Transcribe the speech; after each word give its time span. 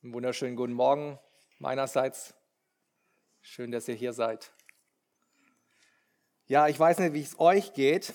Einen 0.00 0.14
wunderschönen 0.14 0.54
guten 0.54 0.74
Morgen 0.74 1.18
meinerseits. 1.58 2.32
Schön, 3.40 3.72
dass 3.72 3.88
ihr 3.88 3.96
hier 3.96 4.12
seid. 4.12 4.52
Ja, 6.46 6.68
ich 6.68 6.78
weiß 6.78 7.00
nicht, 7.00 7.14
wie 7.14 7.22
es 7.22 7.40
euch 7.40 7.72
geht. 7.72 8.14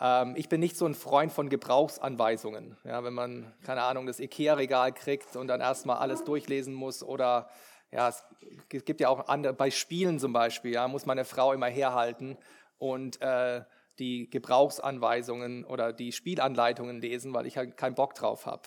Ähm, 0.00 0.32
ich 0.34 0.48
bin 0.48 0.60
nicht 0.60 0.78
so 0.78 0.86
ein 0.86 0.94
Freund 0.94 1.30
von 1.30 1.50
Gebrauchsanweisungen. 1.50 2.78
Ja, 2.84 3.04
wenn 3.04 3.12
man, 3.12 3.54
keine 3.64 3.82
Ahnung, 3.82 4.06
das 4.06 4.18
IKEA-Regal 4.18 4.94
kriegt 4.94 5.36
und 5.36 5.48
dann 5.48 5.60
erstmal 5.60 5.98
alles 5.98 6.24
durchlesen 6.24 6.72
muss 6.72 7.02
oder 7.02 7.50
ja, 7.90 8.08
es 8.08 8.24
gibt 8.70 9.02
ja 9.02 9.10
auch 9.10 9.28
andere, 9.28 9.52
bei 9.52 9.70
Spielen 9.70 10.18
zum 10.18 10.32
Beispiel, 10.32 10.72
ja, 10.72 10.88
muss 10.88 11.04
meine 11.04 11.26
Frau 11.26 11.52
immer 11.52 11.68
herhalten 11.68 12.38
und 12.78 13.20
äh, 13.20 13.62
die 13.98 14.30
Gebrauchsanweisungen 14.30 15.66
oder 15.66 15.92
die 15.92 16.12
Spielanleitungen 16.12 16.98
lesen, 16.98 17.34
weil 17.34 17.46
ich 17.46 17.58
halt 17.58 17.76
keinen 17.76 17.94
Bock 17.94 18.14
drauf 18.14 18.46
habe. 18.46 18.62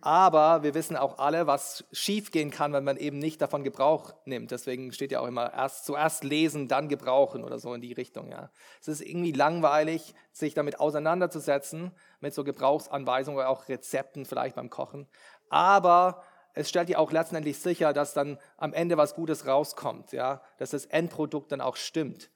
Aber 0.00 0.62
wir 0.62 0.74
wissen 0.74 0.96
auch 0.96 1.18
alle, 1.18 1.46
was 1.46 1.84
schiefgehen 1.90 2.50
kann, 2.50 2.72
wenn 2.72 2.84
man 2.84 2.96
eben 2.96 3.18
nicht 3.18 3.42
davon 3.42 3.64
Gebrauch 3.64 4.14
nimmt. 4.26 4.52
Deswegen 4.52 4.92
steht 4.92 5.10
ja 5.10 5.20
auch 5.20 5.26
immer 5.26 5.52
erst 5.52 5.86
zuerst 5.86 6.22
lesen, 6.22 6.68
dann 6.68 6.88
gebrauchen 6.88 7.42
oder 7.42 7.58
so 7.58 7.74
in 7.74 7.80
die 7.80 7.92
Richtung. 7.92 8.30
Ja. 8.30 8.50
Es 8.80 8.88
ist 8.88 9.00
irgendwie 9.00 9.32
langweilig, 9.32 10.14
sich 10.30 10.54
damit 10.54 10.78
auseinanderzusetzen, 10.78 11.92
mit 12.20 12.32
so 12.32 12.44
Gebrauchsanweisungen 12.44 13.38
oder 13.38 13.48
auch 13.48 13.68
Rezepten 13.68 14.24
vielleicht 14.24 14.54
beim 14.54 14.70
Kochen. 14.70 15.08
Aber 15.50 16.22
es 16.54 16.68
stellt 16.68 16.88
ja 16.88 16.98
auch 16.98 17.12
letztendlich 17.12 17.58
sicher, 17.58 17.92
dass 17.92 18.14
dann 18.14 18.38
am 18.56 18.72
Ende 18.72 18.96
was 18.96 19.14
Gutes 19.14 19.46
rauskommt, 19.46 20.12
ja, 20.12 20.42
dass 20.58 20.70
das 20.70 20.86
Endprodukt 20.86 21.50
dann 21.52 21.60
auch 21.60 21.76
stimmt. 21.76 22.30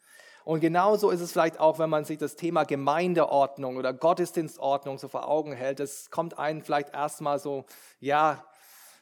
Und 0.44 0.60
genauso 0.60 1.10
ist 1.10 1.20
es 1.20 1.32
vielleicht 1.32 1.60
auch, 1.60 1.78
wenn 1.78 1.90
man 1.90 2.04
sich 2.04 2.18
das 2.18 2.36
Thema 2.36 2.64
Gemeindeordnung 2.64 3.76
oder 3.76 3.92
Gottesdienstordnung 3.92 4.98
so 4.98 5.08
vor 5.08 5.28
Augen 5.28 5.52
hält. 5.52 5.80
Es 5.80 6.10
kommt 6.10 6.38
einem 6.38 6.62
vielleicht 6.62 6.92
erstmal 6.94 7.38
so, 7.38 7.64
ja, 8.00 8.44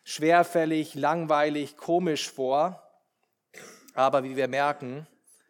schwerfällig, 0.04 0.94
langweilig, 0.94 1.76
komisch 1.76 2.30
vor. 2.30 2.82
Aber 3.94 4.22
wie 4.22 4.36
wir 4.36 4.48
merken, 4.48 5.06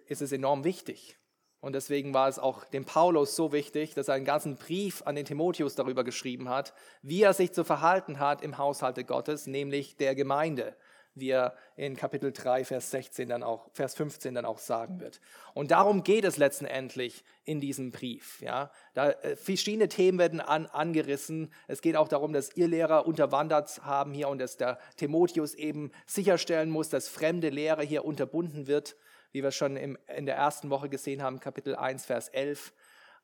ist 0.06 0.22
es 0.22 0.32
enorm 0.32 0.64
wichtig. 0.64 1.16
Und 1.60 1.74
deswegen 1.74 2.14
war 2.14 2.28
es 2.28 2.38
auch 2.38 2.64
dem 2.64 2.86
Paulus 2.86 3.36
so 3.36 3.52
wichtig, 3.52 3.94
dass 3.94 4.08
er 4.08 4.14
einen 4.14 4.24
ganzen 4.24 4.56
Brief 4.56 5.02
an 5.04 5.14
den 5.14 5.26
Timotheus 5.26 5.74
darüber 5.74 6.04
geschrieben 6.04 6.48
hat, 6.48 6.72
wie 7.02 7.22
er 7.22 7.34
sich 7.34 7.52
zu 7.52 7.64
verhalten 7.64 8.18
hat 8.18 8.42
im 8.42 8.56
Haushalte 8.56 9.04
Gottes, 9.04 9.46
nämlich 9.46 9.96
der 9.96 10.14
Gemeinde 10.14 10.74
wie 11.14 11.30
er 11.30 11.54
in 11.76 11.96
Kapitel 11.96 12.32
3, 12.32 12.64
Vers 12.64 12.90
16 12.90 13.28
dann 13.28 13.42
auch, 13.42 13.68
Vers 13.72 13.94
15 13.94 14.34
dann 14.34 14.44
auch 14.44 14.58
sagen 14.58 15.00
wird. 15.00 15.20
Und 15.54 15.70
darum 15.70 16.02
geht 16.02 16.24
es 16.24 16.36
letztendlich 16.36 17.24
in 17.44 17.60
diesem 17.60 17.90
Brief. 17.90 18.40
Ja, 18.40 18.70
da 18.94 19.10
äh, 19.10 19.36
verschiedene 19.36 19.88
Themen 19.88 20.18
werden 20.18 20.40
an, 20.40 20.66
angerissen. 20.66 21.52
Es 21.66 21.82
geht 21.82 21.96
auch 21.96 22.08
darum, 22.08 22.32
dass 22.32 22.56
ihr 22.56 22.68
Lehrer 22.68 23.06
unterwandert 23.06 23.84
haben 23.84 24.12
hier 24.12 24.28
und 24.28 24.38
dass 24.38 24.56
der 24.56 24.78
Timotheus 24.96 25.54
eben 25.54 25.90
sicherstellen 26.06 26.70
muss, 26.70 26.88
dass 26.88 27.08
fremde 27.08 27.48
Lehre 27.48 27.82
hier 27.82 28.04
unterbunden 28.04 28.66
wird, 28.66 28.96
wie 29.32 29.42
wir 29.42 29.50
schon 29.50 29.76
im, 29.76 29.98
in 30.16 30.26
der 30.26 30.36
ersten 30.36 30.70
Woche 30.70 30.88
gesehen 30.88 31.22
haben, 31.22 31.40
Kapitel 31.40 31.74
1, 31.76 32.06
Vers 32.06 32.28
11. 32.28 32.72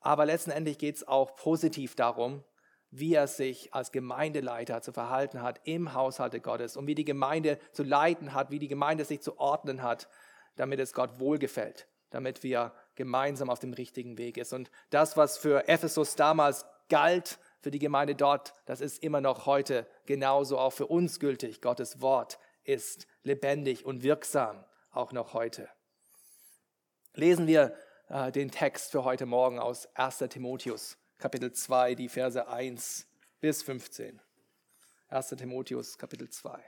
Aber 0.01 0.27
letztendlich 0.27 0.79
geht 0.79 0.97
es 0.97 1.09
auch 1.09 1.35
positiv 1.37 1.95
darum, 1.95 2.45
wie 2.99 3.15
er 3.15 3.27
sich 3.27 3.75
als 3.75 3.93
Gemeindeleiter 3.93 4.81
zu 4.81 4.93
verhalten 4.93 5.43
hat 5.43 5.61
im 5.65 5.93
Haushalte 5.93 6.41
Gottes 6.41 6.77
und 6.77 6.87
wie 6.87 6.95
die 6.95 7.05
Gemeinde 7.05 7.59
zu 7.73 7.83
leiten 7.83 8.33
hat, 8.33 8.51
wie 8.51 8.59
die 8.59 8.69
Gemeinde 8.69 9.05
sich 9.05 9.21
zu 9.21 9.39
ordnen 9.39 9.83
hat, 9.83 10.09
damit 10.57 10.81
es 10.81 10.93
Gott 10.93 11.21
wohlgefällt, 11.21 11.87
damit 12.11 12.43
wir 12.43 12.73
gemeinsam 12.95 13.51
auf 13.51 13.59
dem 13.59 13.75
richtigen 13.75 14.17
Weg 14.19 14.39
ist. 14.39 14.53
Und 14.53 14.71
das, 14.91 15.17
was 15.17 15.37
für 15.37 15.69
Ephesus 15.69 16.17
damals 16.17 16.65
galt, 16.89 17.39
für 17.61 17.71
die 17.71 17.79
Gemeinde 17.79 18.15
dort, 18.15 18.55
das 18.65 18.81
ist 18.81 19.03
immer 19.03 19.21
noch 19.21 19.47
heute 19.47 19.87
genauso 20.07 20.59
auch 20.59 20.73
für 20.73 20.87
uns 20.87 21.21
gültig. 21.21 21.61
Gottes 21.61 22.01
Wort 22.01 22.39
ist 22.65 23.07
lebendig 23.23 23.85
und 23.85 24.03
wirksam, 24.03 24.65
auch 24.93 25.13
noch 25.13 25.35
heute. 25.35 25.69
Lesen 27.15 27.47
wir 27.47 27.75
äh, 28.09 28.31
den 28.31 28.51
Text 28.51 28.93
für 28.93 29.05
heute 29.05 29.27
Morgen 29.27 29.59
aus 29.59 29.89
1 29.97 30.19
Timotheus 30.31 30.97
Kapitel 31.19 31.51
2, 31.51 31.95
die 31.95 32.09
Verse 32.11 32.47
1 32.47 33.07
bis 33.41 33.63
15. 33.63 34.21
1. 35.09 35.29
Timotheus, 35.31 35.97
Kapitel 35.97 36.29
2. 36.29 36.63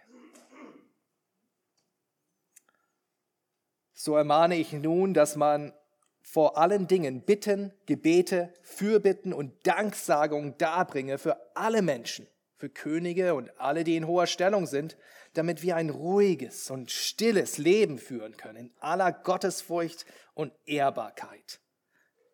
So 3.92 4.16
ermahne 4.16 4.56
ich 4.56 4.72
nun, 4.72 5.12
dass 5.12 5.36
man 5.36 5.75
vor 6.22 6.56
allen 6.56 6.86
Dingen 6.86 7.22
Bitten, 7.22 7.75
Gebete, 7.84 8.54
Fürbitten 8.62 9.34
und 9.34 9.66
Danksagung 9.66 10.56
darbringe 10.56 11.19
für 11.19 11.36
alle 11.54 11.82
Menschen, 11.82 12.26
für 12.56 12.70
Könige 12.70 13.34
und 13.34 13.50
alle, 13.60 13.84
die 13.84 13.97
in 13.97 14.06
hoher 14.06 14.26
Stellung 14.26 14.66
sind, 14.66 14.97
damit 15.34 15.62
wir 15.62 15.76
ein 15.76 15.91
ruhiges 15.91 16.70
und 16.70 16.91
stilles 16.91 17.59
Leben 17.59 17.98
führen 17.98 18.38
können, 18.38 18.56
in 18.56 18.75
aller 18.80 19.12
Gottesfurcht 19.12 20.06
und 20.32 20.54
Ehrbarkeit. 20.65 21.60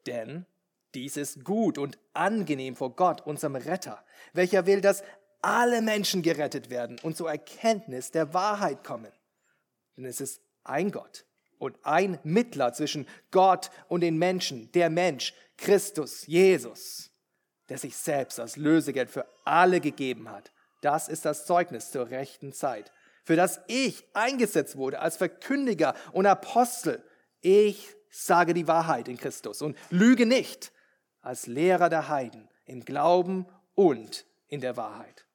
Denn 0.07 0.47
dies 0.95 1.17
ist 1.17 1.45
gut 1.45 1.79
und 1.79 1.99
angenehm 2.13 2.77
vor 2.77 2.95
Gott, 2.95 3.27
unserem 3.27 3.57
Retter, 3.57 4.05
welcher 4.33 4.67
will, 4.67 4.81
dass 4.81 5.03
alle 5.43 5.83
Menschen 5.83 6.23
gerettet 6.23 6.71
werden 6.71 6.99
und 7.03 7.17
zur 7.17 7.31
Erkenntnis 7.31 8.11
der 8.11 8.33
Wahrheit 8.33 8.83
kommen. 8.83 9.13
Denn 9.97 10.07
es 10.07 10.21
ist 10.21 10.41
ein 10.65 10.91
Gott 10.91 11.25
und 11.59 11.77
ein 11.83 12.19
Mittler 12.25 12.73
zwischen 12.73 13.07
Gott 13.31 13.71
und 13.89 14.01
den 14.01 14.17
Menschen, 14.17 14.73
der 14.73 14.91
Mensch, 14.91 15.35
Christus, 15.57 16.27
Jesus, 16.27 17.11
der 17.69 17.79
sich 17.79 17.97
selbst 17.97 18.41
als 18.41 18.57
Lösegeld 18.57 19.11
für 19.11 19.27
alle 19.45 19.81
gegeben 19.81 20.31
hat. 20.31 20.53
Das 20.81 21.09
ist 21.09 21.25
das 21.25 21.47
Zeugnis 21.47 21.91
zur 21.91 22.11
rechten 22.11 22.53
Zeit, 22.53 22.93
für 23.23 23.37
das 23.37 23.61
ich 23.69 24.05
eingesetzt 24.15 24.77
wurde 24.77 25.01
als 25.01 25.17
Verkündiger 25.17 25.95
und 26.13 26.27
Apostel. 26.27 27.03
Ich 27.41 27.95
sage 28.11 28.55
die 28.55 28.69
Wahrheit 28.69 29.09
in 29.09 29.17
Christus 29.17 29.63
und 29.63 29.77
lüge 29.91 30.27
nicht 30.27 30.73
als 31.25 31.47
Lehrer 31.47 31.89
der 31.89 32.09
Heiden 32.09 32.49
im 32.67 32.85
Glauben 32.85 33.47
und 33.75 34.27
in 34.49 34.61
der 34.61 34.77
Wahrheit. 34.77 35.27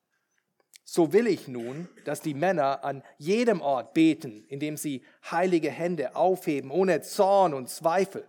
So 0.84 1.14
will 1.14 1.28
ich 1.28 1.48
nun, 1.48 1.88
dass 2.06 2.22
die 2.22 2.34
Männer 2.34 2.84
an 2.84 3.04
jedem 3.18 3.62
Ort 3.62 3.94
beten, 3.94 4.44
indem 4.48 4.76
sie 4.76 5.04
heilige 5.30 5.70
Hände 5.70 6.16
aufheben, 6.16 6.72
ohne 6.72 7.02
Zorn 7.02 7.54
und 7.54 7.70
Zweifel. 7.70 8.28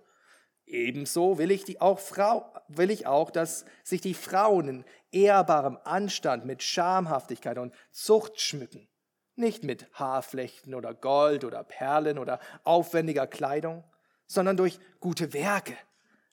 Ebenso 0.67 1.39
will 1.39 1.51
ich, 1.51 1.65
die 1.65 1.81
auch 1.81 1.99
Frau, 1.99 2.53
will 2.69 2.91
ich 2.91 3.07
auch, 3.07 3.31
dass 3.31 3.65
sich 3.83 4.03
die 4.03 4.15
Frauen 4.15 4.69
in 4.69 4.85
ehrbarem 5.11 5.79
Anstand 5.85 6.45
mit 6.45 6.63
Schamhaftigkeit 6.63 7.57
und 7.57 7.75
Zucht 7.91 8.41
schmücken, 8.41 8.89
nicht 9.37 9.65
mit 9.65 9.87
Haarflechten 9.95 10.75
oder 10.75 10.95
Gold 10.95 11.45
oder 11.45 11.65
Perlen 11.65 12.19
oder 12.19 12.41
aufwendiger 12.65 13.27
Kleidung, 13.27 13.85
sondern 14.27 14.57
durch 14.57 14.79
gute 15.01 15.33
Werke 15.33 15.77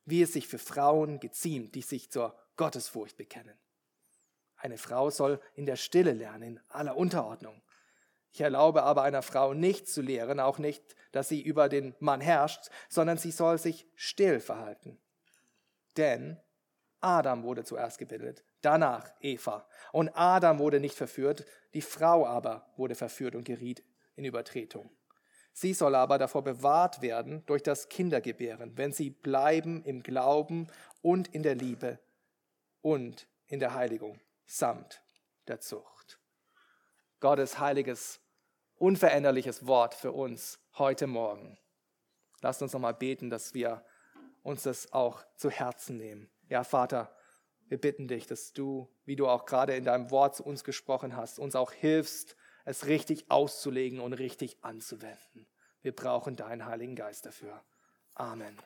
wie 0.07 0.21
es 0.21 0.33
sich 0.33 0.47
für 0.47 0.57
Frauen 0.57 1.19
geziemt, 1.19 1.75
die 1.75 1.81
sich 1.81 2.09
zur 2.09 2.33
Gottesfurcht 2.55 3.17
bekennen. 3.17 3.57
Eine 4.55 4.77
Frau 4.77 5.09
soll 5.09 5.39
in 5.53 5.65
der 5.65 5.75
Stille 5.75 6.13
lernen, 6.13 6.43
in 6.43 6.59
aller 6.69 6.95
Unterordnung. 6.95 7.61
Ich 8.31 8.39
erlaube 8.39 8.83
aber 8.83 9.03
einer 9.03 9.21
Frau 9.21 9.53
nicht 9.53 9.87
zu 9.89 10.01
lehren, 10.01 10.39
auch 10.39 10.59
nicht, 10.59 10.95
dass 11.11 11.27
sie 11.27 11.41
über 11.41 11.67
den 11.67 11.93
Mann 11.99 12.21
herrscht, 12.21 12.69
sondern 12.87 13.17
sie 13.17 13.31
soll 13.31 13.57
sich 13.57 13.85
still 13.95 14.39
verhalten. 14.39 14.97
Denn 15.97 16.39
Adam 17.01 17.43
wurde 17.43 17.65
zuerst 17.65 17.99
gebildet, 17.99 18.45
danach 18.61 19.11
Eva. 19.19 19.67
Und 19.91 20.09
Adam 20.15 20.59
wurde 20.59 20.79
nicht 20.79 20.95
verführt, 20.95 21.45
die 21.73 21.81
Frau 21.81 22.25
aber 22.25 22.71
wurde 22.77 22.95
verführt 22.95 23.35
und 23.35 23.43
geriet 23.43 23.83
in 24.15 24.23
Übertretung. 24.23 24.89
Sie 25.59 25.73
soll 25.73 25.95
aber 25.95 26.19
davor 26.19 26.43
bewahrt 26.43 27.01
werden 27.01 27.43
durch 27.47 27.63
das 27.63 27.89
Kindergebären, 27.89 28.77
wenn 28.77 28.91
sie 28.91 29.09
bleiben 29.09 29.83
im 29.85 30.03
Glauben 30.03 30.67
und 31.01 31.29
in 31.29 31.41
der 31.41 31.55
Liebe 31.55 31.97
und 32.83 33.27
in 33.47 33.59
der 33.59 33.73
Heiligung 33.73 34.19
samt 34.45 35.01
der 35.47 35.59
Zucht. 35.59 36.19
Gottes 37.21 37.57
heiliges, 37.57 38.19
unveränderliches 38.75 39.65
Wort 39.65 39.95
für 39.95 40.11
uns 40.11 40.59
heute 40.77 41.07
Morgen. 41.07 41.57
Lasst 42.41 42.61
uns 42.61 42.73
nochmal 42.73 42.93
beten, 42.93 43.31
dass 43.31 43.55
wir 43.55 43.83
uns 44.43 44.61
das 44.61 44.93
auch 44.93 45.25
zu 45.37 45.49
Herzen 45.49 45.97
nehmen. 45.97 46.29
Ja, 46.49 46.63
Vater, 46.63 47.11
wir 47.67 47.81
bitten 47.81 48.07
dich, 48.07 48.27
dass 48.27 48.53
du, 48.53 48.87
wie 49.05 49.15
du 49.15 49.27
auch 49.27 49.47
gerade 49.47 49.75
in 49.75 49.85
deinem 49.85 50.11
Wort 50.11 50.35
zu 50.35 50.43
uns 50.43 50.63
gesprochen 50.63 51.17
hast, 51.17 51.39
uns 51.39 51.55
auch 51.55 51.71
hilfst, 51.71 52.35
es 52.67 52.85
richtig 52.85 53.31
auszulegen 53.31 54.01
und 54.01 54.11
richtig 54.11 54.57
anzuwenden. 54.61 55.47
Wir 55.81 55.95
brauchen 55.95 56.35
deinen 56.35 56.65
Heiligen 56.65 56.97
Geist 56.97 57.25
dafür. 57.25 57.63
Amen. 58.13 58.57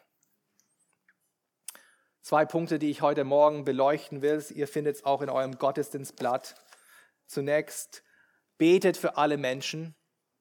Zwei 2.22 2.46
Punkte, 2.46 2.80
die 2.80 2.90
ich 2.90 3.04
heute 3.04 3.24
Morgen 3.24 3.64
beleuchten 3.64 4.24
will. 4.24 4.44
Ihr 4.56 4.68
findet 4.68 4.96
es 4.96 5.06
auch 5.06 5.22
in 5.22 5.30
eurem 5.30 5.60
Gottesdienstblatt. 5.60 6.56
Zunächst, 7.28 8.04
betet 8.58 8.98
für 8.98 9.18
alle 9.18 9.38
Menschen, 9.38 9.94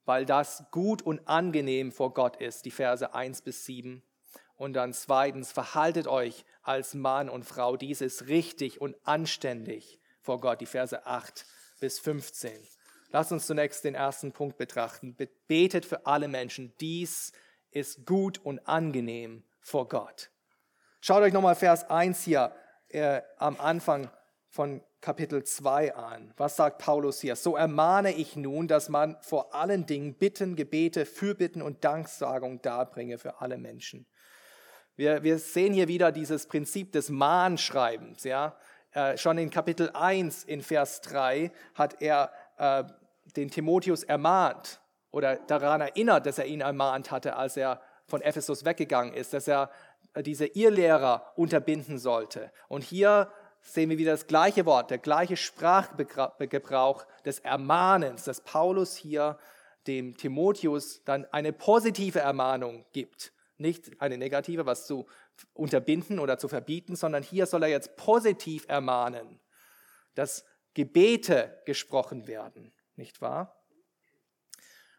weil 0.06 0.24
das 0.24 0.64
gut 0.70 1.02
und 1.02 1.28
angenehm 1.28 1.92
vor 1.92 2.14
Gott 2.14 2.36
ist, 2.36 2.64
die 2.64 2.70
Verse 2.70 3.12
1 3.12 3.42
bis 3.42 3.66
7. 3.66 4.02
Und 4.56 4.72
dann 4.72 4.94
zweitens, 4.94 5.52
verhaltet 5.52 6.06
euch 6.06 6.46
als 6.62 6.94
Mann 6.94 7.28
und 7.28 7.44
Frau, 7.44 7.76
dies 7.76 8.00
ist 8.00 8.26
richtig 8.26 8.80
und 8.80 8.96
anständig 9.04 10.00
vor 10.22 10.40
Gott, 10.40 10.62
die 10.62 10.66
Verse 10.66 11.04
8 11.04 11.44
bis 11.78 11.98
15. 11.98 12.52
Lass 13.12 13.32
uns 13.32 13.46
zunächst 13.46 13.84
den 13.84 13.94
ersten 13.94 14.32
Punkt 14.32 14.56
betrachten. 14.56 15.16
Betet 15.48 15.84
für 15.84 16.06
alle 16.06 16.28
Menschen. 16.28 16.72
Dies 16.80 17.32
ist 17.70 18.06
gut 18.06 18.38
und 18.38 18.66
angenehm 18.68 19.44
vor 19.60 19.88
Gott. 19.88 20.30
Schaut 21.00 21.22
euch 21.22 21.32
nochmal 21.32 21.54
Vers 21.54 21.88
1 21.88 22.22
hier 22.22 22.52
äh, 22.88 23.22
am 23.36 23.58
Anfang 23.58 24.10
von 24.48 24.82
Kapitel 25.00 25.42
2 25.42 25.94
an. 25.94 26.34
Was 26.36 26.56
sagt 26.56 26.78
Paulus 26.78 27.20
hier? 27.20 27.36
So 27.36 27.56
ermahne 27.56 28.12
ich 28.12 28.36
nun, 28.36 28.68
dass 28.68 28.88
man 28.88 29.16
vor 29.22 29.54
allen 29.54 29.86
Dingen 29.86 30.14
Bitten, 30.14 30.56
Gebete, 30.56 31.06
Fürbitten 31.06 31.62
und 31.62 31.84
Danksagung 31.84 32.60
darbringe 32.60 33.16
für 33.16 33.40
alle 33.40 33.56
Menschen. 33.56 34.06
Wir, 34.96 35.22
wir 35.22 35.38
sehen 35.38 35.72
hier 35.72 35.88
wieder 35.88 36.12
dieses 36.12 36.46
Prinzip 36.46 36.92
des 36.92 37.08
Mahnschreibens. 37.08 38.24
Ja? 38.24 38.56
Äh, 38.92 39.16
schon 39.16 39.38
in 39.38 39.50
Kapitel 39.50 39.90
1 39.94 40.44
in 40.44 40.60
Vers 40.62 41.00
3 41.00 41.50
hat 41.74 42.02
er 42.02 42.30
äh, 42.58 42.84
den 43.36 43.50
Timotheus 43.50 44.02
ermahnt 44.02 44.80
oder 45.10 45.36
daran 45.36 45.80
erinnert, 45.80 46.26
dass 46.26 46.38
er 46.38 46.46
ihn 46.46 46.60
ermahnt 46.60 47.10
hatte, 47.10 47.36
als 47.36 47.56
er 47.56 47.80
von 48.06 48.22
Ephesus 48.22 48.64
weggegangen 48.64 49.14
ist, 49.14 49.32
dass 49.32 49.48
er 49.48 49.70
diese 50.16 50.46
Irrlehrer 50.46 51.32
unterbinden 51.36 51.98
sollte. 51.98 52.52
Und 52.68 52.82
hier 52.82 53.30
sehen 53.62 53.90
wir 53.90 53.98
wieder 53.98 54.12
das 54.12 54.26
gleiche 54.26 54.66
Wort, 54.66 54.90
der 54.90 54.98
gleiche 54.98 55.36
Sprachgebrauch 55.36 57.06
des 57.24 57.40
Ermahnens, 57.40 58.24
dass 58.24 58.40
Paulus 58.40 58.96
hier 58.96 59.38
dem 59.86 60.16
Timotheus 60.16 61.04
dann 61.04 61.26
eine 61.32 61.52
positive 61.52 62.20
Ermahnung 62.20 62.84
gibt. 62.92 63.32
Nicht 63.58 64.00
eine 64.00 64.18
negative, 64.18 64.66
was 64.66 64.86
zu 64.86 65.06
unterbinden 65.52 66.18
oder 66.18 66.38
zu 66.38 66.48
verbieten, 66.48 66.96
sondern 66.96 67.22
hier 67.22 67.46
soll 67.46 67.62
er 67.62 67.68
jetzt 67.68 67.96
positiv 67.96 68.64
ermahnen, 68.68 69.40
dass 70.14 70.44
Gebete 70.74 71.60
gesprochen 71.66 72.26
werden, 72.26 72.72
nicht 73.00 73.20
wahr? 73.20 73.61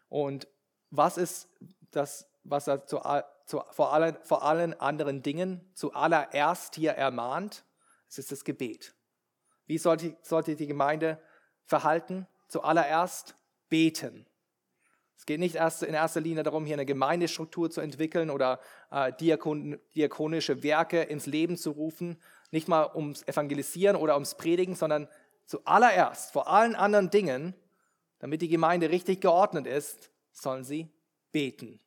Und 0.08 0.46
was 0.90 1.16
ist 1.16 1.48
das, 1.90 2.28
was 2.44 2.66
er 2.66 2.84
zu, 2.86 3.00
zu, 3.46 3.62
vor, 3.70 3.94
allen, 3.94 4.16
vor 4.22 4.42
allen 4.42 4.78
anderen 4.78 5.22
Dingen 5.22 5.72
zuallererst 5.74 6.74
hier 6.74 6.92
ermahnt? 6.92 7.64
Es 8.08 8.18
ist 8.18 8.30
das 8.30 8.44
Gebet. 8.44 8.94
Wie 9.66 9.78
sollte, 9.78 10.16
sollte 10.20 10.54
die 10.54 10.66
Gemeinde 10.66 11.18
verhalten? 11.64 12.26
Zuallererst 12.48 13.36
beten. 13.70 14.26
Es 15.16 15.24
geht 15.24 15.40
nicht 15.40 15.54
erst 15.54 15.84
in 15.84 15.94
erster 15.94 16.20
Linie 16.20 16.42
darum, 16.42 16.66
hier 16.66 16.74
eine 16.74 16.84
Gemeindestruktur 16.84 17.70
zu 17.70 17.80
entwickeln 17.80 18.28
oder 18.28 18.60
äh, 18.90 19.12
diakon, 19.12 19.80
diakonische 19.94 20.62
Werke 20.62 21.00
ins 21.00 21.26
Leben 21.26 21.56
zu 21.56 21.70
rufen. 21.70 22.20
Nicht 22.50 22.68
mal 22.68 22.90
ums 22.94 23.22
Evangelisieren 23.26 23.96
oder 23.96 24.14
ums 24.14 24.34
Predigen, 24.34 24.74
sondern 24.74 25.08
zuallererst, 25.46 26.32
vor 26.32 26.48
allen 26.48 26.74
anderen 26.74 27.08
Dingen, 27.08 27.54
damit 28.22 28.40
die 28.40 28.48
Gemeinde 28.48 28.88
richtig 28.88 29.20
geordnet 29.20 29.66
ist, 29.66 30.12
sollen 30.30 30.62
sie 30.62 30.88
beten. 31.32 31.80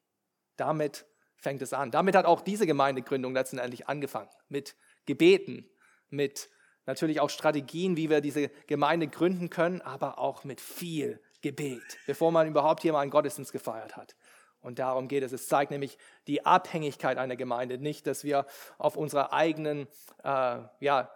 Damit 0.57 1.05
fängt 1.37 1.61
es 1.61 1.71
an. 1.71 1.91
Damit 1.91 2.13
hat 2.13 2.25
auch 2.25 2.41
diese 2.41 2.67
Gemeindegründung 2.67 3.33
letztendlich 3.33 3.87
angefangen. 3.87 4.29
Mit 4.49 4.75
Gebeten, 5.05 5.65
mit 6.09 6.49
natürlich 6.85 7.21
auch 7.21 7.29
Strategien, 7.29 7.95
wie 7.95 8.09
wir 8.09 8.19
diese 8.19 8.49
Gemeinde 8.67 9.07
gründen 9.07 9.49
können, 9.49 9.81
aber 9.81 10.19
auch 10.19 10.43
mit 10.43 10.59
viel 10.59 11.21
Gebet, 11.41 11.97
bevor 12.05 12.33
man 12.33 12.49
überhaupt 12.49 12.81
hier 12.81 12.91
mal 12.91 12.99
einen 12.99 13.11
Gottesdienst 13.11 13.53
gefeiert 13.53 13.95
hat. 13.95 14.17
Und 14.59 14.79
darum 14.79 15.07
geht 15.07 15.23
es. 15.23 15.31
Es 15.31 15.47
zeigt 15.47 15.71
nämlich 15.71 15.97
die 16.27 16.45
Abhängigkeit 16.45 17.17
einer 17.17 17.37
Gemeinde. 17.37 17.77
Nicht, 17.77 18.07
dass 18.07 18.25
wir 18.25 18.45
auf 18.77 18.97
unsere 18.97 19.31
eigenen 19.31 19.87
äh, 20.25 20.63
ja, 20.81 21.09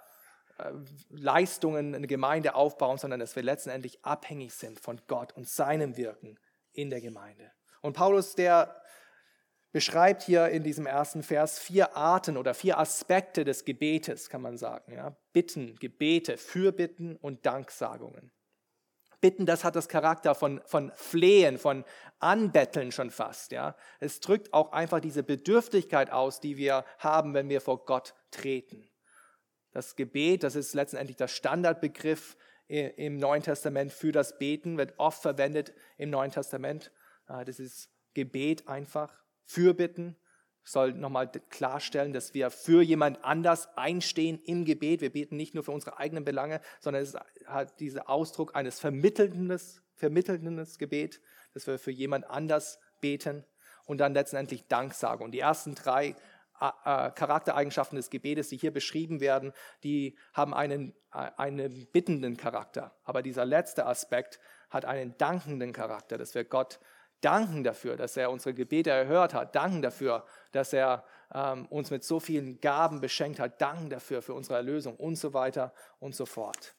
Leistungen 1.10 1.96
eine 1.96 2.08
Gemeinde 2.08 2.56
aufbauen, 2.56 2.98
sondern 2.98 3.20
dass 3.20 3.36
wir 3.36 3.44
letztendlich 3.44 4.04
abhängig 4.04 4.54
sind 4.54 4.80
von 4.80 5.02
Gott 5.08 5.34
und 5.34 5.48
seinem 5.48 5.98
Wirken 5.98 6.38
in 6.74 6.90
der 6.90 7.02
Gemeinde. 7.02 7.52
Und 7.82 7.94
Paulus, 7.94 8.36
der 8.36 8.82
beschreibt 9.72 10.24
hier 10.24 10.50
in 10.50 10.64
diesem 10.64 10.86
ersten 10.86 11.24
Vers 11.24 11.60
vier 11.60 11.96
Arten 11.96 12.38
oder 12.38 12.54
vier 12.54 12.80
Aspekte 12.80 13.44
des 13.44 13.66
Gebetes, 13.66 14.30
kann 14.30 14.42
man 14.42 14.58
sagen. 14.58 14.94
Ja? 14.94 15.16
Bitten, 15.32 15.76
Gebete, 15.76 16.38
Fürbitten 16.38 17.16
und 17.18 17.46
Danksagungen. 17.46 18.32
Bitten, 19.22 19.46
das 19.46 19.64
hat 19.64 19.76
das 19.76 19.90
Charakter 19.90 20.34
von, 20.34 20.62
von 20.66 20.92
Flehen, 20.96 21.58
von 21.58 21.84
Anbetteln 22.20 22.92
schon 22.92 23.12
fast. 23.12 23.52
Ja? 23.52 23.76
Es 24.00 24.22
drückt 24.22 24.54
auch 24.54 24.72
einfach 24.72 25.02
diese 25.02 25.24
Bedürftigkeit 25.24 26.12
aus, 26.12 26.40
die 26.40 26.58
wir 26.58 26.86
haben, 26.98 27.34
wenn 27.34 27.50
wir 27.50 27.62
vor 27.62 27.86
Gott 27.86 28.16
treten. 28.32 28.90
Das 29.72 29.96
Gebet, 29.96 30.44
das 30.44 30.56
ist 30.56 30.74
letztendlich 30.74 31.18
der 31.18 31.28
Standardbegriff 31.28 32.38
im 32.68 33.18
Neuen 33.18 33.42
Testament 33.42 33.92
für 33.92 34.12
das 34.12 34.38
Beten, 34.38 34.78
wird 34.78 34.94
oft 34.98 35.22
verwendet 35.22 35.74
im 35.98 36.10
Neuen 36.10 36.32
Testament. 36.32 36.92
Das 37.28 37.60
ist 37.60 37.90
Gebet 38.14 38.68
einfach. 38.68 39.24
Fürbitten 39.44 40.16
soll 40.64 40.94
nochmal 40.94 41.32
klarstellen, 41.50 42.14
dass 42.14 42.34
wir 42.34 42.52
für 42.52 42.84
jemand 42.84 43.24
anders 43.24 43.76
einstehen 43.76 44.40
im 44.46 44.66
Gebet. 44.66 45.02
Wir 45.02 45.12
beten 45.12 45.36
nicht 45.36 45.56
nur 45.56 45.64
für 45.64 45.72
unsere 45.72 45.98
eigenen 45.98 46.26
Belange, 46.26 46.62
sondern 46.80 47.02
es 47.02 47.16
hat 47.46 47.80
diesen 47.80 48.02
Ausdruck 48.02 48.56
eines 48.56 48.80
vermittelndes, 48.80 49.82
vermittelndes 49.96 50.78
Gebet, 50.78 51.22
dass 51.54 51.66
wir 51.66 51.80
für 51.80 51.92
jemand 51.92 52.30
anders 52.30 52.80
beten 53.02 53.46
und 53.86 53.98
dann 53.98 54.14
letztendlich 54.14 54.68
Dank 54.68 54.94
sagen. 54.94 55.24
Und 55.24 55.32
die 55.32 55.40
ersten 55.40 55.74
drei 55.74 56.16
Charaktereigenschaften 56.60 57.96
des 57.96 58.10
Gebetes, 58.10 58.50
die 58.50 58.58
hier 58.58 58.74
beschrieben 58.74 59.22
werden, 59.22 59.54
die 59.84 60.18
haben 60.34 60.54
einen, 60.54 60.94
äh, 61.14 61.32
einen 61.38 61.88
bittenden 61.88 62.38
Charakter. 62.38 62.94
Aber 63.04 63.22
dieser 63.22 63.46
letzte 63.46 63.86
Aspekt 63.86 64.40
hat 64.70 64.86
einen 64.86 65.18
dankenden 65.18 65.74
Charakter, 65.74 66.18
dass 66.18 66.36
wir 66.36 66.44
Gott 66.44 66.80
danken 67.22 67.64
dafür, 67.64 67.98
dass 67.98 68.18
er 68.18 68.32
unsere 68.32 68.54
Gebete 68.54 68.90
erhört 68.90 69.34
hat, 69.34 69.56
danken 69.56 69.82
dafür, 69.82 70.26
dass 70.52 70.74
er 70.74 71.04
ähm, 71.34 71.66
uns 71.68 71.92
mit 71.92 72.04
so 72.04 72.20
vielen 72.20 72.60
Gaben 72.62 73.02
beschenkt 73.02 73.40
hat, 73.40 73.62
danken 73.62 73.90
dafür 73.90 74.22
für 74.22 74.34
unsere 74.34 74.56
Erlösung 74.56 74.96
und 74.96 75.16
so 75.16 75.34
weiter 75.34 75.74
und 76.00 76.16
so 76.16 76.26
fort. 76.26 76.76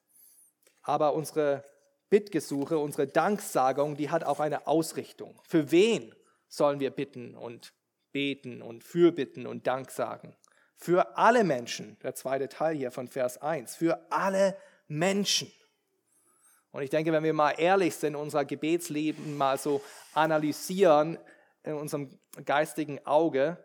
Aber 0.82 1.14
unsere 1.14 1.64
Bittgesuche, 2.08 2.78
unsere 2.78 3.06
Danksagung, 3.06 3.96
die 3.96 4.10
hat 4.10 4.24
auch 4.24 4.40
eine 4.40 4.66
Ausrichtung. 4.66 5.40
Für 5.46 5.70
wen 5.70 6.14
sollen 6.48 6.80
wir 6.80 6.90
bitten 6.90 7.36
und 7.36 7.72
beten 8.12 8.62
und 8.62 8.84
fürbitten 8.84 9.46
und 9.46 9.66
Dank 9.66 9.90
sagen? 9.90 10.36
Für 10.76 11.16
alle 11.18 11.44
Menschen, 11.44 11.98
der 12.02 12.14
zweite 12.14 12.48
Teil 12.48 12.76
hier 12.76 12.90
von 12.90 13.08
Vers 13.08 13.38
1, 13.38 13.76
für 13.76 14.06
alle 14.10 14.56
Menschen. 14.88 15.52
Und 16.72 16.82
ich 16.82 16.90
denke, 16.90 17.12
wenn 17.12 17.24
wir 17.24 17.34
mal 17.34 17.52
ehrlich 17.52 17.96
sind, 17.96 18.14
unser 18.14 18.44
Gebetsleben 18.44 19.36
mal 19.36 19.58
so 19.58 19.82
analysieren 20.14 21.18
in 21.64 21.74
unserem 21.74 22.18
geistigen 22.44 23.04
Auge, 23.06 23.62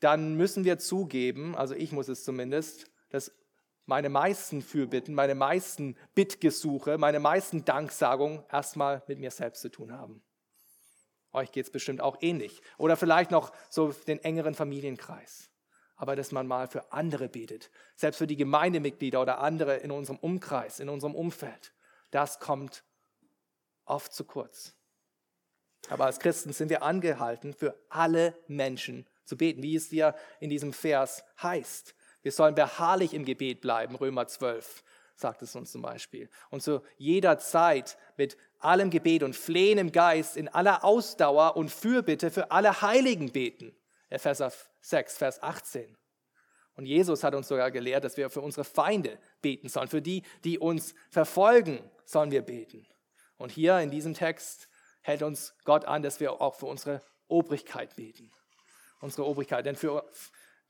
dann 0.00 0.34
müssen 0.34 0.64
wir 0.64 0.78
zugeben, 0.78 1.54
also 1.56 1.74
ich 1.74 1.92
muss 1.92 2.08
es 2.08 2.24
zumindest, 2.24 2.90
dass 3.10 3.32
meine 3.86 4.08
meisten 4.08 4.62
Fürbitten, 4.62 5.14
meine 5.14 5.34
meisten 5.34 5.96
Bittgesuche, 6.14 6.98
meine 6.98 7.20
meisten 7.20 7.64
Danksagungen 7.64 8.44
erstmal 8.50 9.02
mit 9.06 9.18
mir 9.18 9.30
selbst 9.30 9.62
zu 9.62 9.70
tun 9.70 9.92
haben. 9.92 10.22
Euch 11.32 11.52
geht 11.52 11.66
es 11.66 11.72
bestimmt 11.72 12.00
auch 12.00 12.18
ähnlich. 12.20 12.60
Oder 12.78 12.96
vielleicht 12.96 13.30
noch 13.30 13.52
so 13.70 13.92
den 13.92 14.22
engeren 14.22 14.54
Familienkreis. 14.54 15.50
Aber 15.96 16.16
dass 16.16 16.32
man 16.32 16.46
mal 16.46 16.66
für 16.66 16.92
andere 16.92 17.28
betet, 17.28 17.70
selbst 17.94 18.18
für 18.18 18.26
die 18.26 18.36
Gemeindemitglieder 18.36 19.20
oder 19.20 19.38
andere 19.38 19.76
in 19.76 19.90
unserem 19.90 20.18
Umkreis, 20.18 20.80
in 20.80 20.88
unserem 20.88 21.14
Umfeld 21.14 21.72
das 22.12 22.38
kommt 22.38 22.84
oft 23.84 24.12
zu 24.12 24.24
kurz. 24.24 24.76
Aber 25.88 26.06
als 26.06 26.20
Christen 26.20 26.52
sind 26.52 26.68
wir 26.68 26.84
angehalten, 26.84 27.54
für 27.54 27.76
alle 27.88 28.38
Menschen 28.46 29.08
zu 29.24 29.36
beten, 29.36 29.62
wie 29.62 29.74
es 29.74 29.88
dir 29.88 30.14
in 30.38 30.48
diesem 30.48 30.72
Vers 30.72 31.24
heißt. 31.42 31.96
Wir 32.22 32.30
sollen 32.30 32.54
beharrlich 32.54 33.14
im 33.14 33.24
Gebet 33.24 33.60
bleiben, 33.60 33.96
Römer 33.96 34.28
12 34.28 34.84
sagt 35.16 35.42
es 35.42 35.54
uns 35.54 35.72
zum 35.72 35.82
Beispiel. 35.82 36.28
Und 36.50 36.62
zu 36.62 36.82
jeder 36.96 37.38
Zeit 37.38 37.96
mit 38.16 38.36
allem 38.64 38.90
Gebet 38.90 39.22
und 39.22 39.36
Flehen 39.36 39.78
im 39.78 39.92
Geist, 39.92 40.36
in 40.36 40.48
aller 40.48 40.84
Ausdauer 40.84 41.56
und 41.56 41.70
Fürbitte 41.70 42.30
für 42.30 42.50
alle 42.50 42.82
Heiligen 42.82 43.32
beten. 43.32 43.74
Epheser 44.08 44.52
6, 44.80 45.18
Vers 45.18 45.42
18. 45.42 45.96
Und 46.74 46.86
Jesus 46.86 47.22
hat 47.22 47.34
uns 47.34 47.48
sogar 47.48 47.70
gelehrt, 47.70 48.04
dass 48.04 48.16
wir 48.16 48.30
für 48.30 48.40
unsere 48.40 48.64
Feinde 48.64 49.18
beten 49.42 49.68
sollen. 49.68 49.88
Für 49.88 50.02
die, 50.02 50.22
die 50.44 50.58
uns 50.58 50.94
verfolgen, 51.10 51.78
sollen 52.04 52.30
wir 52.30 52.42
beten. 52.42 52.86
Und 53.36 53.52
hier 53.52 53.78
in 53.80 53.90
diesem 53.90 54.14
Text 54.14 54.68
hält 55.02 55.22
uns 55.22 55.54
Gott 55.64 55.84
an, 55.84 56.02
dass 56.02 56.20
wir 56.20 56.40
auch 56.40 56.54
für 56.54 56.66
unsere 56.66 57.02
Obrigkeit 57.28 57.96
beten. 57.96 58.30
Unsere 59.00 59.26
Obrigkeit. 59.26 59.66
Denn 59.66 59.76
für, 59.76 60.08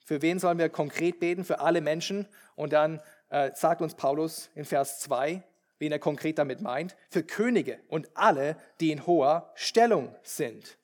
für 0.05 0.23
wen 0.23 0.39
sollen 0.39 0.59
wir 0.59 0.69
konkret 0.69 1.21
beten? 1.21 1.45
Für 1.45 1.61
alle 1.61 1.81
Menschen. 1.81 2.27
Und 2.57 2.73
dann 2.73 3.01
äh, 3.29 3.53
sagt 3.55 3.83
uns 3.83 3.95
Paulus 3.95 4.51
in 4.55 4.65
Vers 4.65 5.01
2, 5.01 5.43
wen 5.83 5.91
er 5.91 5.99
konkret 5.99 6.39
damit 6.39 6.61
meint. 6.61 6.97
Für 7.11 7.25
Könige 7.25 7.81
und 7.89 8.09
alle, 8.15 8.57
die 8.79 8.93
in 8.93 9.05
hoher 9.05 9.51
Stellung 9.57 10.15
sind. 10.23 10.79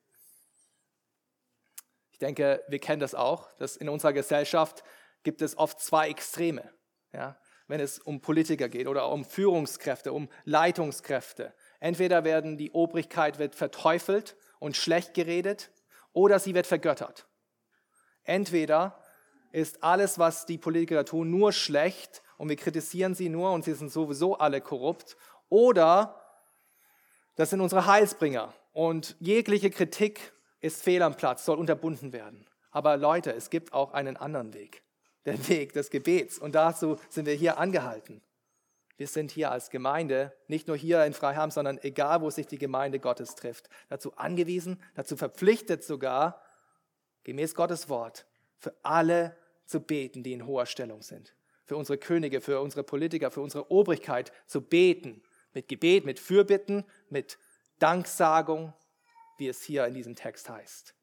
Ich 2.11 2.19
denke, 2.19 2.64
wir 2.67 2.81
kennen 2.81 2.99
das 2.99 3.14
auch, 3.14 3.52
dass 3.59 3.76
in 3.76 3.88
unserer 3.88 4.12
Gesellschaft 4.12 4.83
gibt 5.23 5.40
es 5.40 5.57
oft 5.57 5.81
zwei 5.81 6.09
Extreme. 6.09 6.69
Ja? 7.12 7.38
Wenn 7.69 7.78
es 7.78 8.00
um 8.00 8.21
Politiker 8.21 8.69
geht 8.69 8.88
oder 8.88 9.09
um 9.09 9.25
Führungskräfte, 9.25 10.12
um 10.12 10.28
Leitungskräfte. 10.45 11.55
Entweder 11.78 12.25
werden 12.25 12.59
die 12.59 12.73
Obrigkeit 12.73 13.38
wird 13.38 13.55
verteufelt 13.55 14.37
und 14.59 14.76
schlecht 14.76 15.14
geredet 15.14 15.71
oder 16.12 16.40
sie 16.40 16.55
wird 16.57 16.67
vergöttert. 16.67 17.28
Entweder 18.25 19.00
ist 19.52 19.85
alles, 19.85 20.19
was 20.19 20.45
die 20.45 20.59
Politiker 20.59 21.05
tun, 21.05 21.31
nur 21.31 21.52
schlecht 21.52 22.21
und 22.38 22.49
wir 22.49 22.57
kritisieren 22.57 23.14
sie 23.14 23.28
nur 23.28 23.52
und 23.52 23.64
sie 23.64 23.75
sind 23.75 23.92
sowieso 23.92 24.38
alle 24.38 24.62
korrupt 24.62 25.16
oder 25.50 26.25
das 27.37 27.50
sind 27.50 27.61
unsere 27.61 27.87
Heilsbringer 27.87 28.54
und 28.73 29.16
jegliche 29.21 29.71
Kritik 29.71 30.33
ist 30.61 30.83
fehl 30.83 31.02
am 31.02 31.16
Platz, 31.16 31.45
soll 31.45 31.59
unterbunden 31.59 32.12
werden. 32.12 32.47
Aber 32.71 32.97
Leute, 32.97 33.33
es 33.33 33.50
gibt 33.50 33.73
auch 33.73 33.92
einen 33.92 34.16
anderen 34.16 34.54
Weg, 34.54 34.83
der 35.26 35.49
Weg 35.49 35.75
des 35.75 35.90
Gebets 35.90 36.38
und 36.38 36.54
dazu 36.54 36.97
sind 37.11 37.26
wir 37.26 37.35
hier 37.35 37.59
angehalten. 37.59 38.23
Wir 38.97 39.07
sind 39.07 39.30
hier 39.30 39.52
als 39.52 39.71
Gemeinde, 39.71 40.33
nicht 40.49 40.66
nur 40.66 40.76
hier 40.76 41.04
in 41.04 41.12
Freiham, 41.12 41.52
sondern 41.52 41.78
egal, 41.83 42.21
wo 42.21 42.30
sich 42.30 42.49
die 42.49 42.59
Gemeinde 42.59 42.99
Gottes 42.99 43.37
trifft, 43.37 43.68
dazu 43.88 44.16
angewiesen, 44.16 44.83
dazu 44.95 45.16
verpflichtet 45.16 45.85
sogar, 45.85 46.42
gemäß 47.23 47.54
Gottes 47.54 47.88
Wort, 47.88 48.26
für 48.57 48.75
alle 48.83 49.37
zu 49.66 49.80
beten, 49.80 50.25
die 50.25 50.33
in 50.33 50.47
hoher 50.47 50.66
Stellung 50.66 51.02
sind. 51.02 51.37
Für 51.68 51.76
unsere 51.76 51.98
Könige, 51.98 52.40
für 52.40 52.60
unsere 52.60 52.82
Politiker, 52.82 53.30
für 53.30 53.42
unsere 53.42 53.70
Obrigkeit 53.70 54.32
zu 54.46 54.62
beten. 54.62 55.22
Mit 55.52 55.68
Gebet, 55.68 56.06
mit 56.06 56.18
Fürbitten, 56.18 56.82
mit 57.10 57.38
Danksagung, 57.78 58.72
wie 59.37 59.48
es 59.48 59.62
hier 59.62 59.87
in 59.87 59.92
diesem 59.92 60.16
Text 60.16 60.48
heißt. 60.48 60.94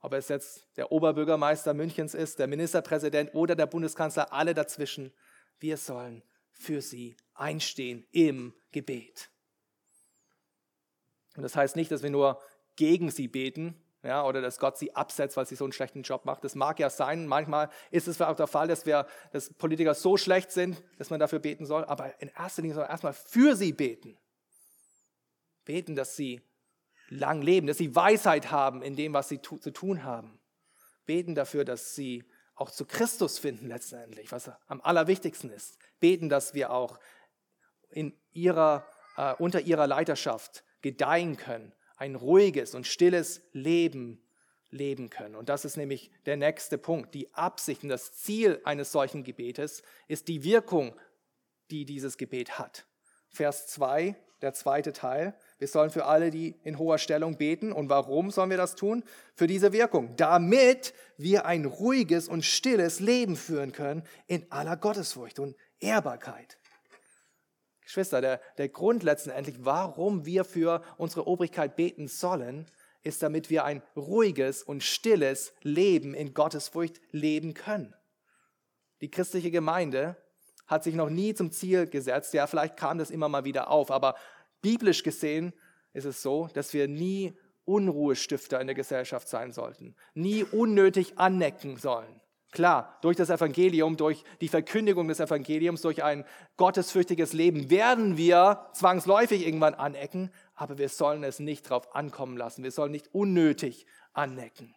Ob 0.00 0.12
es 0.14 0.26
jetzt 0.26 0.66
der 0.76 0.90
Oberbürgermeister 0.90 1.72
Münchens 1.72 2.14
ist, 2.14 2.40
der 2.40 2.48
Ministerpräsident 2.48 3.32
oder 3.32 3.54
der 3.54 3.66
Bundeskanzler, 3.66 4.32
alle 4.32 4.54
dazwischen, 4.54 5.12
wir 5.60 5.76
sollen 5.76 6.24
für 6.50 6.82
sie 6.82 7.16
einstehen 7.34 8.04
im 8.10 8.52
Gebet. 8.72 9.30
Und 11.36 11.44
das 11.44 11.54
heißt 11.54 11.76
nicht, 11.76 11.92
dass 11.92 12.02
wir 12.02 12.10
nur 12.10 12.42
gegen 12.74 13.12
sie 13.12 13.28
beten, 13.28 13.80
ja, 14.02 14.24
oder 14.24 14.40
dass 14.40 14.58
Gott 14.58 14.78
sie 14.78 14.94
absetzt, 14.94 15.36
weil 15.36 15.46
sie 15.46 15.56
so 15.56 15.64
einen 15.64 15.72
schlechten 15.72 16.02
Job 16.02 16.24
macht. 16.24 16.42
Das 16.42 16.54
mag 16.54 16.78
ja 16.78 16.88
sein. 16.88 17.26
Manchmal 17.26 17.68
ist 17.90 18.08
es 18.08 18.20
auch 18.22 18.36
der 18.36 18.46
Fall, 18.46 18.66
dass 18.66 18.86
wir, 18.86 19.06
dass 19.32 19.52
Politiker 19.52 19.94
so 19.94 20.16
schlecht 20.16 20.52
sind, 20.52 20.82
dass 20.96 21.10
man 21.10 21.20
dafür 21.20 21.38
beten 21.38 21.66
soll. 21.66 21.84
Aber 21.84 22.18
in 22.20 22.28
erster 22.28 22.62
Linie 22.62 22.76
soll 22.76 22.84
man 22.84 22.90
erstmal 22.90 23.12
für 23.12 23.56
sie 23.56 23.72
beten. 23.72 24.16
Beten, 25.66 25.96
dass 25.96 26.16
sie 26.16 26.40
lang 27.10 27.42
leben, 27.42 27.66
dass 27.66 27.76
sie 27.76 27.94
Weisheit 27.94 28.50
haben 28.50 28.82
in 28.82 28.96
dem, 28.96 29.12
was 29.12 29.28
sie 29.28 29.42
zu 29.42 29.70
tun 29.70 30.02
haben. 30.02 30.40
Beten 31.04 31.34
dafür, 31.34 31.66
dass 31.66 31.94
sie 31.94 32.24
auch 32.54 32.70
zu 32.70 32.86
Christus 32.86 33.38
finden 33.38 33.66
letztendlich, 33.66 34.32
was 34.32 34.50
am 34.66 34.80
allerwichtigsten 34.80 35.50
ist. 35.50 35.78
Beten, 35.98 36.28
dass 36.28 36.54
wir 36.54 36.70
auch 36.70 36.98
in 37.90 38.18
ihrer, 38.32 38.86
äh, 39.16 39.34
unter 39.34 39.60
ihrer 39.60 39.86
Leiterschaft 39.86 40.64
gedeihen 40.80 41.36
können, 41.36 41.74
ein 42.00 42.14
ruhiges 42.16 42.74
und 42.74 42.86
stilles 42.86 43.42
Leben 43.52 44.20
leben 44.70 45.10
können. 45.10 45.36
Und 45.36 45.48
das 45.48 45.64
ist 45.64 45.76
nämlich 45.76 46.10
der 46.26 46.36
nächste 46.36 46.78
Punkt. 46.78 47.14
Die 47.14 47.32
Absicht 47.34 47.82
und 47.82 47.90
das 47.90 48.12
Ziel 48.14 48.60
eines 48.64 48.90
solchen 48.90 49.22
Gebetes 49.22 49.82
ist 50.08 50.28
die 50.28 50.42
Wirkung, 50.42 50.96
die 51.70 51.84
dieses 51.84 52.16
Gebet 52.16 52.58
hat. 52.58 52.86
Vers 53.28 53.66
2 53.68 54.16
der 54.42 54.54
zweite 54.54 54.94
Teil. 54.94 55.34
Wir 55.58 55.68
sollen 55.68 55.90
für 55.90 56.06
alle, 56.06 56.30
die 56.30 56.56
in 56.62 56.78
hoher 56.78 56.96
Stellung 56.96 57.36
beten. 57.36 57.72
Und 57.72 57.90
warum 57.90 58.30
sollen 58.30 58.48
wir 58.48 58.56
das 58.56 58.74
tun? 58.74 59.04
Für 59.34 59.46
diese 59.46 59.74
Wirkung. 59.74 60.16
Damit 60.16 60.94
wir 61.18 61.44
ein 61.44 61.66
ruhiges 61.66 62.26
und 62.26 62.44
stilles 62.44 63.00
Leben 63.00 63.36
führen 63.36 63.72
können 63.72 64.02
in 64.26 64.50
aller 64.50 64.78
Gottesfurcht 64.78 65.38
und 65.38 65.56
Ehrbarkeit. 65.78 66.59
Geschwister, 67.90 68.20
der, 68.20 68.40
der 68.56 68.68
Grund 68.68 69.02
letztendlich, 69.02 69.56
warum 69.64 70.24
wir 70.24 70.44
für 70.44 70.80
unsere 70.96 71.26
Obrigkeit 71.26 71.74
beten 71.74 72.06
sollen, 72.06 72.66
ist, 73.02 73.20
damit 73.20 73.50
wir 73.50 73.64
ein 73.64 73.82
ruhiges 73.96 74.62
und 74.62 74.84
stilles 74.84 75.52
Leben 75.62 76.14
in 76.14 76.32
Gottesfurcht 76.32 77.00
leben 77.10 77.52
können. 77.52 77.92
Die 79.00 79.10
christliche 79.10 79.50
Gemeinde 79.50 80.16
hat 80.68 80.84
sich 80.84 80.94
noch 80.94 81.10
nie 81.10 81.34
zum 81.34 81.50
Ziel 81.50 81.88
gesetzt. 81.88 82.32
Ja, 82.32 82.46
vielleicht 82.46 82.76
kam 82.76 82.98
das 82.98 83.10
immer 83.10 83.28
mal 83.28 83.44
wieder 83.44 83.70
auf, 83.70 83.90
aber 83.90 84.14
biblisch 84.62 85.02
gesehen 85.02 85.52
ist 85.92 86.04
es 86.04 86.22
so, 86.22 86.48
dass 86.54 86.72
wir 86.72 86.86
nie 86.86 87.36
Unruhestifter 87.64 88.60
in 88.60 88.68
der 88.68 88.76
Gesellschaft 88.76 89.28
sein 89.28 89.50
sollten, 89.50 89.96
nie 90.14 90.44
unnötig 90.44 91.18
annecken 91.18 91.76
sollen. 91.76 92.20
Klar, 92.50 92.98
durch 93.02 93.16
das 93.16 93.30
Evangelium, 93.30 93.96
durch 93.96 94.24
die 94.40 94.48
Verkündigung 94.48 95.06
des 95.06 95.20
Evangeliums, 95.20 95.82
durch 95.82 96.02
ein 96.02 96.24
gottesfürchtiges 96.56 97.32
Leben 97.32 97.70
werden 97.70 98.16
wir 98.16 98.66
zwangsläufig 98.72 99.46
irgendwann 99.46 99.74
anecken, 99.74 100.32
aber 100.56 100.78
wir 100.78 100.88
sollen 100.88 101.22
es 101.22 101.38
nicht 101.38 101.70
darauf 101.70 101.94
ankommen 101.94 102.36
lassen. 102.36 102.64
Wir 102.64 102.72
sollen 102.72 102.90
nicht 102.90 103.14
unnötig 103.14 103.86
anecken. 104.12 104.74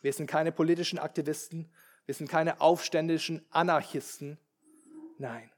Wir 0.00 0.12
sind 0.12 0.28
keine 0.28 0.52
politischen 0.52 0.98
Aktivisten, 0.98 1.70
wir 2.06 2.14
sind 2.14 2.28
keine 2.28 2.60
aufständischen 2.60 3.44
Anarchisten, 3.50 4.38
Nein, 5.22 5.52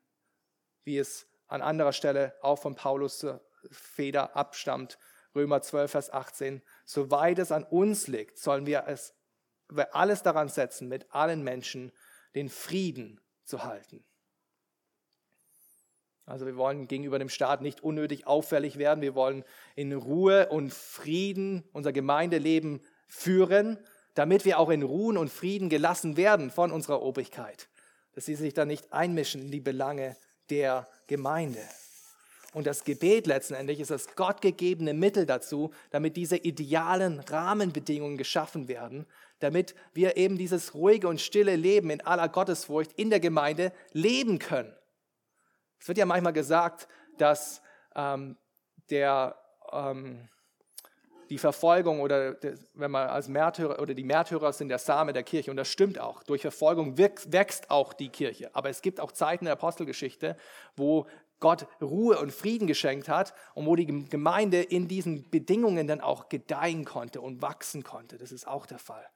wie 0.84 0.98
es 0.98 1.26
an 1.48 1.62
anderer 1.62 1.94
Stelle 1.94 2.34
auch 2.42 2.58
von 2.58 2.74
Paulus 2.74 3.26
Feder 3.70 4.36
abstammt, 4.36 4.98
Römer 5.34 5.62
12, 5.62 5.90
Vers 5.90 6.12
18, 6.12 6.60
soweit 6.84 7.38
es 7.38 7.50
an 7.50 7.64
uns 7.64 8.06
liegt, 8.06 8.38
sollen 8.38 8.66
wir 8.66 8.84
es 8.86 9.14
wir 9.70 9.94
alles 9.94 10.22
daran 10.22 10.48
setzen, 10.48 10.88
mit 10.88 11.12
allen 11.12 11.42
Menschen 11.42 11.92
den 12.34 12.48
Frieden 12.48 13.20
zu 13.44 13.64
halten. 13.64 14.04
Also 16.26 16.46
wir 16.46 16.56
wollen 16.56 16.88
gegenüber 16.88 17.18
dem 17.18 17.28
Staat 17.28 17.60
nicht 17.60 17.82
unnötig 17.82 18.26
auffällig 18.26 18.78
werden. 18.78 19.02
Wir 19.02 19.14
wollen 19.14 19.44
in 19.76 19.92
Ruhe 19.92 20.48
und 20.48 20.72
Frieden 20.72 21.64
unser 21.72 21.92
Gemeindeleben 21.92 22.80
führen, 23.08 23.78
damit 24.14 24.44
wir 24.44 24.58
auch 24.58 24.70
in 24.70 24.82
Ruhen 24.82 25.18
und 25.18 25.30
Frieden 25.30 25.68
gelassen 25.68 26.16
werden 26.16 26.50
von 26.50 26.72
unserer 26.72 27.02
Obrigkeit 27.02 27.68
dass 28.14 28.26
sie 28.26 28.36
sich 28.36 28.54
da 28.54 28.64
nicht 28.64 28.92
einmischen 28.92 29.42
in 29.42 29.50
die 29.50 29.60
Belange 29.60 30.16
der 30.50 30.88
Gemeinde. 31.06 31.62
Und 32.54 32.68
das 32.68 32.84
Gebet 32.84 33.26
letztendlich 33.26 33.80
ist 33.80 33.90
das 33.90 34.14
gottgegebene 34.14 34.94
Mittel 34.94 35.26
dazu, 35.26 35.72
damit 35.90 36.16
diese 36.16 36.36
idealen 36.36 37.18
Rahmenbedingungen 37.18 38.16
geschaffen 38.16 38.68
werden, 38.68 39.06
damit 39.40 39.74
wir 39.92 40.16
eben 40.16 40.38
dieses 40.38 40.72
ruhige 40.72 41.08
und 41.08 41.20
stille 41.20 41.56
Leben 41.56 41.90
in 41.90 42.00
aller 42.00 42.28
Gottesfurcht 42.28 42.92
in 42.92 43.10
der 43.10 43.18
Gemeinde 43.18 43.72
leben 43.92 44.38
können. 44.38 44.72
Es 45.80 45.88
wird 45.88 45.98
ja 45.98 46.06
manchmal 46.06 46.32
gesagt, 46.32 46.86
dass 47.18 47.60
ähm, 47.96 48.36
der, 48.88 49.36
ähm, 49.72 50.28
die 51.30 51.38
Verfolgung 51.38 52.00
oder 52.00 52.36
wenn 52.74 52.90
man 52.92 53.08
als 53.08 53.26
Märtyrer 53.26 53.80
oder 53.80 53.94
die 53.94 54.04
Märtyrer 54.04 54.52
sind 54.52 54.68
der 54.68 54.78
Same 54.78 55.12
der 55.12 55.24
Kirche 55.24 55.50
und 55.50 55.56
das 55.56 55.68
stimmt 55.68 55.98
auch. 55.98 56.22
Durch 56.22 56.42
Verfolgung 56.42 56.96
wächst 56.96 57.70
auch 57.70 57.94
die 57.94 58.10
Kirche. 58.10 58.54
Aber 58.54 58.70
es 58.70 58.80
gibt 58.80 59.00
auch 59.00 59.10
Zeiten 59.10 59.46
der 59.46 59.54
Apostelgeschichte, 59.54 60.36
wo 60.76 61.06
Gott 61.40 61.66
Ruhe 61.80 62.18
und 62.18 62.32
Frieden 62.32 62.66
geschenkt 62.66 63.08
hat 63.08 63.34
und 63.54 63.66
wo 63.66 63.76
die 63.76 63.86
Gemeinde 63.86 64.62
in 64.62 64.88
diesen 64.88 65.28
Bedingungen 65.30 65.86
dann 65.86 66.00
auch 66.00 66.28
gedeihen 66.28 66.84
konnte 66.84 67.20
und 67.20 67.42
wachsen 67.42 67.82
konnte. 67.82 68.18
Das 68.18 68.32
ist 68.32 68.46
auch 68.46 68.66
der 68.66 68.78
Fall. 68.78 69.06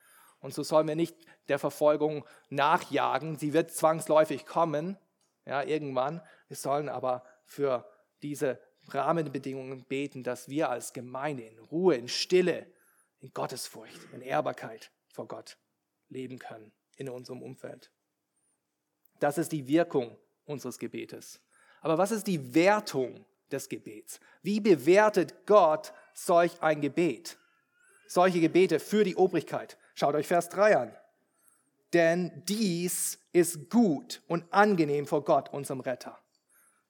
Und 0.40 0.54
so 0.54 0.62
sollen 0.62 0.86
wir 0.86 0.96
nicht 0.96 1.16
der 1.48 1.58
Verfolgung 1.58 2.24
nachjagen. 2.48 3.36
Sie 3.36 3.52
wird 3.52 3.72
zwangsläufig 3.72 4.46
kommen, 4.46 4.96
ja, 5.46 5.62
irgendwann. 5.62 6.20
Wir 6.48 6.56
sollen 6.56 6.88
aber 6.88 7.24
für 7.44 7.88
diese 8.22 8.60
Rahmenbedingungen 8.88 9.84
beten, 9.84 10.22
dass 10.22 10.48
wir 10.48 10.70
als 10.70 10.92
Gemeinde 10.92 11.44
in 11.44 11.58
Ruhe, 11.58 11.96
in 11.96 12.08
Stille, 12.08 12.66
in 13.20 13.32
Gottesfurcht, 13.32 14.00
in 14.12 14.22
Ehrbarkeit 14.22 14.92
vor 15.12 15.26
Gott 15.26 15.58
leben 16.08 16.38
können 16.38 16.72
in 16.96 17.08
unserem 17.08 17.42
Umfeld. 17.42 17.90
Das 19.20 19.38
ist 19.38 19.52
die 19.52 19.66
Wirkung 19.66 20.16
unseres 20.44 20.78
Gebetes. 20.78 21.40
Aber 21.80 21.98
was 21.98 22.10
ist 22.10 22.26
die 22.26 22.54
Wertung 22.54 23.24
des 23.50 23.68
Gebets? 23.68 24.20
Wie 24.42 24.60
bewertet 24.60 25.46
Gott 25.46 25.92
solch 26.14 26.60
ein 26.62 26.80
Gebet? 26.80 27.38
Solche 28.06 28.40
Gebete 28.40 28.80
für 28.80 29.04
die 29.04 29.16
Obrigkeit. 29.16 29.76
Schaut 29.94 30.14
euch 30.14 30.26
Vers 30.26 30.48
3 30.48 30.76
an. 30.76 30.96
Denn 31.92 32.42
dies 32.46 33.18
ist 33.32 33.70
gut 33.70 34.22
und 34.26 34.44
angenehm 34.52 35.06
vor 35.06 35.24
Gott, 35.24 35.52
unserem 35.52 35.80
Retter. 35.80 36.18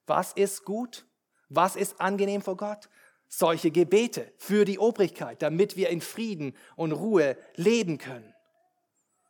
Was 0.07 0.33
ist 0.33 0.65
gut? 0.65 1.07
Was 1.49 1.77
ist 1.77 2.01
angenehm 2.01 2.43
vor 2.43 2.57
Gott? 2.57 2.89
Solche 3.29 3.71
Gebete 3.71 4.33
für 4.39 4.65
die 4.65 4.79
Obrigkeit, 4.79 5.43
damit 5.43 5.77
wir 5.77 5.91
in 5.91 6.01
Frieden 6.01 6.55
und 6.77 6.93
Ruhe 6.93 7.37
leben 7.55 7.99
können. 7.99 8.35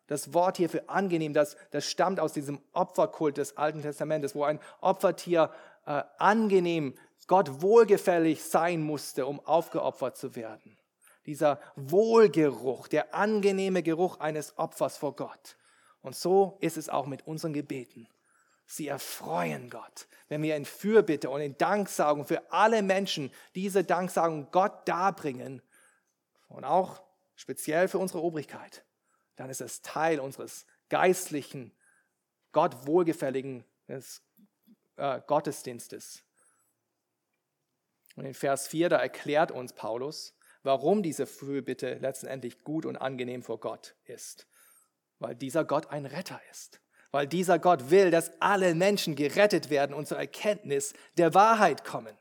Das 0.08 0.34
Wort 0.34 0.56
hier 0.56 0.68
für 0.68 0.88
angenehm, 0.88 1.34
das, 1.34 1.56
das 1.70 1.86
stammt 1.86 2.18
aus 2.18 2.32
diesem 2.32 2.60
Opferkult 2.72 3.36
des 3.36 3.56
Alten 3.56 3.82
Testamentes, 3.82 4.34
wo 4.34 4.42
ein 4.42 4.58
Opfertier 4.80 5.52
äh, 5.86 6.02
angenehm, 6.18 6.94
Gott 7.26 7.60
wohlgefällig 7.60 8.42
sein 8.42 8.82
musste, 8.82 9.26
um 9.26 9.38
aufgeopfert 9.40 10.16
zu 10.16 10.34
werden. 10.34 10.78
Dieser 11.26 11.60
Wohlgeruch, 11.76 12.88
der 12.88 13.14
angenehme 13.14 13.82
Geruch 13.82 14.18
eines 14.18 14.56
Opfers 14.58 14.96
vor 14.96 15.14
Gott. 15.14 15.56
Und 16.00 16.16
so 16.16 16.56
ist 16.60 16.78
es 16.78 16.88
auch 16.88 17.06
mit 17.06 17.26
unseren 17.26 17.52
Gebeten. 17.52 18.08
Sie 18.64 18.88
erfreuen 18.88 19.68
Gott, 19.68 20.06
wenn 20.28 20.42
wir 20.42 20.56
in 20.56 20.64
Fürbitte 20.64 21.28
und 21.28 21.42
in 21.42 21.56
Danksagung 21.58 22.24
für 22.24 22.50
alle 22.50 22.82
Menschen 22.82 23.30
diese 23.54 23.84
Danksagung 23.84 24.50
Gott 24.50 24.88
darbringen 24.88 25.60
und 26.48 26.64
auch 26.64 27.02
speziell 27.34 27.88
für 27.88 27.98
unsere 27.98 28.22
Obrigkeit, 28.22 28.84
dann 29.38 29.50
ist 29.50 29.60
es 29.60 29.82
Teil 29.82 30.20
unseres 30.20 30.66
geistlichen, 30.88 31.72
Gott 32.52 32.86
wohlgefälligen 32.86 33.64
äh, 33.86 35.20
Gottesdienstes. 35.26 36.22
Und 38.16 38.24
in 38.24 38.34
Vers 38.34 38.68
4, 38.68 38.88
da 38.88 38.98
erklärt 38.98 39.50
uns 39.50 39.72
Paulus, 39.72 40.34
warum 40.62 41.02
diese 41.02 41.26
Fürbitte 41.26 41.94
letztendlich 41.94 42.64
gut 42.64 42.84
und 42.84 42.96
angenehm 42.96 43.42
vor 43.42 43.60
Gott 43.60 43.94
ist. 44.04 44.46
Weil 45.18 45.34
dieser 45.34 45.64
Gott 45.64 45.90
ein 45.90 46.04
Retter 46.04 46.40
ist 46.50 46.80
weil 47.10 47.26
dieser 47.26 47.58
Gott 47.58 47.90
will, 47.90 48.10
dass 48.10 48.40
alle 48.40 48.74
Menschen 48.74 49.16
gerettet 49.16 49.70
werden 49.70 49.94
und 49.94 50.06
zur 50.06 50.18
Erkenntnis 50.18 50.94
der 51.16 51.34
Wahrheit 51.34 51.84
kommen. 51.84 52.16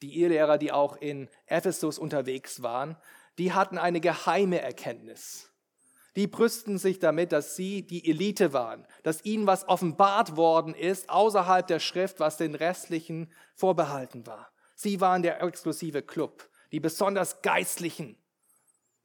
Die 0.00 0.20
Irrlehrer, 0.20 0.58
die 0.58 0.72
auch 0.72 0.96
in 0.96 1.28
Ephesus 1.46 1.98
unterwegs 1.98 2.62
waren, 2.62 2.96
die 3.38 3.52
hatten 3.52 3.78
eine 3.78 4.00
geheime 4.00 4.60
Erkenntnis. 4.60 5.52
Die 6.16 6.26
brüsten 6.26 6.78
sich 6.78 6.98
damit, 6.98 7.30
dass 7.30 7.54
sie 7.54 7.86
die 7.86 8.10
Elite 8.10 8.52
waren, 8.52 8.86
dass 9.04 9.24
ihnen 9.24 9.46
was 9.46 9.68
offenbart 9.68 10.36
worden 10.36 10.74
ist 10.74 11.08
außerhalb 11.08 11.66
der 11.66 11.78
Schrift, 11.78 12.18
was 12.18 12.36
den 12.36 12.56
restlichen 12.56 13.32
vorbehalten 13.54 14.26
war. 14.26 14.50
Sie 14.74 15.00
waren 15.00 15.22
der 15.22 15.42
exklusive 15.42 16.02
Club, 16.02 16.48
die 16.72 16.80
besonders 16.80 17.40
Geistlichen. 17.42 18.16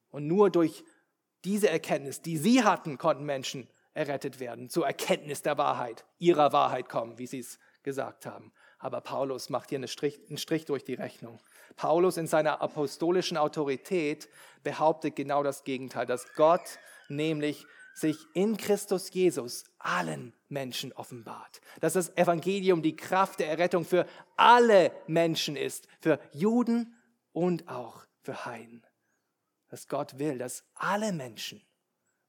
Und 0.10 0.28
nur 0.28 0.50
durch 0.50 0.84
diese 1.44 1.70
Erkenntnis, 1.70 2.22
die 2.22 2.38
sie 2.38 2.64
hatten, 2.64 2.98
konnten 2.98 3.26
Menschen 3.26 3.68
errettet 3.94 4.40
werden, 4.40 4.70
zur 4.70 4.88
Erkenntnis 4.88 5.44
der 5.44 5.58
Wahrheit, 5.58 6.06
ihrer 6.18 6.52
Wahrheit 6.52 6.90
kommen, 6.90 7.20
wie 7.20 7.28
sie 7.28 7.40
es 7.40 7.60
gesagt 7.84 8.26
haben. 8.26 8.52
Aber 8.80 9.02
Paulus 9.02 9.50
macht 9.50 9.70
hier 9.70 9.78
einen 9.78 9.88
Strich, 9.88 10.20
einen 10.28 10.38
Strich 10.38 10.66
durch 10.66 10.84
die 10.84 10.96
Rechnung. 10.96 11.40
Paulus 11.76 12.18
in 12.18 12.28
seiner 12.28 12.62
apostolischen 12.62 13.38
Autorität 13.38 14.30
behauptet 14.64 15.16
genau 15.16 15.44
das 15.44 15.64
Gegenteil, 15.64 16.06
dass 16.06 16.34
Gott 16.34 16.80
nämlich 17.10 17.66
sich 17.94 18.18
in 18.34 18.58
Christus 18.58 19.14
Jesus 19.14 19.66
allen 19.78 20.34
Menschen 20.50 20.94
offenbart. 20.94 21.62
Dass 21.80 21.94
das 21.94 22.16
Evangelium 22.18 22.82
die 22.82 22.96
Kraft 22.96 23.40
der 23.40 23.50
Errettung 23.50 23.86
für 23.86 24.08
alle 24.36 24.92
Menschen 25.08 25.56
ist, 25.56 25.88
für 26.00 26.20
Juden 26.32 26.96
und 27.32 27.68
auch 27.68 28.06
für 28.22 28.46
Heiden. 28.46 28.84
Dass 29.70 29.88
Gott 29.88 30.18
will, 30.20 30.38
dass 30.38 30.64
alle 30.76 31.12
Menschen 31.12 31.62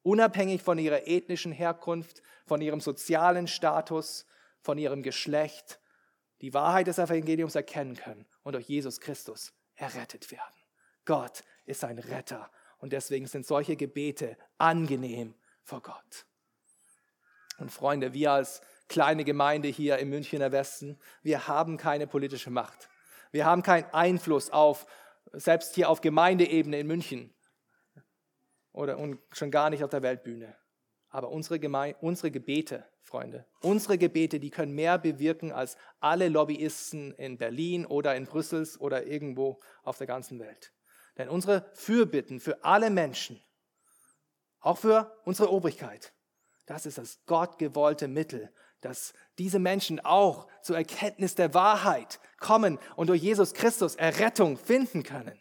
unabhängig 0.03 0.63
von 0.63 0.79
ihrer 0.79 1.09
ethnischen 1.09 1.51
Herkunft, 1.51 2.23
von 2.47 2.61
ihrem 2.61 2.81
sozialen 2.81 3.49
Status, 3.49 4.27
von 4.61 4.79
ihrem 4.79 5.03
Geschlecht, 5.03 5.81
die 6.45 6.53
Wahrheit 6.53 6.89
des 6.89 6.99
Evangeliums 6.99 7.55
erkennen 7.55 7.97
können 7.97 8.27
und 8.43 8.53
durch 8.53 8.69
Jesus 8.69 9.01
Christus 9.01 9.55
errettet 9.77 10.31
werden. 10.31 10.55
Gott 11.07 11.43
ist 11.65 11.83
ein 11.85 11.99
Retter 11.99 12.51
und 12.77 12.93
deswegen 12.93 13.27
sind 13.27 13.47
solche 13.47 13.77
Gebete 13.77 14.37
angenehm 14.59 15.35
vor 15.63 15.81
Gott. 15.81 16.27
Und 17.57 17.73
Freunde, 17.73 18.13
wir 18.13 18.33
als 18.33 18.61
kleine 18.91 19.25
Gemeinde 19.25 19.69
hier 19.69 19.97
im 19.97 20.11
Münchner 20.11 20.53
Westen, 20.53 20.99
wir 21.23 21.49
haben 21.49 21.79
keine 21.79 22.07
politische 22.07 22.51
Macht. 22.51 22.91
Wir 23.33 23.47
haben 23.47 23.63
keinen 23.63 23.89
Einfluss 23.95 24.51
auf, 24.51 24.85
selbst 25.33 25.75
hier 25.75 25.89
auf 25.89 26.03
Gemeindeebene 26.03 26.79
in 26.79 26.87
München, 26.87 27.35
oder 28.73 28.99
und 28.99 29.19
schon 29.33 29.51
gar 29.51 29.71
nicht 29.71 29.83
auf 29.83 29.89
der 29.89 30.03
Weltbühne. 30.03 30.55
Aber 31.15 31.29
unsere, 31.29 31.61
Geme 31.61 31.95
unsere 32.01 32.33
Gebete, 32.33 32.85
Freunde, 33.01 33.47
unsere 33.61 33.99
Gebete, 33.99 34.41
die 34.41 34.51
können 34.51 34.75
mehr 34.75 34.99
bewirken 34.99 35.53
als 35.53 35.77
alle 36.01 36.29
Lobbyisten 36.29 37.13
in 37.13 37.39
Berlin 37.39 37.87
oder 37.87 38.17
in 38.17 38.25
Brüssel 38.25 38.69
oder 38.81 39.07
irgendwo 39.07 39.61
auf 39.85 39.97
der 39.97 40.09
ganzen 40.09 40.41
Welt. 40.41 40.73
Denn 41.17 41.29
unsere 41.29 41.71
Fürbitten 41.75 42.41
für 42.41 42.65
alle 42.65 42.91
Menschen, 42.91 43.41
auch 44.59 44.79
für 44.79 45.17
unsere 45.25 45.53
Obrigkeit, 45.53 46.13
das 46.67 46.85
ist 46.85 46.99
das 46.99 47.25
gottgewollte 47.27 48.09
Mittel, 48.09 48.53
dass 48.81 49.13
diese 49.39 49.61
Menschen 49.61 50.01
auch 50.01 50.49
zur 50.63 50.77
Erkenntnis 50.77 51.37
der 51.37 51.55
Wahrheit 51.55 52.19
kommen 52.41 52.81
und 52.97 53.07
durch 53.07 53.23
Jesus 53.23 53.55
Christus 53.55 53.95
Errettung 53.95 54.57
finden 54.57 55.05
können 55.05 55.39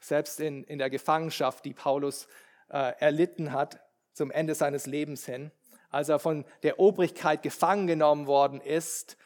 selbst 0.00 0.40
in, 0.40 0.64
in 0.64 0.78
der 0.78 0.90
Gefangenschaft, 0.90 1.64
die 1.64 1.72
Paulus 1.72 2.28
äh, 2.74 2.92
erlitten 2.98 3.52
hat 3.52 3.80
zum 4.12 4.32
Ende 4.32 4.54
seines 4.54 4.86
Lebens 4.86 5.24
hin, 5.24 5.52
als 5.90 6.08
er 6.08 6.18
von 6.18 6.44
der 6.64 6.80
Obrigkeit 6.80 7.42
gefangen 7.42 7.86
genommen 7.86 8.26
worden 8.26 8.60
ist, 8.60 9.16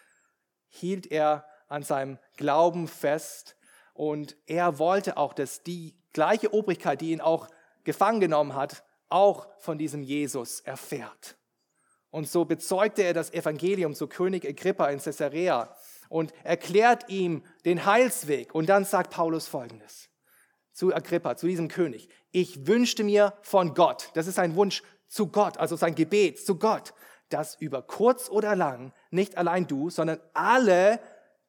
hielt 0.69 1.11
er 1.11 1.47
an 1.67 1.83
seinem 1.83 2.19
Glauben 2.37 2.89
fest 2.89 3.57
und 3.95 4.37
er 4.47 4.79
wollte 4.79 5.17
auch, 5.17 5.33
dass 5.33 5.63
die 5.63 5.97
gleiche 6.13 6.53
Obrigkeit, 6.53 7.01
die 7.01 7.11
ihn 7.11 7.23
auch 7.23 7.49
gefangen 7.85 8.21
genommen 8.21 8.55
hat, 8.55 8.85
auch 9.09 9.49
von 9.59 9.79
diesem 9.79 10.03
Jesus 10.03 10.61
erfährt. 10.61 11.37
Und 12.11 12.29
so 12.29 12.45
bezeugte 12.45 13.03
er 13.03 13.15
das 13.15 13.33
Evangelium 13.33 13.95
zu 13.95 14.09
König 14.09 14.47
Agrippa 14.47 14.89
in 14.89 15.01
Caesarea 15.01 15.75
und 16.11 16.33
erklärt 16.45 17.09
ihm 17.09 17.45
den 17.65 17.87
Heilsweg. 17.87 18.55
Und 18.55 18.69
dann 18.69 18.85
sagt 18.85 19.11
Paulus 19.11 19.49
Folgendes 19.49 20.11
zu 20.79 20.95
Agrippa, 20.95 21.37
zu 21.37 21.49
diesem 21.49 21.67
König. 21.67 22.09
Ich 22.31 22.69
wünschte 22.69 23.03
mir 23.03 23.35
von 23.43 23.75
Gott, 23.75 24.13
das 24.15 24.29
ist 24.29 24.39
ein 24.39 24.55
Wunsch 24.55 24.85
zu 25.09 25.27
Gott, 25.27 25.57
also 25.57 25.75
sein 25.75 25.97
Gebet 25.97 26.39
zu 26.39 26.57
Gott, 26.57 26.95
dass 27.31 27.57
über 27.57 27.83
kurz 27.83 28.29
oder 28.29 28.55
lang 28.55 28.93
nicht 29.11 29.37
allein 29.37 29.67
du, 29.67 29.91
sondern 29.91 30.21
alle, 30.35 31.01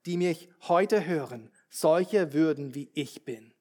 die 0.07 0.17
mich 0.17 0.49
heute 0.67 1.05
hören, 1.05 1.51
solche 1.69 2.33
würden 2.33 2.73
wie 2.73 2.89
ich 2.95 3.23
bin. 3.23 3.53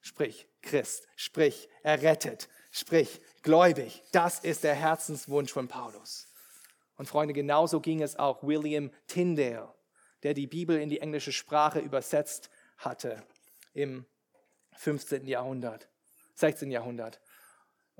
Sprich 0.00 0.48
Christ, 0.60 1.06
sprich 1.14 1.68
errettet, 1.84 2.48
sprich 2.72 3.20
gläubig. 3.42 4.02
Das 4.10 4.40
ist 4.40 4.64
der 4.64 4.74
Herzenswunsch 4.74 5.52
von 5.52 5.68
Paulus. 5.68 6.26
Und 6.96 7.06
Freunde, 7.06 7.32
genauso 7.32 7.78
ging 7.78 8.02
es 8.02 8.18
auch 8.18 8.42
William 8.42 8.90
Tyndale, 9.06 9.72
der 10.24 10.34
die 10.34 10.48
Bibel 10.48 10.80
in 10.80 10.88
die 10.88 11.00
englische 11.00 11.30
Sprache 11.30 11.78
übersetzt 11.78 12.50
hatte 12.76 13.22
im 13.72 14.04
15. 14.76 15.26
Jahrhundert, 15.26 15.88
16. 16.36 16.70
Jahrhundert. 16.70 17.20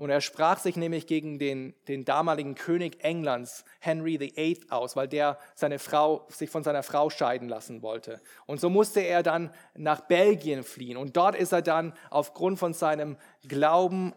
Und 0.01 0.09
er 0.09 0.23
sprach 0.23 0.59
sich 0.59 0.77
nämlich 0.77 1.07
gegen 1.07 1.39
den, 1.39 1.75
den 1.87 2.07
damaligen 2.07 2.55
König 2.55 3.05
Englands, 3.05 3.67
Henry 3.81 4.19
VIII, 4.19 4.59
aus, 4.71 4.97
weil 4.97 5.09
der 5.09 5.39
seine 5.55 5.79
Frau, 5.79 6.27
sich 6.31 6.49
von 6.49 6.65
seiner 6.65 6.83
Frau 6.83 7.11
scheiden 7.11 7.51
lassen 7.51 7.83
wollte. 7.83 8.23
Und 8.47 8.61
so 8.61 8.71
musste 8.71 9.01
er 9.01 9.23
dann 9.23 9.53
nach 9.75 10.01
Belgien 10.01 10.65
fliehen. 10.65 10.97
Und 10.97 11.19
dort 11.19 11.37
ist 11.37 11.53
er 11.53 11.61
dann 11.61 11.93
aufgrund 12.09 12.59
von 12.59 12.73
seinem 12.73 13.19
Glauben 13.47 14.15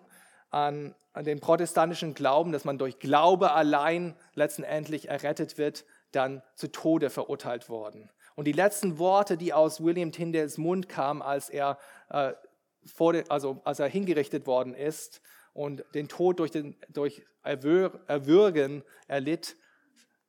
an, 0.52 0.96
an 1.12 1.26
den 1.26 1.42
protestantischen 1.42 2.14
Glauben, 2.14 2.54
dass 2.54 2.64
man 2.64 2.78
durch 2.78 3.00
Glaube 3.00 3.52
allein 3.52 4.16
letztendlich 4.36 5.10
errettet 5.10 5.58
wird, 5.58 5.84
dann 6.14 6.42
zu 6.56 6.72
Tode 6.72 7.10
verurteilt 7.10 7.68
worden. 7.68 8.10
Und 8.36 8.46
die 8.46 8.52
letzten 8.52 8.98
Worte, 9.00 9.38
die 9.38 9.54
aus 9.54 9.84
William 9.84 10.12
Tyndales 10.12 10.58
Mund 10.58 10.90
kamen, 10.90 11.22
als 11.22 11.50
er 11.50 11.78
äh, 12.10 12.34
den, 13.00 13.30
also 13.30 13.62
als 13.64 13.80
er 13.80 13.88
hingerichtet 13.88 14.48
worden 14.48 14.74
ist 14.74 15.22
und 15.54 15.84
den 15.94 16.08
Tod 16.08 16.40
durch, 16.40 16.52
den, 16.52 16.76
durch 16.90 17.26
Erwür, 17.44 18.02
Erwürgen 18.08 18.84
erlitt, 19.08 19.56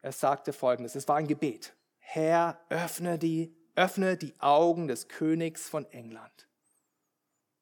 er 0.02 0.12
sagte 0.12 0.52
folgendes, 0.52 0.94
es 0.94 1.08
war 1.08 1.16
ein 1.16 1.26
Gebet. 1.26 1.74
Herr, 1.98 2.60
öffne 2.68 3.18
die, 3.18 3.56
öffne 3.74 4.16
die 4.16 4.34
Augen 4.38 4.86
des 4.86 5.08
Königs 5.08 5.68
von 5.68 5.86
England. 5.90 6.48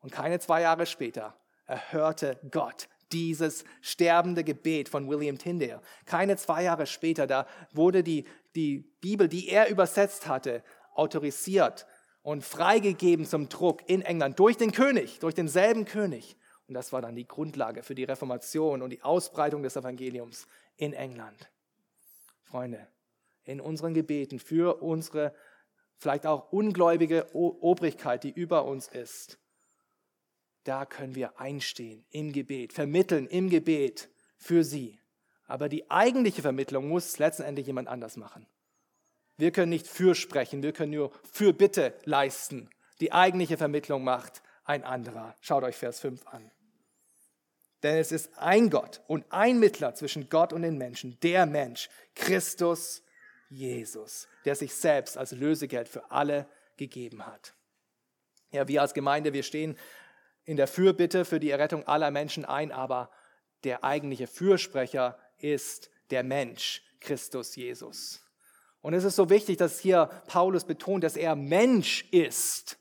Und 0.00 0.10
keine 0.10 0.40
zwei 0.40 0.62
Jahre 0.62 0.86
später 0.86 1.36
erhörte 1.66 2.40
Gott 2.50 2.88
dieses 3.12 3.64
sterbende 3.80 4.44
Gebet 4.44 4.88
von 4.88 5.08
William 5.08 5.38
Tyndale. 5.38 5.80
Keine 6.06 6.36
zwei 6.36 6.64
Jahre 6.64 6.86
später, 6.86 7.26
da 7.26 7.46
wurde 7.72 8.02
die, 8.02 8.24
die 8.54 8.78
Bibel, 9.00 9.28
die 9.28 9.48
er 9.48 9.68
übersetzt 9.68 10.26
hatte, 10.26 10.62
autorisiert 10.94 11.86
und 12.22 12.44
freigegeben 12.44 13.26
zum 13.26 13.48
Druck 13.48 13.88
in 13.88 14.02
England 14.02 14.38
durch 14.38 14.56
den 14.56 14.72
König, 14.72 15.18
durch 15.18 15.34
denselben 15.34 15.84
König. 15.84 16.36
Und 16.68 16.74
das 16.74 16.92
war 16.92 17.02
dann 17.02 17.16
die 17.16 17.26
Grundlage 17.26 17.82
für 17.82 17.94
die 17.94 18.04
Reformation 18.04 18.82
und 18.82 18.90
die 18.90 19.02
Ausbreitung 19.02 19.62
des 19.62 19.76
Evangeliums 19.76 20.46
in 20.76 20.92
England. 20.92 21.50
Freunde, 22.44 22.86
in 23.44 23.60
unseren 23.60 23.94
Gebeten 23.94 24.38
für 24.38 24.82
unsere 24.82 25.34
vielleicht 25.96 26.26
auch 26.26 26.52
ungläubige 26.52 27.34
Obrigkeit, 27.34 28.24
die 28.24 28.30
über 28.30 28.64
uns 28.64 28.88
ist, 28.88 29.38
da 30.64 30.86
können 30.86 31.14
wir 31.14 31.40
einstehen 31.40 32.04
im 32.10 32.32
Gebet, 32.32 32.72
vermitteln 32.72 33.26
im 33.26 33.50
Gebet 33.50 34.08
für 34.36 34.64
sie. 34.64 34.98
Aber 35.46 35.68
die 35.68 35.90
eigentliche 35.90 36.42
Vermittlung 36.42 36.88
muss 36.88 37.18
letztendlich 37.18 37.66
jemand 37.66 37.88
anders 37.88 38.16
machen. 38.16 38.46
Wir 39.36 39.50
können 39.50 39.70
nicht 39.70 39.88
fürsprechen, 39.88 40.62
wir 40.62 40.72
können 40.72 40.92
nur 40.92 41.10
für 41.30 41.52
Bitte 41.52 41.94
leisten. 42.04 42.70
Die 43.00 43.12
eigentliche 43.12 43.56
Vermittlung 43.56 44.04
macht 44.04 44.42
ein 44.64 44.84
anderer. 44.84 45.36
Schaut 45.40 45.64
euch 45.64 45.76
Vers 45.76 46.00
5 46.00 46.26
an. 46.26 46.50
Denn 47.82 47.96
es 47.96 48.12
ist 48.12 48.38
ein 48.38 48.70
Gott 48.70 49.02
und 49.08 49.24
ein 49.30 49.58
Mittler 49.58 49.94
zwischen 49.94 50.28
Gott 50.28 50.52
und 50.52 50.62
den 50.62 50.78
Menschen, 50.78 51.18
der 51.20 51.46
Mensch, 51.46 51.88
Christus 52.14 53.02
Jesus, 53.48 54.28
der 54.44 54.54
sich 54.54 54.74
selbst 54.74 55.18
als 55.18 55.32
Lösegeld 55.32 55.88
für 55.88 56.10
alle 56.10 56.46
gegeben 56.76 57.26
hat. 57.26 57.54
Ja, 58.52 58.68
wir 58.68 58.82
als 58.82 58.94
Gemeinde, 58.94 59.32
wir 59.32 59.42
stehen 59.42 59.76
in 60.44 60.56
der 60.56 60.66
Fürbitte 60.66 61.24
für 61.24 61.40
die 61.40 61.50
Errettung 61.50 61.86
aller 61.86 62.10
Menschen 62.10 62.44
ein, 62.44 62.72
aber 62.72 63.10
der 63.64 63.84
eigentliche 63.84 64.26
Fürsprecher 64.26 65.18
ist 65.38 65.90
der 66.10 66.22
Mensch, 66.22 66.82
Christus 67.00 67.56
Jesus. 67.56 68.20
Und 68.80 68.94
es 68.94 69.04
ist 69.04 69.16
so 69.16 69.30
wichtig, 69.30 69.58
dass 69.58 69.78
hier 69.78 70.10
Paulus 70.26 70.64
betont, 70.64 71.04
dass 71.04 71.16
er 71.16 71.36
Mensch 71.36 72.04
ist, 72.10 72.78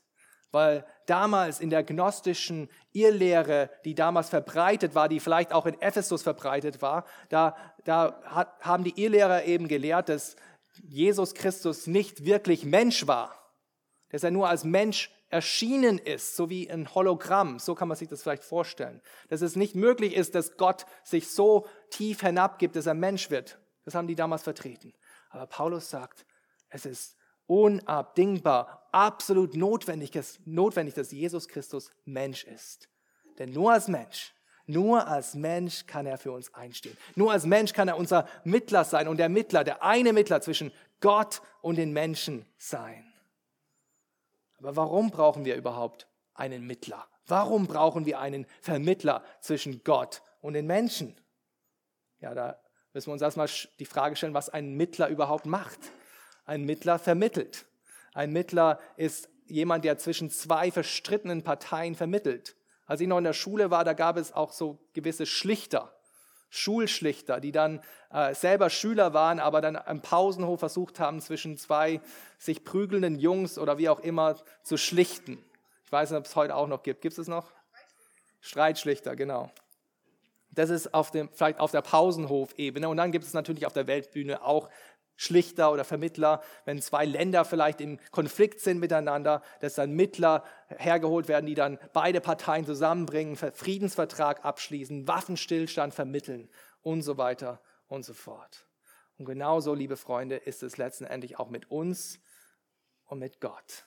weil 0.50 0.84
damals 1.06 1.60
in 1.60 1.70
der 1.70 1.84
gnostischen 1.84 2.68
Irrlehre, 2.92 3.70
die 3.84 3.94
damals 3.94 4.28
verbreitet 4.28 4.94
war, 4.94 5.08
die 5.08 5.20
vielleicht 5.20 5.52
auch 5.52 5.66
in 5.66 5.80
Ephesus 5.80 6.22
verbreitet 6.22 6.82
war, 6.82 7.06
da, 7.28 7.56
da 7.84 8.20
hat, 8.24 8.60
haben 8.60 8.84
die 8.84 9.00
Irrlehrer 9.00 9.44
eben 9.44 9.68
gelehrt, 9.68 10.08
dass 10.08 10.36
Jesus 10.82 11.34
Christus 11.34 11.86
nicht 11.86 12.24
wirklich 12.24 12.64
Mensch 12.64 13.06
war, 13.06 13.34
dass 14.10 14.24
er 14.24 14.30
nur 14.30 14.48
als 14.48 14.64
Mensch 14.64 15.10
erschienen 15.32 15.98
ist, 15.98 16.36
so 16.36 16.50
wie 16.50 16.70
ein 16.70 16.94
Hologramm, 16.94 17.58
so 17.58 17.74
kann 17.74 17.88
man 17.88 17.96
sich 17.96 18.08
das 18.08 18.22
vielleicht 18.22 18.44
vorstellen, 18.44 19.00
dass 19.28 19.40
es 19.40 19.56
nicht 19.56 19.74
möglich 19.74 20.14
ist, 20.14 20.34
dass 20.34 20.56
Gott 20.56 20.84
sich 21.02 21.30
so 21.30 21.66
tief 21.90 22.20
hinabgibt, 22.20 22.76
dass 22.76 22.86
er 22.86 22.94
Mensch 22.94 23.30
wird. 23.30 23.58
Das 23.84 23.94
haben 23.94 24.06
die 24.06 24.14
damals 24.14 24.42
vertreten. 24.42 24.92
Aber 25.30 25.46
Paulus 25.46 25.88
sagt, 25.88 26.26
es 26.68 26.84
ist 26.84 27.16
unabdingbar, 27.46 28.88
absolut 28.92 29.56
notwendig, 29.56 30.12
notwendig, 30.44 30.94
dass 30.94 31.10
Jesus 31.10 31.48
Christus 31.48 31.90
Mensch 32.04 32.44
ist. 32.44 32.90
Denn 33.38 33.50
nur 33.52 33.72
als 33.72 33.88
Mensch, 33.88 34.34
nur 34.66 35.06
als 35.08 35.34
Mensch 35.34 35.86
kann 35.86 36.06
er 36.06 36.18
für 36.18 36.32
uns 36.32 36.52
einstehen. 36.52 36.96
Nur 37.16 37.32
als 37.32 37.46
Mensch 37.46 37.72
kann 37.72 37.88
er 37.88 37.96
unser 37.96 38.28
Mittler 38.44 38.84
sein 38.84 39.08
und 39.08 39.16
der 39.16 39.30
Mittler, 39.30 39.64
der 39.64 39.82
eine 39.82 40.12
Mittler 40.12 40.42
zwischen 40.42 40.72
Gott 41.00 41.40
und 41.62 41.76
den 41.76 41.92
Menschen 41.92 42.44
sein. 42.58 43.11
Aber 44.62 44.76
warum 44.76 45.10
brauchen 45.10 45.44
wir 45.44 45.56
überhaupt 45.56 46.06
einen 46.34 46.64
Mittler? 46.66 47.08
Warum 47.26 47.66
brauchen 47.66 48.06
wir 48.06 48.20
einen 48.20 48.46
Vermittler 48.60 49.24
zwischen 49.40 49.82
Gott 49.82 50.22
und 50.40 50.54
den 50.54 50.66
Menschen? 50.66 51.20
Ja, 52.20 52.32
da 52.32 52.60
müssen 52.92 53.08
wir 53.08 53.14
uns 53.14 53.22
erstmal 53.22 53.48
die 53.80 53.84
Frage 53.86 54.14
stellen, 54.14 54.34
was 54.34 54.48
ein 54.48 54.74
Mittler 54.74 55.08
überhaupt 55.08 55.46
macht. 55.46 55.80
Ein 56.44 56.64
Mittler 56.64 57.00
vermittelt. 57.00 57.66
Ein 58.14 58.32
Mittler 58.32 58.78
ist 58.96 59.28
jemand, 59.46 59.84
der 59.84 59.98
zwischen 59.98 60.30
zwei 60.30 60.70
verstrittenen 60.70 61.42
Parteien 61.42 61.96
vermittelt. 61.96 62.56
Als 62.86 63.00
ich 63.00 63.08
noch 63.08 63.18
in 63.18 63.24
der 63.24 63.32
Schule 63.32 63.70
war, 63.70 63.84
da 63.84 63.94
gab 63.94 64.16
es 64.16 64.32
auch 64.32 64.52
so 64.52 64.78
gewisse 64.92 65.26
Schlichter, 65.26 65.92
Schulschlichter, 66.54 67.40
die 67.40 67.50
dann 67.50 67.80
äh, 68.12 68.34
selber 68.34 68.68
Schüler 68.68 69.14
waren, 69.14 69.40
aber 69.40 69.62
dann 69.62 69.74
am 69.74 70.02
Pausenhof 70.02 70.60
versucht 70.60 71.00
haben, 71.00 71.22
zwischen 71.22 71.56
zwei 71.56 72.02
sich 72.38 72.62
prügelnden 72.62 73.18
Jungs 73.18 73.58
oder 73.58 73.78
wie 73.78 73.88
auch 73.88 74.00
immer 74.00 74.36
zu 74.62 74.76
schlichten. 74.76 75.42
Ich 75.86 75.90
weiß 75.90 76.10
nicht, 76.10 76.18
ob 76.18 76.26
es 76.26 76.36
heute 76.36 76.54
auch 76.54 76.68
noch 76.68 76.82
gibt. 76.82 77.00
Gibt 77.00 77.12
es 77.12 77.18
es 77.18 77.26
noch? 77.26 77.50
Streitschlichter, 78.42 79.16
genau. 79.16 79.50
Das 80.50 80.68
ist 80.68 80.92
auf 80.92 81.10
dem, 81.10 81.30
vielleicht 81.32 81.58
auf 81.58 81.70
der 81.70 81.80
Pausenhofebene. 81.80 82.86
Und 82.86 82.98
dann 82.98 83.12
gibt 83.12 83.24
es 83.24 83.32
natürlich 83.32 83.64
auf 83.64 83.72
der 83.72 83.86
Weltbühne 83.86 84.44
auch 84.44 84.68
Schlichter 85.16 85.72
oder 85.72 85.84
Vermittler, 85.84 86.42
wenn 86.64 86.80
zwei 86.80 87.04
Länder 87.04 87.44
vielleicht 87.44 87.80
im 87.80 87.98
Konflikt 88.10 88.60
sind 88.60 88.78
miteinander, 88.78 89.42
dass 89.60 89.74
dann 89.74 89.92
Mittler 89.92 90.44
hergeholt 90.68 91.28
werden, 91.28 91.46
die 91.46 91.54
dann 91.54 91.78
beide 91.92 92.20
Parteien 92.20 92.66
zusammenbringen, 92.66 93.36
Friedensvertrag 93.36 94.44
abschließen, 94.44 95.06
Waffenstillstand 95.06 95.94
vermitteln 95.94 96.48
und 96.80 97.02
so 97.02 97.18
weiter 97.18 97.60
und 97.86 98.04
so 98.04 98.14
fort. 98.14 98.66
Und 99.18 99.26
genauso, 99.26 99.74
liebe 99.74 99.96
Freunde, 99.96 100.36
ist 100.36 100.62
es 100.62 100.78
letztendlich 100.78 101.38
auch 101.38 101.50
mit 101.50 101.70
uns 101.70 102.18
und 103.06 103.18
mit 103.18 103.40
Gott. 103.40 103.86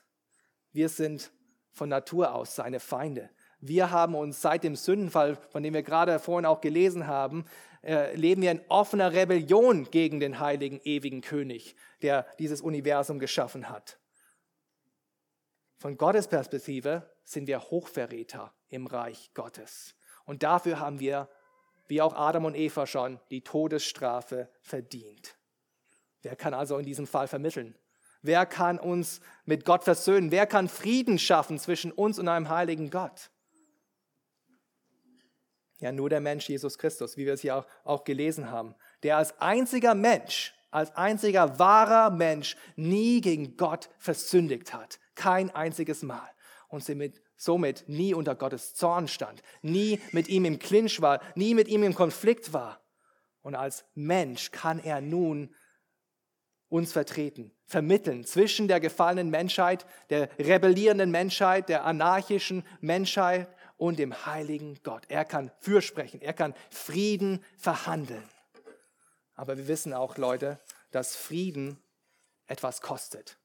Wir 0.72 0.90
sind 0.90 1.32
von 1.72 1.90
Natur 1.90 2.34
aus 2.34 2.56
seine 2.56 2.80
Feinde. 2.80 3.30
Wir 3.60 3.90
haben 3.90 4.16
uns 4.16 4.42
seit 4.42 4.64
dem 4.64 4.76
Sündenfall, 4.76 5.36
von 5.36 5.64
dem 5.64 5.74
wir 5.74 5.84
gerade 5.84 6.20
vorhin 6.20 6.46
auch 6.46 6.62
gelesen 6.62 7.08
haben, 7.08 7.46
leben 7.86 8.42
wir 8.42 8.52
in 8.52 8.62
offener 8.68 9.14
Rebellion 9.14 9.90
gegen 9.92 10.20
den 10.20 10.40
heiligen, 10.40 10.80
ewigen 10.84 11.22
König, 11.22 11.76
der 12.02 12.26
dieses 12.40 12.62
Universum 12.62 13.20
geschaffen 13.20 13.70
hat. 13.70 14.00
Von 15.78 15.98
Gottes 15.98 16.28
Perspektive 16.28 17.10
sind 17.24 17.48
wir 17.48 17.60
Hochverräter 17.60 18.54
im 18.70 18.88
Reich 18.88 19.32
Gottes. 19.34 19.96
Und 20.26 20.42
dafür 20.42 20.80
haben 20.80 21.00
wir, 21.00 21.30
wie 21.88 22.02
auch 22.02 22.16
Adam 22.16 22.46
und 22.46 22.56
Eva 22.56 22.88
schon, 22.88 23.20
die 23.30 23.42
Todesstrafe 23.42 24.50
verdient. 24.62 25.38
Wer 26.24 26.36
kann 26.36 26.56
also 26.56 26.78
in 26.80 26.86
diesem 26.86 27.06
Fall 27.06 27.28
vermitteln? 27.28 27.78
Wer 28.24 28.48
kann 28.48 28.80
uns 28.80 29.22
mit 29.44 29.66
Gott 29.66 29.84
versöhnen? 29.84 30.32
Wer 30.32 30.48
kann 30.48 30.68
Frieden 30.68 31.20
schaffen 31.20 31.60
zwischen 31.60 31.92
uns 31.92 32.18
und 32.18 32.28
einem 32.28 32.50
heiligen 32.50 32.90
Gott? 32.90 33.30
Ja, 35.80 35.92
nur 35.92 36.10
der 36.10 36.22
Mensch 36.22 36.48
Jesus 36.48 36.78
Christus, 36.78 37.18
wie 37.18 37.26
wir 37.26 37.34
es 37.34 37.42
hier 37.42 37.58
auch, 37.58 37.66
auch 37.84 38.04
gelesen 38.04 38.50
haben, 38.50 38.76
der 39.04 39.18
als 39.18 39.40
einziger 39.42 39.94
Mensch, 39.94 40.54
als 40.72 40.96
einziger 40.96 41.60
wahrer 41.60 42.12
Mensch 42.12 42.56
nie 42.76 43.22
gegen 43.22 43.58
Gott 43.58 43.90
versündigt 43.98 44.74
hat. 44.74 45.00
Kein 45.16 45.50
einziges 45.50 46.02
Mal. 46.02 46.30
Und 46.70 46.84
somit, 47.38 47.88
nie 47.88 48.14
unter 48.14 48.36
Gottes 48.36 48.74
Zorn 48.74 49.08
stand, 49.08 49.42
nie 49.62 50.02
mit 50.12 50.28
ihm 50.28 50.46
im 50.46 50.60
Clinch 50.60 51.02
war, 51.02 51.22
nie 51.36 51.54
mit 51.54 51.68
ihm 51.68 51.84
im 51.84 51.94
Konflikt 51.94 52.54
war. 52.54 52.82
Und 53.42 53.56
als 53.56 53.86
Mensch 53.94 54.52
kann 54.52 54.80
er 54.80 55.02
nun 55.02 55.54
uns 56.68 56.92
vertreten, 56.92 57.52
vermitteln 57.66 58.26
zwischen 58.26 58.68
der 58.68 58.80
gefallenen 58.80 59.30
Menschheit, 59.30 59.86
der 60.10 60.30
rebellierenden 60.40 61.12
Menschheit, 61.12 61.70
der 61.70 61.86
anarchischen 61.86 62.66
Menschheit 62.82 63.48
und 63.78 64.00
dem 64.00 64.26
heiligen 64.26 64.80
Gott. 64.84 65.04
Er 65.10 65.26
kann 65.26 65.52
fürsprechen, 65.60 66.22
er 66.22 66.34
kann 66.34 66.54
Frieden 66.70 67.44
verhandeln. 67.58 68.24
Aber 69.36 69.58
wir 69.58 69.68
wissen 69.68 69.94
auch, 69.94 70.18
Leute, 70.18 70.60
dass 70.92 71.16
Frieden 71.16 71.78
etwas 72.48 72.82
kostet. 72.82 73.38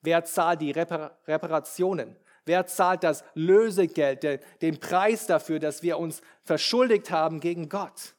Wer 0.00 0.24
zahlt 0.24 0.60
die 0.60 0.70
Repar 0.70 1.18
Reparationen? 1.26 2.16
Wer 2.44 2.66
zahlt 2.66 3.02
das 3.02 3.24
Lösegeld, 3.34 4.22
den 4.62 4.78
Preis 4.78 5.26
dafür, 5.26 5.58
dass 5.58 5.82
wir 5.82 5.98
uns 5.98 6.22
verschuldigt 6.42 7.10
haben 7.10 7.40
gegen 7.40 7.68
Gott? 7.68 8.15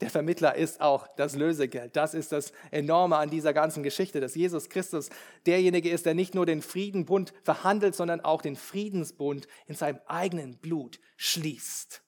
Der 0.00 0.10
Vermittler 0.10 0.54
ist 0.56 0.82
auch 0.82 1.08
das 1.16 1.36
Lösegeld. 1.36 1.96
Das 1.96 2.12
ist 2.12 2.30
das 2.32 2.52
Enorme 2.70 3.16
an 3.16 3.30
dieser 3.30 3.54
ganzen 3.54 3.82
Geschichte, 3.82 4.20
dass 4.20 4.34
Jesus 4.34 4.68
Christus 4.68 5.08
derjenige 5.46 5.88
ist, 5.88 6.04
der 6.04 6.14
nicht 6.14 6.34
nur 6.34 6.44
den 6.44 6.60
Friedenbund 6.60 7.32
verhandelt, 7.42 7.94
sondern 7.94 8.20
auch 8.20 8.42
den 8.42 8.56
Friedensbund 8.56 9.48
in 9.66 9.74
seinem 9.74 9.98
eigenen 10.06 10.58
Blut 10.58 11.00
schließt. 11.16 12.02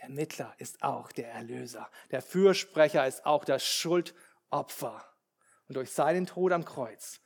Der 0.00 0.10
Mittler 0.10 0.54
ist 0.58 0.82
auch 0.82 1.10
der 1.10 1.32
Erlöser. 1.32 1.90
Der 2.12 2.22
Fürsprecher 2.22 3.06
ist 3.06 3.26
auch 3.26 3.44
das 3.44 3.64
Schuldopfer. 3.64 5.04
Und 5.68 5.76
durch 5.76 5.90
seinen 5.90 6.26
Tod 6.26 6.52
am 6.52 6.64
Kreuz 6.64 7.20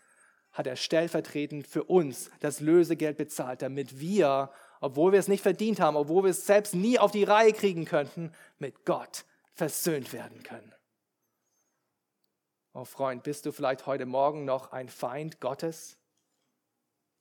hat 0.53 0.67
er 0.67 0.77
stellvertretend 0.77 1.67
für 1.67 1.85
uns 1.85 2.31
das 2.41 2.61
Lösegeld 2.61 3.19
bezahlt, 3.19 3.61
damit 3.61 4.01
wir, 4.01 4.51
obwohl 4.81 5.13
wir 5.13 5.19
es 5.19 5.29
nicht 5.29 5.43
verdient 5.43 5.81
haben, 5.81 5.97
obwohl 5.97 6.25
wir 6.25 6.31
es 6.31 6.47
selbst 6.47 6.75
nie 6.75 6.99
auf 6.99 7.11
die 7.11 7.25
Reihe 7.25 7.53
kriegen 7.53 7.85
könnten, 7.85 8.33
mit 8.59 8.87
Gott 8.87 9.27
versöhnt 9.57 10.13
werden 10.13 10.43
können. 10.43 10.73
Oh 12.73 12.85
Freund, 12.85 13.23
bist 13.23 13.47
du 13.47 13.53
vielleicht 13.53 13.87
heute 13.87 14.05
Morgen 14.05 14.45
noch 14.45 14.71
ein 14.71 14.89
Feind 14.89 15.41
Gottes? 15.41 15.99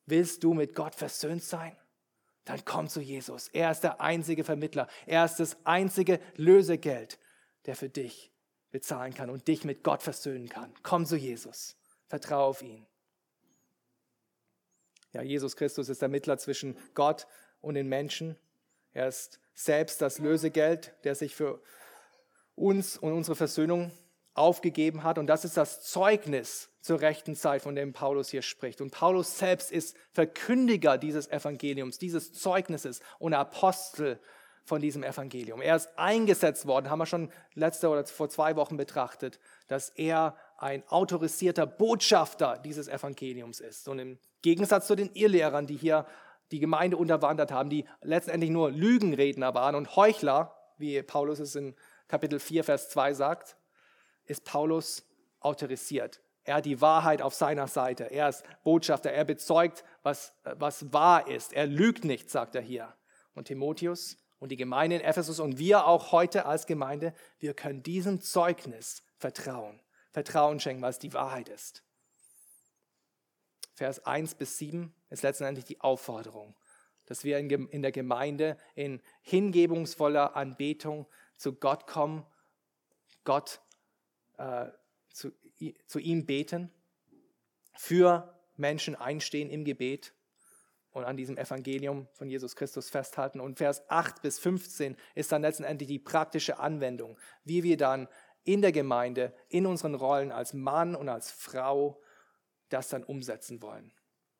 Willst 0.05 0.43
du 0.43 0.53
mit 0.53 0.75
Gott 0.75 0.93
versöhnt 0.93 1.43
sein? 1.43 1.75
Dann 2.43 2.63
komm 2.65 2.89
zu 2.89 3.01
Jesus. 3.01 3.47
Er 3.47 3.71
ist 3.71 3.81
der 3.81 4.01
einzige 4.01 4.43
Vermittler. 4.43 4.87
Er 5.05 5.25
ist 5.25 5.37
das 5.37 5.57
einzige 5.65 6.19
Lösegeld, 6.35 7.17
der 7.65 7.75
für 7.75 7.89
dich 7.89 8.31
bezahlen 8.69 9.13
kann 9.13 9.29
und 9.29 9.47
dich 9.47 9.63
mit 9.63 9.83
Gott 9.83 10.03
versöhnen 10.03 10.49
kann. 10.49 10.73
Komm 10.83 11.05
zu 11.05 11.15
Jesus. 11.15 11.77
Vertraue 12.07 12.43
auf 12.43 12.61
ihn. 12.61 12.85
Ja, 15.13 15.21
Jesus 15.21 15.55
Christus 15.55 15.87
ist 15.87 16.01
der 16.01 16.09
Mittler 16.09 16.37
zwischen 16.37 16.77
Gott 16.93 17.25
und 17.61 17.75
den 17.75 17.87
Menschen. 17.87 18.37
Er 18.91 19.07
ist 19.07 19.39
selbst 19.53 20.01
das 20.01 20.19
Lösegeld, 20.19 20.93
der 21.05 21.15
sich 21.15 21.33
für 21.33 21.61
uns 22.55 22.97
und 22.97 23.13
unsere 23.13 23.35
Versöhnung 23.35 23.91
aufgegeben 24.33 25.03
hat. 25.03 25.17
Und 25.17 25.27
das 25.27 25.45
ist 25.45 25.57
das 25.57 25.81
Zeugnis 25.81 26.69
zur 26.81 27.01
rechten 27.01 27.35
Zeit, 27.35 27.61
von 27.61 27.75
dem 27.75 27.93
Paulus 27.93 28.29
hier 28.29 28.41
spricht. 28.41 28.81
Und 28.81 28.91
Paulus 28.91 29.37
selbst 29.37 29.71
ist 29.71 29.95
Verkündiger 30.11 30.97
dieses 30.97 31.29
Evangeliums, 31.29 31.97
dieses 31.97 32.33
Zeugnisses 32.33 33.01
und 33.17 33.33
Apostel 33.33 34.19
von 34.65 34.81
diesem 34.81 35.03
Evangelium. 35.03 35.61
Er 35.61 35.75
ist 35.75 35.89
eingesetzt 35.95 36.65
worden, 36.65 36.89
haben 36.89 36.99
wir 36.99 37.05
schon 37.05 37.31
letzte 37.53 37.87
oder 37.87 38.05
vor 38.05 38.29
zwei 38.29 38.55
Wochen 38.55 38.77
betrachtet, 38.77 39.39
dass 39.67 39.89
er 39.89 40.35
ein 40.57 40.83
autorisierter 40.87 41.67
Botschafter 41.67 42.59
dieses 42.63 42.87
Evangeliums 42.87 43.59
ist. 43.59 43.87
Und 43.87 43.99
im 43.99 44.19
Gegensatz 44.41 44.87
zu 44.87 44.95
den 44.95 45.11
Irrlehrern, 45.13 45.67
die 45.67 45.77
hier 45.77 46.05
die 46.51 46.59
Gemeinde 46.59 46.97
unterwandert 46.97 47.51
haben, 47.51 47.69
die 47.69 47.85
letztendlich 48.01 48.49
nur 48.51 48.71
Lügenredner 48.71 49.53
waren 49.53 49.75
und 49.75 49.95
Heuchler, 49.95 50.55
wie 50.77 51.01
Paulus 51.03 51.39
es 51.39 51.55
in 51.55 51.75
Kapitel 52.07 52.39
4, 52.39 52.63
Vers 52.63 52.89
2 52.89 53.13
sagt, 53.13 53.57
ist 54.25 54.43
Paulus 54.43 55.05
autorisiert. 55.39 56.21
Er 56.43 56.55
hat 56.55 56.65
die 56.65 56.79
Wahrheit 56.79 57.21
auf 57.21 57.33
seiner 57.33 57.67
Seite. 57.67 58.05
Er 58.05 58.29
ist 58.29 58.43
Botschafter. 58.63 59.11
Er 59.11 59.25
bezeugt, 59.25 59.83
was, 60.03 60.33
was 60.43 60.93
wahr 60.93 61.27
ist. 61.27 61.53
Er 61.53 61.65
lügt 61.65 62.05
nicht, 62.05 62.29
sagt 62.29 62.53
er 62.55 62.61
hier. 62.61 62.93
Und 63.33 63.45
Timotheus 63.47 64.17
und 64.39 64.49
die 64.49 64.55
Gemeinde 64.55 64.97
in 64.97 65.01
Ephesus 65.01 65.39
und 65.39 65.57
wir 65.57 65.87
auch 65.87 66.11
heute 66.11 66.45
als 66.45 66.67
Gemeinde, 66.67 67.13
wir 67.39 67.55
können 67.55 67.81
diesem 67.81 68.21
Zeugnis 68.21 69.01
vertrauen. 69.17 69.81
Vertrauen 70.11 70.59
schenken, 70.59 70.83
es 70.83 70.99
die 70.99 71.13
Wahrheit 71.13 71.49
ist. 71.49 71.83
Vers 73.73 74.05
1 74.05 74.35
bis 74.35 74.57
7 74.59 74.93
ist 75.09 75.23
letztendlich 75.23 75.65
die 75.65 75.81
Aufforderung, 75.81 76.55
dass 77.07 77.23
wir 77.23 77.39
in 77.39 77.81
der 77.81 77.91
Gemeinde 77.91 78.57
in 78.75 79.01
hingebungsvoller 79.23 80.35
Anbetung 80.35 81.07
zu 81.37 81.53
Gott 81.53 81.87
kommen, 81.87 82.25
Gott 83.23 83.61
äh, 84.37 84.67
zu, 85.11 85.31
zu 85.87 85.99
ihm 85.99 86.25
beten, 86.25 86.71
für 87.73 88.35
Menschen 88.55 88.95
einstehen 88.95 89.49
im 89.49 89.65
Gebet 89.65 90.13
und 90.91 91.03
an 91.03 91.17
diesem 91.17 91.37
Evangelium 91.37 92.07
von 92.13 92.29
Jesus 92.29 92.55
Christus 92.55 92.89
festhalten. 92.89 93.41
Und 93.41 93.57
Vers 93.57 93.83
8 93.89 94.21
bis 94.21 94.39
15 94.39 94.95
ist 95.13 95.31
dann 95.31 95.41
letztendlich 95.41 95.89
die 95.89 95.99
praktische 95.99 96.59
Anwendung, 96.59 97.17
wie 97.43 97.63
wir 97.63 97.77
dann 97.77 98.07
in 98.45 98.61
der 98.61 98.71
Gemeinde, 98.71 99.33
in 99.49 99.65
unseren 99.65 99.95
Rollen 99.95 100.31
als 100.31 100.53
Mann 100.53 100.95
und 100.95 101.09
als 101.09 101.31
Frau 101.31 102.01
das 102.69 102.89
dann 102.89 103.03
umsetzen 103.03 103.61
wollen. 103.61 103.91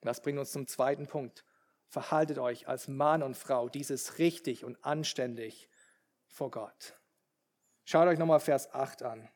Das 0.02 0.22
bringt 0.22 0.40
uns 0.40 0.52
zum 0.52 0.68
zweiten 0.68 1.08
Punkt. 1.08 1.44
Verhaltet 1.88 2.38
euch 2.38 2.68
als 2.68 2.88
Mann 2.88 3.24
und 3.24 3.36
Frau 3.36 3.68
dieses 3.68 4.18
richtig 4.18 4.64
und 4.64 4.84
anständig 4.86 5.68
vor 6.36 6.52
Gott. 6.52 7.00
Schaut 7.86 8.08
euch 8.08 8.20
nochmal 8.20 8.42
Vers 8.42 8.74
8 8.74 9.04
an. 9.04 9.30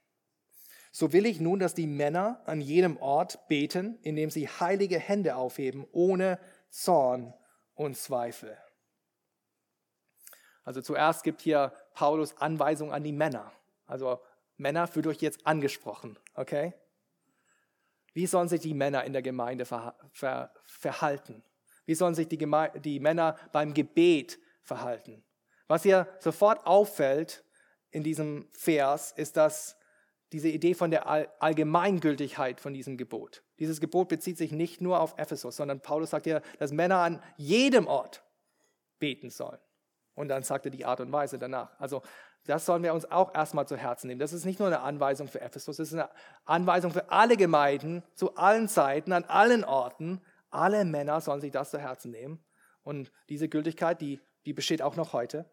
So 0.92 1.14
will 1.14 1.26
ich 1.26 1.40
nun, 1.40 1.60
dass 1.60 1.74
die 1.74 1.88
Männer 1.88 2.42
an 2.46 2.60
jedem 2.60 2.98
Ort 2.98 3.48
beten, 3.48 3.98
indem 4.02 4.30
sie 4.30 4.50
heilige 4.50 5.00
Hände 5.00 5.38
aufheben, 5.38 5.88
ohne 5.94 6.40
Zorn 6.70 7.34
und 7.74 7.96
Zweifel. 7.96 8.58
Also 10.66 10.82
zuerst 10.82 11.24
gibt 11.24 11.42
hier 11.42 11.74
Paulus 11.94 12.36
Anweisungen 12.38 12.92
an 12.92 13.04
die 13.04 13.14
Männer. 13.14 13.54
Also 13.86 14.20
Männer 14.58 14.86
fühlt 14.88 15.08
euch 15.08 15.22
jetzt 15.22 15.48
angesprochen, 15.48 16.20
okay? 16.34 16.74
Wie 18.14 18.28
sollen 18.28 18.50
sich 18.50 18.60
die 18.60 18.74
Männer 18.74 19.06
in 19.06 19.14
der 19.14 19.22
Gemeinde 19.22 19.64
ver 19.64 19.96
ver 20.12 20.54
verhalten? 20.66 21.44
Wie 21.86 21.96
sollen 21.96 22.14
sich 22.14 22.28
die, 22.28 22.38
die 22.84 23.00
Männer 23.00 23.38
beim 23.54 23.74
Gebet 23.74 24.38
verhalten? 24.64 25.24
Was 25.70 25.84
hier 25.84 26.08
sofort 26.18 26.66
auffällt 26.66 27.46
in 27.92 28.04
diesem 28.04 28.50
Vers, 28.54 29.12
ist, 29.12 29.38
dass 29.38 29.78
diese 30.32 30.50
Idee 30.50 30.74
von 30.74 30.90
der 30.90 31.08
Allgemeingültigkeit 31.42 32.60
von 32.60 32.74
diesem 32.74 32.98
Gebot. 32.98 33.44
Dieses 33.60 33.80
Gebot 33.80 34.10
bezieht 34.10 34.38
sich 34.38 34.52
nicht 34.52 34.82
nur 34.82 35.00
auf 35.00 35.14
Ephesus, 35.18 35.56
sondern 35.56 35.80
Paulus 35.80 36.10
sagt 36.10 36.26
ja, 36.26 36.42
dass 36.58 36.72
Männer 36.72 36.98
an 36.98 37.24
jedem 37.38 37.86
Ort 37.88 38.24
beten 38.98 39.30
sollen. 39.30 39.60
Und 40.16 40.28
dann 40.28 40.42
sagt 40.42 40.66
er 40.66 40.72
die 40.72 40.86
Art 40.86 41.02
und 41.02 41.12
Weise 41.12 41.38
danach. 41.38 41.80
Also 41.80 42.02
das 42.46 42.66
sollen 42.66 42.82
wir 42.82 42.96
uns 42.96 43.06
auch 43.06 43.36
erstmal 43.36 43.68
zu 43.68 43.78
Herzen 43.78 44.08
nehmen. 44.08 44.20
Das 44.20 44.34
ist 44.34 44.46
nicht 44.46 44.58
nur 44.58 44.70
eine 44.70 44.80
Anweisung 44.80 45.28
für 45.28 45.40
Ephesus, 45.40 45.78
das 45.78 45.90
ist 45.90 45.94
eine 45.94 46.10
Anweisung 46.46 46.92
für 46.92 47.12
alle 47.12 47.38
Gemeinden, 47.38 48.04
zu 48.16 48.36
allen 48.36 48.68
Zeiten, 48.68 49.14
an 49.14 49.24
allen 49.26 49.64
Orten. 49.64 50.20
Alle 50.50 50.84
Männer 50.84 51.22
sollen 51.22 51.42
sich 51.42 51.52
das 51.52 51.70
zu 51.70 51.78
Herzen 51.78 52.10
nehmen. 52.10 52.44
Und 52.82 53.12
diese 53.30 53.50
Gültigkeit, 53.50 54.02
die, 54.02 54.20
die 54.46 54.54
besteht 54.54 54.82
auch 54.82 54.96
noch 54.96 55.14
heute. 55.14 55.46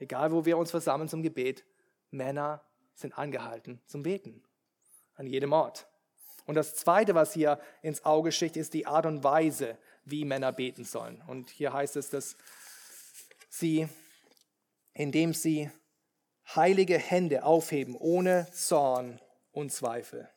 Egal, 0.00 0.32
wo 0.32 0.44
wir 0.44 0.58
uns 0.58 0.70
versammeln 0.70 1.08
zum 1.08 1.22
Gebet, 1.22 1.64
Männer 2.10 2.64
sind 2.94 3.16
angehalten 3.16 3.80
zum 3.86 4.02
Beten. 4.02 4.42
An 5.14 5.26
jedem 5.26 5.52
Ort. 5.52 5.86
Und 6.46 6.54
das 6.54 6.74
Zweite, 6.74 7.14
was 7.14 7.34
hier 7.34 7.60
ins 7.82 8.04
Auge 8.04 8.32
sticht, 8.32 8.56
ist 8.56 8.74
die 8.74 8.86
Art 8.86 9.06
und 9.06 9.22
Weise, 9.22 9.78
wie 10.04 10.24
Männer 10.24 10.52
beten 10.52 10.84
sollen. 10.84 11.22
Und 11.28 11.50
hier 11.50 11.72
heißt 11.72 11.96
es, 11.96 12.08
dass 12.08 12.36
sie, 13.50 13.88
indem 14.94 15.34
sie 15.34 15.70
heilige 16.56 16.98
Hände 16.98 17.44
aufheben, 17.44 17.94
ohne 17.94 18.48
Zorn 18.52 19.20
und 19.52 19.70
Zweifel. 19.70 20.28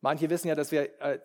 Manche 0.00 0.30
wissen 0.30 0.48
ja, 0.48 0.54
dass 0.54 0.70
wir 0.70 1.00
äh, 1.02 1.18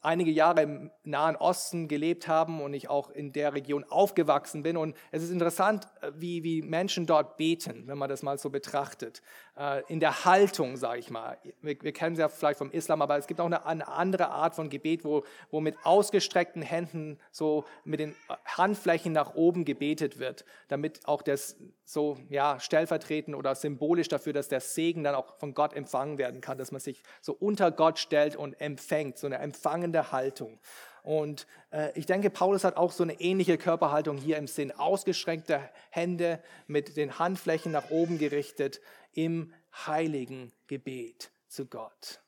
einige 0.00 0.30
Jahre 0.30 0.62
im 0.62 0.90
Nahen 1.04 1.36
Osten 1.36 1.88
gelebt 1.88 2.28
haben 2.28 2.60
und 2.60 2.74
ich 2.74 2.88
auch 2.88 3.10
in 3.10 3.32
der 3.32 3.54
Region 3.54 3.84
aufgewachsen 3.84 4.62
bin. 4.62 4.76
Und 4.76 4.96
es 5.10 5.22
ist 5.22 5.30
interessant, 5.30 5.86
äh, 6.00 6.10
wie, 6.16 6.42
wie 6.42 6.62
Menschen 6.62 7.06
dort 7.06 7.36
beten, 7.36 7.84
wenn 7.86 7.98
man 7.98 8.08
das 8.08 8.22
mal 8.22 8.38
so 8.38 8.50
betrachtet. 8.50 9.22
Äh, 9.56 9.82
in 9.88 10.00
der 10.00 10.24
Haltung, 10.24 10.76
sage 10.76 10.98
ich 10.98 11.10
mal. 11.10 11.38
Wir, 11.60 11.76
wir 11.80 11.92
kennen 11.92 12.14
es 12.14 12.18
ja 12.18 12.28
vielleicht 12.28 12.58
vom 12.58 12.70
Islam, 12.70 13.02
aber 13.02 13.18
es 13.18 13.26
gibt 13.26 13.40
auch 13.40 13.46
eine, 13.46 13.66
eine, 13.66 13.86
andere 13.88 14.28
Art 14.28 14.54
von 14.54 14.70
Gebet, 14.70 15.04
wo, 15.04 15.24
wo 15.50 15.60
mit 15.60 15.76
ausgestreckten 15.84 16.62
Händen, 16.62 17.18
so 17.30 17.64
mit 17.84 18.00
den 18.00 18.14
Handflächen 18.44 19.12
nach 19.12 19.34
oben 19.34 19.64
gebetet 19.64 20.18
wird, 20.18 20.44
damit 20.68 21.06
auch 21.06 21.22
das 21.22 21.56
so 21.84 22.16
ja, 22.30 22.58
stellvertretend 22.58 23.36
oder 23.36 23.54
symbolisch 23.54 24.08
dafür, 24.08 24.32
dass 24.32 24.48
der 24.48 24.60
Segen 24.60 25.04
dann 25.04 25.14
auch 25.14 25.36
von 25.38 25.52
Gott 25.52 25.74
empfangen 25.74 26.16
werden 26.16 26.40
kann, 26.40 26.56
dass 26.56 26.72
man 26.72 26.80
sich 26.80 27.02
so 27.20 27.34
unter 27.34 27.70
Gott 27.70 27.98
stellt 27.98 28.34
und 28.36 28.58
empfängt, 28.60 29.18
so 29.18 29.26
eine 29.26 29.38
empfangende 29.42 30.12
Haltung. 30.12 30.58
Und 31.02 31.46
äh, 31.72 31.90
ich 31.98 32.06
denke, 32.06 32.30
Paulus 32.30 32.64
hat 32.64 32.76
auch 32.76 32.92
so 32.92 33.02
eine 33.02 33.20
ähnliche 33.20 33.58
Körperhaltung 33.58 34.16
hier 34.16 34.36
im 34.36 34.46
Sinn. 34.46 34.70
Ausgeschränkte 34.72 35.68
Hände 35.90 36.42
mit 36.66 36.96
den 36.96 37.18
Handflächen 37.18 37.72
nach 37.72 37.90
oben 37.90 38.18
gerichtet 38.18 38.80
im 39.12 39.52
heiligen 39.86 40.52
Gebet 40.68 41.32
zu 41.48 41.66
Gott. 41.66 42.20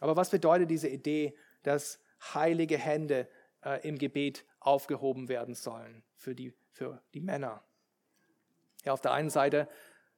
Aber 0.00 0.16
was 0.16 0.30
bedeutet 0.30 0.70
diese 0.70 0.88
Idee, 0.88 1.34
dass 1.62 1.98
heilige 2.34 2.76
Hände 2.76 3.26
äh, 3.64 3.86
im 3.88 3.98
Gebet 3.98 4.44
aufgehoben 4.60 5.28
werden 5.28 5.54
sollen 5.54 6.02
für 6.16 6.34
die, 6.34 6.52
für 6.72 7.00
die 7.14 7.20
Männer? 7.20 7.62
Ja, 8.84 8.92
auf 8.92 9.00
der 9.00 9.12
einen 9.12 9.30
Seite 9.30 9.66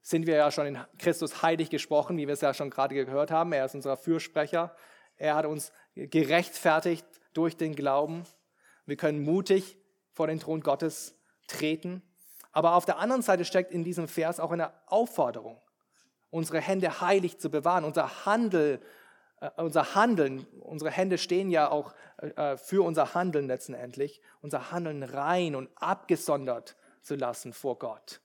sind 0.02 0.26
wir 0.26 0.36
ja 0.36 0.50
schon 0.50 0.66
in 0.66 0.78
Christus 0.98 1.42
heilig 1.42 1.70
gesprochen, 1.70 2.16
wie 2.16 2.26
wir 2.26 2.34
es 2.34 2.40
ja 2.40 2.52
schon 2.52 2.70
gerade 2.70 2.94
gehört 2.94 3.30
haben. 3.30 3.52
Er 3.52 3.64
ist 3.64 3.74
unser 3.74 3.96
Fürsprecher. 3.96 4.74
Er 5.16 5.34
hat 5.34 5.46
uns 5.46 5.72
gerechtfertigt 5.96 7.06
durch 7.32 7.56
den 7.56 7.74
Glauben. 7.74 8.24
Wir 8.84 8.96
können 8.96 9.22
mutig 9.22 9.78
vor 10.12 10.26
den 10.26 10.38
Thron 10.38 10.60
Gottes 10.60 11.18
treten. 11.48 12.02
Aber 12.52 12.74
auf 12.74 12.84
der 12.84 12.98
anderen 12.98 13.22
Seite 13.22 13.44
steckt 13.44 13.72
in 13.72 13.84
diesem 13.84 14.08
Vers 14.08 14.40
auch 14.40 14.50
eine 14.50 14.72
Aufforderung, 14.86 15.60
unsere 16.30 16.60
Hände 16.60 17.00
heilig 17.00 17.38
zu 17.38 17.50
bewahren, 17.50 17.84
unser 17.84 18.24
Handel, 18.24 18.80
äh, 19.40 19.50
unser 19.56 19.94
Handeln, 19.94 20.46
unsere 20.60 20.90
Hände 20.90 21.18
stehen 21.18 21.50
ja 21.50 21.70
auch 21.70 21.94
äh, 22.18 22.56
für 22.56 22.82
unser 22.84 23.14
Handeln 23.14 23.46
letztendlich, 23.46 24.22
unser 24.40 24.70
Handeln 24.70 25.02
rein 25.02 25.54
und 25.54 25.68
abgesondert 25.76 26.76
zu 27.02 27.14
lassen 27.14 27.52
vor 27.52 27.78
Gott, 27.78 28.20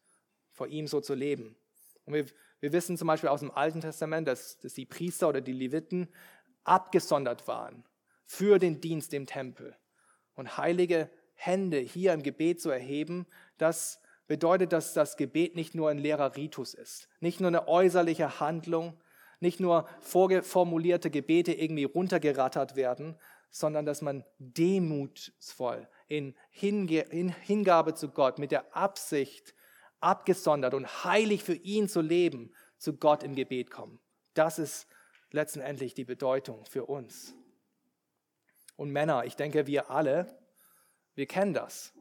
vor 0.52 0.68
ihm 0.68 0.88
so 0.88 1.02
zu 1.02 1.14
leben. 1.14 1.58
Und 2.06 2.14
wir, 2.14 2.26
wir 2.62 2.72
wissen 2.72 2.98
zum 2.98 3.08
Beispiel 3.08 3.30
aus 3.30 3.42
dem 3.42 3.52
Alten 3.52 3.82
Testament, 3.82 4.28
dass, 4.28 4.60
dass 4.60 4.74
die 4.74 4.86
Priester 4.86 5.28
oder 5.28 5.42
die 5.42 5.52
Leviten 5.52 6.08
abgesondert 6.64 7.48
waren 7.48 7.84
für 8.26 8.60
den 8.60 8.82
Dienst 8.82 9.14
im 9.14 9.26
Tempel. 9.26 9.76
Und 10.36 10.58
heilige 10.58 11.10
Hände 11.34 11.78
hier 11.80 12.14
im 12.14 12.24
Gebet 12.24 12.62
zu 12.62 12.70
erheben, 12.70 13.26
das 13.58 14.00
bedeutet, 14.28 14.72
dass 14.72 14.94
das 14.94 15.18
Gebet 15.18 15.56
nicht 15.56 15.76
nur 15.76 15.90
ein 15.90 15.98
leerer 15.98 16.36
Ritus 16.36 16.74
ist, 16.74 17.10
nicht 17.20 17.42
nur 17.42 17.50
eine 17.50 17.68
äußerliche 17.68 18.40
Handlung, 18.40 18.98
nicht 19.42 19.60
nur 19.60 19.90
vorgeformulierte 20.00 21.10
Gebete 21.10 21.52
irgendwie 21.52 21.84
runtergerattert 21.84 22.76
werden, 22.76 23.18
sondern 23.50 23.86
dass 23.86 24.02
man 24.02 24.24
demutsvoll 24.38 25.88
in, 26.08 26.36
Hinge 26.50 27.02
in 27.02 27.30
Hingabe 27.30 27.94
zu 27.96 28.10
Gott 28.10 28.40
mit 28.40 28.52
der 28.52 28.76
Absicht, 28.76 29.54
abgesondert 30.00 30.74
und 30.74 31.04
heilig 31.04 31.44
für 31.44 31.54
ihn 31.54 31.90
zu 31.90 32.02
leben, 32.02 32.54
zu 32.78 32.98
Gott 32.98 33.24
im 33.24 33.36
Gebet 33.36 33.70
kommen. 33.70 34.00
Das 34.34 34.58
ist 34.58 34.88
letztendlich 35.32 35.94
die 35.94 36.06
Bedeutung 36.06 36.66
für 36.66 36.86
uns. 36.86 37.34
Und 38.76 38.92
Männer, 38.92 39.26
ich 39.26 39.36
denke, 39.36 39.68
wir 39.68 39.90
alle, 39.90 40.28
wir 41.16 41.26
kennen 41.26 41.54
das. 41.54 41.94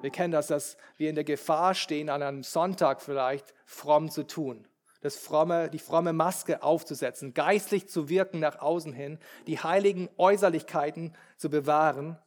Wir 0.00 0.10
kennen 0.10 0.32
das, 0.32 0.48
dass 0.48 0.76
wir 0.96 1.08
in 1.08 1.14
der 1.14 1.24
Gefahr 1.24 1.74
stehen, 1.74 2.10
an 2.10 2.22
einem 2.22 2.42
Sonntag 2.42 3.00
vielleicht 3.00 3.54
fromm 3.64 4.10
zu 4.10 4.26
tun, 4.26 4.68
das 5.00 5.16
fromme, 5.16 5.70
die 5.70 5.78
fromme 5.78 6.12
Maske 6.12 6.62
aufzusetzen, 6.62 7.32
geistlich 7.32 7.88
zu 7.88 8.08
wirken 8.08 8.40
nach 8.40 8.58
außen 8.58 8.92
hin, 8.92 9.18
die 9.46 9.58
heiligen 9.58 10.10
Äußerlichkeiten 10.18 11.16
zu 11.38 11.48
bewahren, 11.48 12.18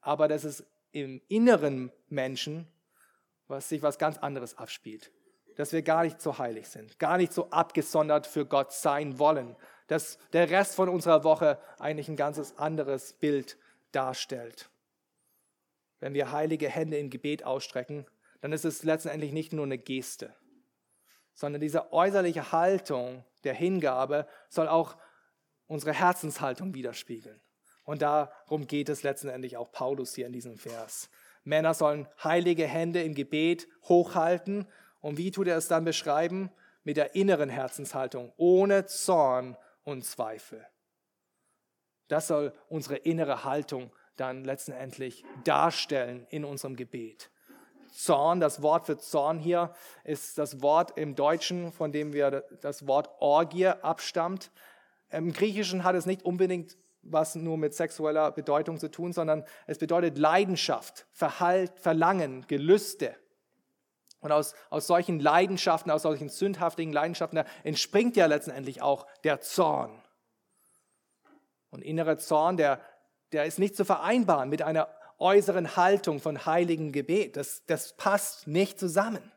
aber 0.00 0.28
dass 0.28 0.44
es 0.44 0.64
im 0.92 1.20
inneren 1.28 1.90
Menschen 2.08 2.68
was 3.48 3.68
sich 3.68 3.82
was 3.82 3.98
ganz 3.98 4.18
anderes 4.18 4.56
abspielt. 4.56 5.12
Dass 5.56 5.72
wir 5.72 5.82
gar 5.82 6.02
nicht 6.02 6.20
so 6.20 6.38
heilig 6.38 6.68
sind, 6.68 6.98
gar 6.98 7.16
nicht 7.16 7.32
so 7.32 7.50
abgesondert 7.50 8.26
für 8.26 8.44
Gott 8.44 8.72
sein 8.72 9.18
wollen, 9.18 9.56
dass 9.86 10.18
der 10.32 10.50
Rest 10.50 10.74
von 10.74 10.88
unserer 10.88 11.24
Woche 11.24 11.58
eigentlich 11.78 12.08
ein 12.08 12.16
ganzes 12.16 12.58
anderes 12.58 13.12
Bild 13.12 13.58
darstellt. 13.92 14.70
wenn 16.00 16.12
wir 16.12 16.32
heilige 16.32 16.68
Hände 16.68 16.98
im 16.98 17.08
Gebet 17.08 17.44
ausstrecken, 17.44 18.04
dann 18.42 18.52
ist 18.52 18.66
es 18.66 18.82
letztendlich 18.82 19.32
nicht 19.32 19.54
nur 19.54 19.64
eine 19.64 19.78
Geste, 19.78 20.34
sondern 21.32 21.62
diese 21.62 21.94
äußerliche 21.94 22.52
Haltung 22.52 23.24
der 23.44 23.54
Hingabe 23.54 24.26
soll 24.50 24.68
auch 24.68 24.96
unsere 25.66 25.94
Herzenshaltung 25.94 26.74
widerspiegeln. 26.74 27.40
Und 27.84 28.02
darum 28.02 28.66
geht 28.66 28.88
es 28.88 29.02
letztendlich 29.02 29.56
auch 29.56 29.72
Paulus 29.72 30.14
hier 30.14 30.26
in 30.26 30.32
diesem 30.32 30.58
Vers. 30.58 31.08
Männer 31.42 31.74
sollen 31.74 32.08
heilige 32.22 32.66
Hände 32.66 33.02
im 33.02 33.14
Gebet 33.14 33.68
hochhalten. 33.84 34.66
Und 35.04 35.18
wie 35.18 35.30
tut 35.30 35.48
er 35.48 35.58
es 35.58 35.68
dann 35.68 35.84
beschreiben? 35.84 36.50
Mit 36.82 36.96
der 36.96 37.14
inneren 37.14 37.50
Herzenshaltung, 37.50 38.32
ohne 38.38 38.86
Zorn 38.86 39.54
und 39.82 40.02
Zweifel. 40.02 40.66
Das 42.08 42.26
soll 42.26 42.54
unsere 42.70 42.96
innere 42.96 43.44
Haltung 43.44 43.92
dann 44.16 44.44
letztendlich 44.44 45.22
darstellen 45.44 46.26
in 46.30 46.42
unserem 46.42 46.74
Gebet. 46.74 47.30
Zorn, 47.92 48.40
das 48.40 48.62
Wort 48.62 48.86
für 48.86 48.96
Zorn 48.96 49.38
hier 49.38 49.74
ist 50.04 50.38
das 50.38 50.62
Wort 50.62 50.96
im 50.96 51.14
Deutschen, 51.14 51.70
von 51.70 51.92
dem 51.92 52.14
wir 52.14 52.42
das 52.62 52.86
Wort 52.86 53.10
Orgie 53.18 53.66
abstammt. 53.66 54.50
Im 55.10 55.34
Griechischen 55.34 55.84
hat 55.84 55.96
es 55.96 56.06
nicht 56.06 56.22
unbedingt 56.22 56.78
was 57.02 57.34
nur 57.34 57.58
mit 57.58 57.74
sexueller 57.74 58.32
Bedeutung 58.32 58.78
zu 58.78 58.90
tun, 58.90 59.12
sondern 59.12 59.44
es 59.66 59.76
bedeutet 59.76 60.16
Leidenschaft, 60.16 61.06
Verhalt, 61.12 61.78
Verlangen, 61.78 62.46
Gelüste. 62.46 63.14
Und 64.24 64.32
aus, 64.32 64.54
aus 64.70 64.86
solchen 64.86 65.20
Leidenschaften, 65.20 65.90
aus 65.90 66.00
solchen 66.00 66.30
sündhaftigen 66.30 66.94
Leidenschaften, 66.94 67.36
da 67.36 67.44
entspringt 67.62 68.16
ja 68.16 68.24
letztendlich 68.24 68.80
auch 68.80 69.06
der 69.22 69.42
Zorn. 69.42 70.02
Und 71.68 71.82
innerer 71.82 72.16
Zorn, 72.16 72.56
der, 72.56 72.80
der 73.32 73.44
ist 73.44 73.58
nicht 73.58 73.76
zu 73.76 73.84
vereinbaren 73.84 74.48
mit 74.48 74.62
einer 74.62 74.88
äußeren 75.18 75.76
Haltung 75.76 76.20
von 76.20 76.46
heiligen 76.46 76.90
Gebet. 76.90 77.36
Das, 77.36 77.66
das 77.66 77.98
passt 77.98 78.46
nicht 78.46 78.78
zusammen. 78.80 79.30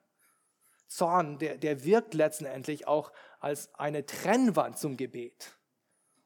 Zorn, 0.87 1.37
der, 1.37 1.57
der 1.57 1.83
wirkt 1.83 2.13
letztendlich 2.13 2.87
auch 2.87 3.11
als 3.41 3.75
eine 3.75 4.05
Trennwand 4.05 4.77
zum 4.77 4.95
Gebet. 4.95 5.51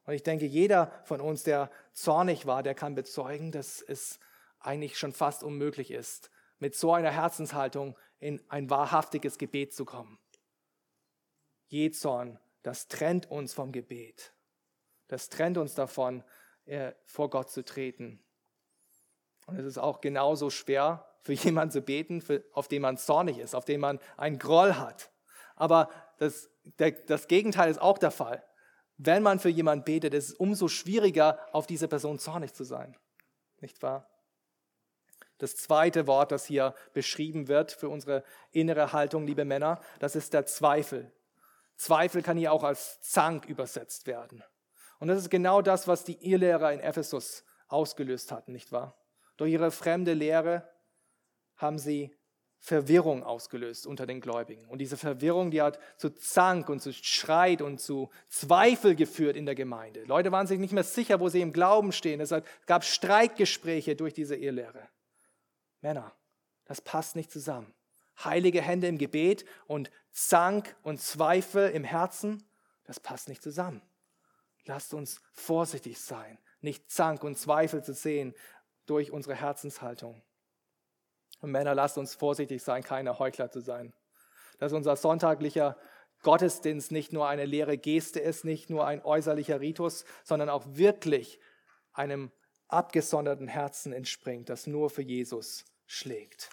Und 0.06 0.14
ich 0.14 0.22
denke, 0.22 0.46
jeder 0.46 0.92
von 1.06 1.20
uns, 1.20 1.42
der 1.42 1.72
zornig 1.94 2.46
war, 2.46 2.62
der 2.62 2.76
kann 2.76 2.94
bezeugen, 2.94 3.52
dass 3.52 3.82
es 3.82 4.20
eigentlich 4.60 5.00
schon 5.00 5.14
fast 5.14 5.44
unmöglich 5.44 5.90
ist, 5.90 6.30
mit 6.60 6.76
so 6.76 6.94
einer 6.94 7.10
Herzenshaltung 7.10 7.98
in 8.22 8.42
ein 8.50 8.70
wahrhaftiges 8.70 9.38
Gebet 9.38 9.74
zu 9.74 9.84
kommen. 9.84 10.18
Je 11.68 11.92
Zorn, 11.92 12.40
das 12.64 12.88
trennt 12.88 13.30
uns 13.30 13.54
vom 13.54 13.74
Gebet. 13.74 14.34
Das 15.10 15.28
trennt 15.28 15.58
uns 15.58 15.76
davon, 15.76 16.24
äh, 16.64 16.94
vor 17.04 17.30
Gott 17.30 17.52
zu 17.52 17.66
treten. 17.66 18.24
Und 19.48 19.60
es 19.60 19.66
ist 19.66 19.78
auch 19.78 20.00
genauso 20.00 20.50
schwer 20.50 21.06
für 21.24 21.34
jemanden 21.34 21.74
zu 21.74 21.82
beten, 21.82 22.22
für, 22.22 22.46
auf 22.54 22.70
den 22.70 22.82
man 22.82 22.98
zornig 22.98 23.38
ist, 23.38 23.56
auf 23.56 23.66
den 23.66 23.82
man 23.82 24.00
einen 24.16 24.40
Groll 24.40 24.76
hat. 24.76 25.12
Aber 25.58 25.90
das, 26.18 26.50
der, 26.80 26.92
das 26.92 27.28
Gegenteil 27.28 27.70
ist 27.70 27.82
auch 27.82 27.98
der 27.98 28.12
Fall 28.12 28.42
wenn 29.04 29.24
man 29.24 29.40
für 29.40 29.50
jemanden 29.50 29.84
betet, 29.84 30.14
ist 30.14 30.30
es 30.30 30.34
umso 30.36 30.68
schwieriger, 30.68 31.40
auf 31.54 31.66
diese 31.66 31.88
Person 31.88 32.20
zornig 32.20 32.54
zu 32.54 32.64
sein. 32.64 32.96
Nicht 33.60 33.82
wahr? 33.82 34.08
Das 35.42 35.56
zweite 35.56 36.06
Wort, 36.06 36.32
das 36.32 36.46
hier 36.46 36.76
beschrieben 36.94 37.48
wird 37.48 37.72
für 37.72 37.90
unsere 37.90 38.24
innere 38.52 38.94
Haltung, 38.94 39.26
liebe 39.26 39.44
Männer, 39.44 39.82
das 40.00 40.16
ist 40.16 40.34
der 40.34 40.46
Zweifel. 40.46 41.12
Zweifel 41.78 42.22
kann 42.22 42.38
hier 42.38 42.54
auch 42.54 42.64
als 42.64 43.02
Zank 43.02 43.46
übersetzt 43.46 44.06
werden. 44.06 44.44
Und 45.00 45.08
das 45.08 45.18
ist 45.18 45.32
genau 45.32 45.64
das, 45.64 45.88
was 45.88 46.04
die 46.04 46.24
Irrlehrer 46.24 46.72
in 46.72 46.80
Ephesus 46.80 47.44
ausgelöst 47.68 48.32
hatten, 48.32 48.52
nicht 48.52 48.72
wahr? 48.72 48.96
Durch 49.38 49.52
ihre 49.52 49.72
fremde 49.72 50.14
Lehre 50.14 50.70
haben 51.58 51.80
sie 51.80 52.16
Verwirrung 52.60 53.24
ausgelöst 53.24 53.88
unter 53.88 54.06
den 54.06 54.22
Gläubigen. 54.22 54.68
Und 54.68 54.78
diese 54.78 54.96
Verwirrung, 54.96 55.50
die 55.50 55.64
hat 55.64 55.80
zu 55.98 56.12
Zank 56.12 56.70
und 56.70 56.80
zu 56.80 56.94
Streit 56.94 57.64
und 57.64 57.82
zu 57.82 58.12
Zweifel 58.30 58.96
geführt 58.96 59.36
in 59.36 59.48
der 59.48 59.56
Gemeinde. 59.56 60.04
Leute 60.04 60.32
waren 60.32 60.46
sich 60.46 60.60
nicht 60.60 60.74
mehr 60.74 60.84
sicher, 60.84 61.20
wo 61.20 61.30
sie 61.30 61.42
im 61.42 61.54
Glauben 61.54 61.92
stehen. 61.92 62.22
Es 62.22 62.32
gab 62.68 62.84
Streitgespräche 62.84 63.96
durch 63.96 64.14
diese 64.14 64.36
Irrlehre. 64.36 64.88
Männer, 65.82 66.14
das 66.66 66.82
passt 66.82 67.16
nicht 67.16 67.32
zusammen. 67.32 67.74
Heilige 68.24 68.62
Hände 68.62 68.88
im 68.88 68.98
Gebet 68.98 69.46
und 69.68 69.92
Zank 70.12 70.76
und 70.84 71.00
Zweifel 71.00 71.70
im 71.70 71.84
Herzen, 71.84 72.44
das 72.86 73.00
passt 73.00 73.30
nicht 73.30 73.42
zusammen. 73.42 73.82
Lasst 74.66 74.94
uns 74.94 75.22
vorsichtig 75.34 76.00
sein, 76.00 76.38
nicht 76.62 76.92
Zank 76.92 77.24
und 77.24 77.38
Zweifel 77.38 77.84
zu 77.84 77.94
sehen 77.94 78.36
durch 78.86 79.12
unsere 79.12 79.36
Herzenshaltung. 79.36 80.22
Und 81.40 81.52
Männer, 81.52 81.74
lasst 81.74 81.98
uns 81.98 82.14
vorsichtig 82.14 82.62
sein, 82.62 82.84
keine 82.84 83.18
Heuchler 83.18 83.50
zu 83.50 83.62
sein. 83.62 83.94
Dass 84.60 84.74
unser 84.74 84.96
sonntaglicher 84.96 85.78
Gottesdienst 86.22 86.92
nicht 86.92 87.14
nur 87.14 87.28
eine 87.28 87.46
leere 87.46 87.80
Geste 87.80 88.20
ist, 88.20 88.46
nicht 88.46 88.70
nur 88.70 88.86
ein 88.86 89.04
äußerlicher 89.04 89.60
Ritus, 89.60 90.06
sondern 90.24 90.50
auch 90.50 90.66
wirklich 90.68 91.40
einem 91.94 92.32
abgesonderten 92.68 93.48
Herzen 93.48 93.92
entspringt, 93.92 94.50
das 94.50 94.68
nur 94.68 94.92
für 94.92 95.02
Jesus 95.02 95.66
schlägt. 95.92 96.50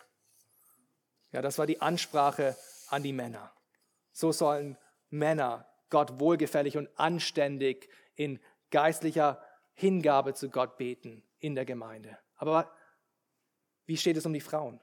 Ja, 1.30 1.42
das 1.42 1.58
war 1.58 1.66
die 1.66 1.80
Ansprache 1.80 2.56
an 2.88 3.02
die 3.02 3.12
Männer. 3.12 3.52
So 4.10 4.32
sollen 4.32 4.76
Männer 5.10 5.68
Gott 5.90 6.18
wohlgefällig 6.18 6.76
und 6.76 6.88
anständig 6.98 7.88
in 8.16 8.40
geistlicher 8.70 9.42
Hingabe 9.74 10.34
zu 10.34 10.50
Gott 10.50 10.76
beten 10.76 11.22
in 11.38 11.54
der 11.54 11.64
Gemeinde. 11.64 12.18
Aber 12.34 12.74
wie 13.86 13.96
steht 13.96 14.16
es 14.16 14.26
um 14.26 14.32
die 14.32 14.40
Frauen? 14.40 14.80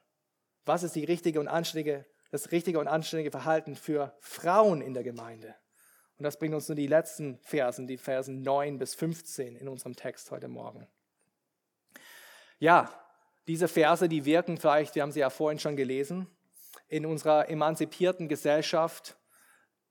Was 0.63 0.83
ist 0.83 0.95
die 0.95 1.03
richtige 1.03 1.39
und 1.39 1.47
anständige, 1.47 2.05
das 2.31 2.51
richtige 2.51 2.79
und 2.79 2.87
anständige 2.87 3.31
Verhalten 3.31 3.75
für 3.75 4.15
Frauen 4.19 4.81
in 4.81 4.93
der 4.93 5.03
Gemeinde? 5.03 5.55
Und 6.17 6.23
das 6.23 6.39
bringt 6.39 6.55
uns 6.55 6.69
nur 6.69 6.77
die 6.77 6.87
letzten 6.87 7.39
Versen, 7.39 7.87
die 7.87 7.97
Versen 7.97 8.41
9 8.41 8.79
bis 8.79 8.95
15 8.95 9.57
in 9.57 9.67
unserem 9.67 9.97
Text 9.97 10.31
heute 10.31 10.47
Morgen. 10.47 10.87
Ja, 12.57 13.04
diese 13.47 13.67
Verse, 13.67 14.07
die 14.09 14.25
wirken 14.25 14.57
vielleicht, 14.57 14.95
wir 14.95 15.03
haben 15.03 15.11
sie 15.11 15.19
ja 15.19 15.29
vorhin 15.29 15.59
schon 15.59 15.75
gelesen, 15.75 16.27
in 16.87 17.05
unserer 17.05 17.49
emanzipierten 17.49 18.27
Gesellschaft 18.27 19.17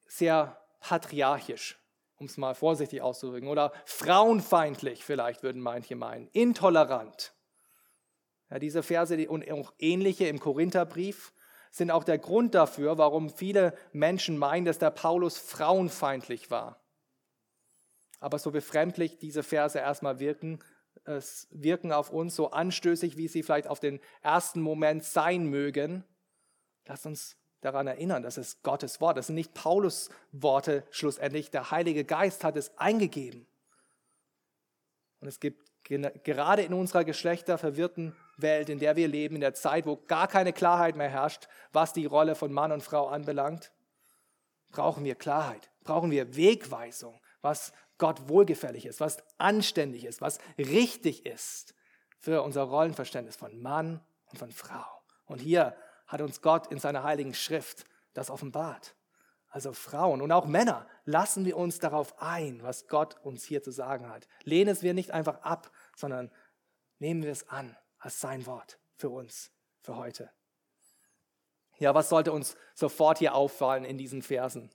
sehr 0.07 0.61
patriarchisch, 0.81 1.79
um 2.17 2.27
es 2.27 2.37
mal 2.37 2.55
vorsichtig 2.55 3.03
auszudrücken, 3.03 3.49
oder 3.49 3.73
frauenfeindlich 3.85 5.05
vielleicht 5.05 5.43
würden 5.43 5.63
manche 5.63 5.97
meinen, 5.97 6.29
intolerant. 6.29 7.33
Ja, 8.51 8.59
diese 8.59 8.83
Verse 8.83 9.29
und 9.29 9.51
auch 9.51 9.73
ähnliche 9.79 10.27
im 10.27 10.39
Korintherbrief 10.39 11.33
sind 11.71 11.91
auch 11.91 12.05
der 12.05 12.19
Grund 12.19 12.55
dafür, 12.55 12.99
warum 12.99 13.31
viele 13.31 13.77
Menschen 13.93 14.39
meinen, 14.39 14.65
dass 14.65 14.79
der 14.79 14.91
Paulus 14.91 15.39
frauenfeindlich 15.39 16.51
war. 16.51 16.81
Aber 18.21 18.39
so 18.39 18.53
befremdlich 18.53 19.19
diese 19.19 19.43
Verse 19.43 19.79
erstmal 19.79 20.21
wirken, 20.21 20.61
es 21.05 21.49
wirken 21.51 21.93
auf 21.93 22.11
uns 22.11 22.35
so 22.35 22.51
anstößig, 22.51 23.17
wie 23.17 23.29
sie 23.29 23.43
vielleicht 23.43 23.69
auf 23.69 23.81
den 23.81 24.01
ersten 24.23 24.61
Moment 24.61 25.05
sein 25.05 25.47
mögen, 25.47 26.05
lasst 26.87 27.07
uns 27.07 27.37
daran 27.61 27.87
erinnern, 27.87 28.23
dass 28.23 28.37
es 28.37 28.63
Gottes 28.63 29.01
Wort, 29.01 29.17
das 29.17 29.29
sind 29.29 29.37
nicht 29.37 29.55
Paulus 29.55 30.11
Worte 30.33 30.85
schlussendlich, 30.91 31.51
der 31.51 31.71
Heilige 31.71 32.05
Geist 32.05 32.45
hat 32.45 32.57
es 32.57 32.77
eingegeben. 32.79 33.47
Und 35.21 35.29
es 35.29 35.41
gibt 35.41 35.65
gerade 35.85 36.63
in 36.63 36.75
unserer 36.75 37.05
geschlechterverwirrten 37.05 38.15
Welt, 38.37 38.69
in 38.69 38.79
der 38.79 38.97
wir 38.97 39.09
leben, 39.09 39.37
in 39.37 39.41
der 39.41 39.55
Zeit, 39.55 39.87
wo 39.87 39.97
gar 39.97 40.29
keine 40.29 40.53
Klarheit 40.53 40.97
mehr 40.97 41.09
herrscht, 41.09 41.49
was 41.73 41.93
die 41.93 42.07
Rolle 42.07 42.35
von 42.35 42.53
Mann 42.53 42.73
und 42.73 42.83
Frau 42.83 43.09
anbelangt, 43.09 43.73
brauchen 44.71 45.05
wir 45.05 45.15
Klarheit, 45.15 45.71
brauchen 45.85 46.11
wir 46.11 46.37
Wegweisung, 46.37 47.19
was 47.45 47.73
Gott 47.99 48.29
wohlgefällig 48.29 48.87
ist, 48.87 49.01
was 49.01 49.19
anständig 49.39 50.05
ist, 50.05 50.21
was 50.21 50.39
richtig 50.59 51.27
ist 51.27 51.75
für 52.19 52.43
unser 52.43 52.63
Rollenverständnis 52.63 53.37
von 53.37 53.61
Mann 53.61 54.01
und 54.27 54.39
von 54.39 54.51
Frau. 54.51 54.85
Und 55.27 55.39
hier 55.39 55.77
hat 56.07 56.21
uns 56.21 56.41
Gott 56.41 56.67
in 56.69 56.79
seiner 56.79 57.05
heiligen 57.05 57.35
Schrift 57.35 57.85
das 58.15 58.31
offenbart. 58.31 58.97
Also 59.49 59.73
Frauen 59.73 60.21
und 60.21 60.33
auch 60.33 60.47
Männer, 60.47 60.89
lassen 61.05 61.45
wir 61.45 61.57
uns 61.57 61.79
darauf 61.79 62.21
ein, 62.21 62.63
was 62.63 62.89
Gott 62.89 63.21
uns 63.23 63.45
hier 63.45 63.63
zu 63.63 63.71
sagen 63.71 64.09
hat. 64.09 64.27
Lehnen 64.43 64.71
es 64.71 64.83
wir 64.83 64.95
nicht 64.95 65.13
einfach 65.13 65.43
ab, 65.43 65.71
sondern 65.95 66.33
nehmen 66.99 67.23
wir 67.23 67.31
es 67.31 67.49
an 67.49 67.77
als 67.99 68.21
sein 68.21 68.47
Wort 68.47 68.81
für 68.97 69.11
uns, 69.11 69.53
für 69.81 69.97
heute. 69.97 70.31
Ja, 71.79 71.95
was 71.95 72.09
sollte 72.09 72.33
uns 72.33 72.57
sofort 72.75 73.19
hier 73.19 73.35
auffallen 73.35 73.85
in 73.85 73.99
diesen 73.99 74.23
Versen? 74.23 74.71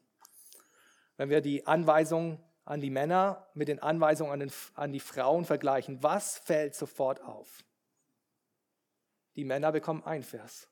Wenn 1.17 1.29
wir 1.29 1.41
die 1.41 1.67
Anweisungen 1.67 2.41
an 2.69 2.81
die 2.81 2.91
Männer 2.91 3.47
mit 3.55 3.67
den 3.67 3.79
Anweisungen 3.79 4.31
an, 4.31 4.39
den, 4.39 4.51
an 4.75 4.93
die 4.93 4.99
Frauen 4.99 5.43
vergleichen, 5.43 6.03
was 6.03 6.37
fällt 6.37 6.75
sofort 6.75 7.19
auf? 7.23 7.63
Die 9.35 9.43
Männer 9.43 9.71
bekommen 9.71 10.03
ein 10.03 10.21
Vers. 10.21 10.69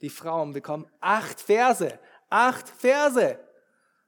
Die 0.00 0.10
Frauen 0.10 0.52
bekommen 0.52 0.86
acht 1.00 1.40
Verse. 1.40 1.98
Acht 2.28 2.68
Verse. 2.68 3.36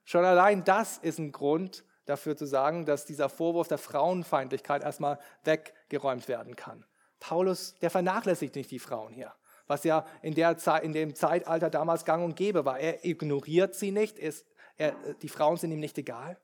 Schon 0.04 0.24
allein 0.24 0.62
das 0.62 0.98
ist 0.98 1.18
ein 1.18 1.32
Grund 1.32 1.84
dafür 2.04 2.36
zu 2.36 2.46
sagen, 2.46 2.86
dass 2.86 3.06
dieser 3.06 3.28
Vorwurf 3.28 3.66
der 3.66 3.78
Frauenfeindlichkeit 3.78 4.84
erstmal 4.84 5.18
weggeräumt 5.42 6.28
werden 6.28 6.54
kann. 6.54 6.84
Paulus, 7.18 7.74
der 7.80 7.90
vernachlässigt 7.90 8.54
nicht 8.54 8.70
die 8.70 8.78
Frauen 8.78 9.12
hier, 9.12 9.34
was 9.66 9.82
ja 9.82 10.06
in, 10.22 10.34
der 10.34 10.58
Zeit, 10.58 10.84
in 10.84 10.92
dem 10.92 11.16
Zeitalter 11.16 11.70
damals 11.70 12.04
gang 12.04 12.24
und 12.24 12.36
gäbe 12.36 12.64
war. 12.64 12.78
Er 12.78 13.04
ignoriert 13.04 13.74
sie 13.74 13.90
nicht, 13.90 14.16
ist, 14.16 14.46
er, 14.76 14.92
die 15.22 15.28
Frauen 15.28 15.56
sind 15.56 15.72
ihm 15.72 15.80
nicht 15.80 15.98
egal. 15.98 16.38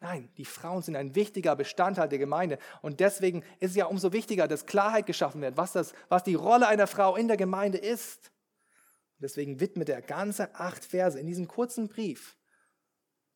Nein, 0.00 0.30
die 0.38 0.46
Frauen 0.46 0.82
sind 0.82 0.96
ein 0.96 1.14
wichtiger 1.14 1.54
Bestandteil 1.54 2.08
der 2.08 2.18
Gemeinde. 2.18 2.58
Und 2.80 3.00
deswegen 3.00 3.42
ist 3.58 3.70
es 3.70 3.76
ja 3.76 3.84
umso 3.84 4.12
wichtiger, 4.12 4.48
dass 4.48 4.64
Klarheit 4.64 5.06
geschaffen 5.06 5.42
wird, 5.42 5.58
was, 5.58 5.72
das, 5.72 5.92
was 6.08 6.24
die 6.24 6.34
Rolle 6.34 6.66
einer 6.68 6.86
Frau 6.86 7.16
in 7.16 7.28
der 7.28 7.36
Gemeinde 7.36 7.76
ist. 7.76 8.32
Deswegen 9.18 9.60
widmet 9.60 9.90
er 9.90 10.00
ganze 10.00 10.54
acht 10.54 10.84
Verse 10.84 11.20
in 11.20 11.26
diesem 11.26 11.46
kurzen 11.46 11.88
Brief, 11.88 12.38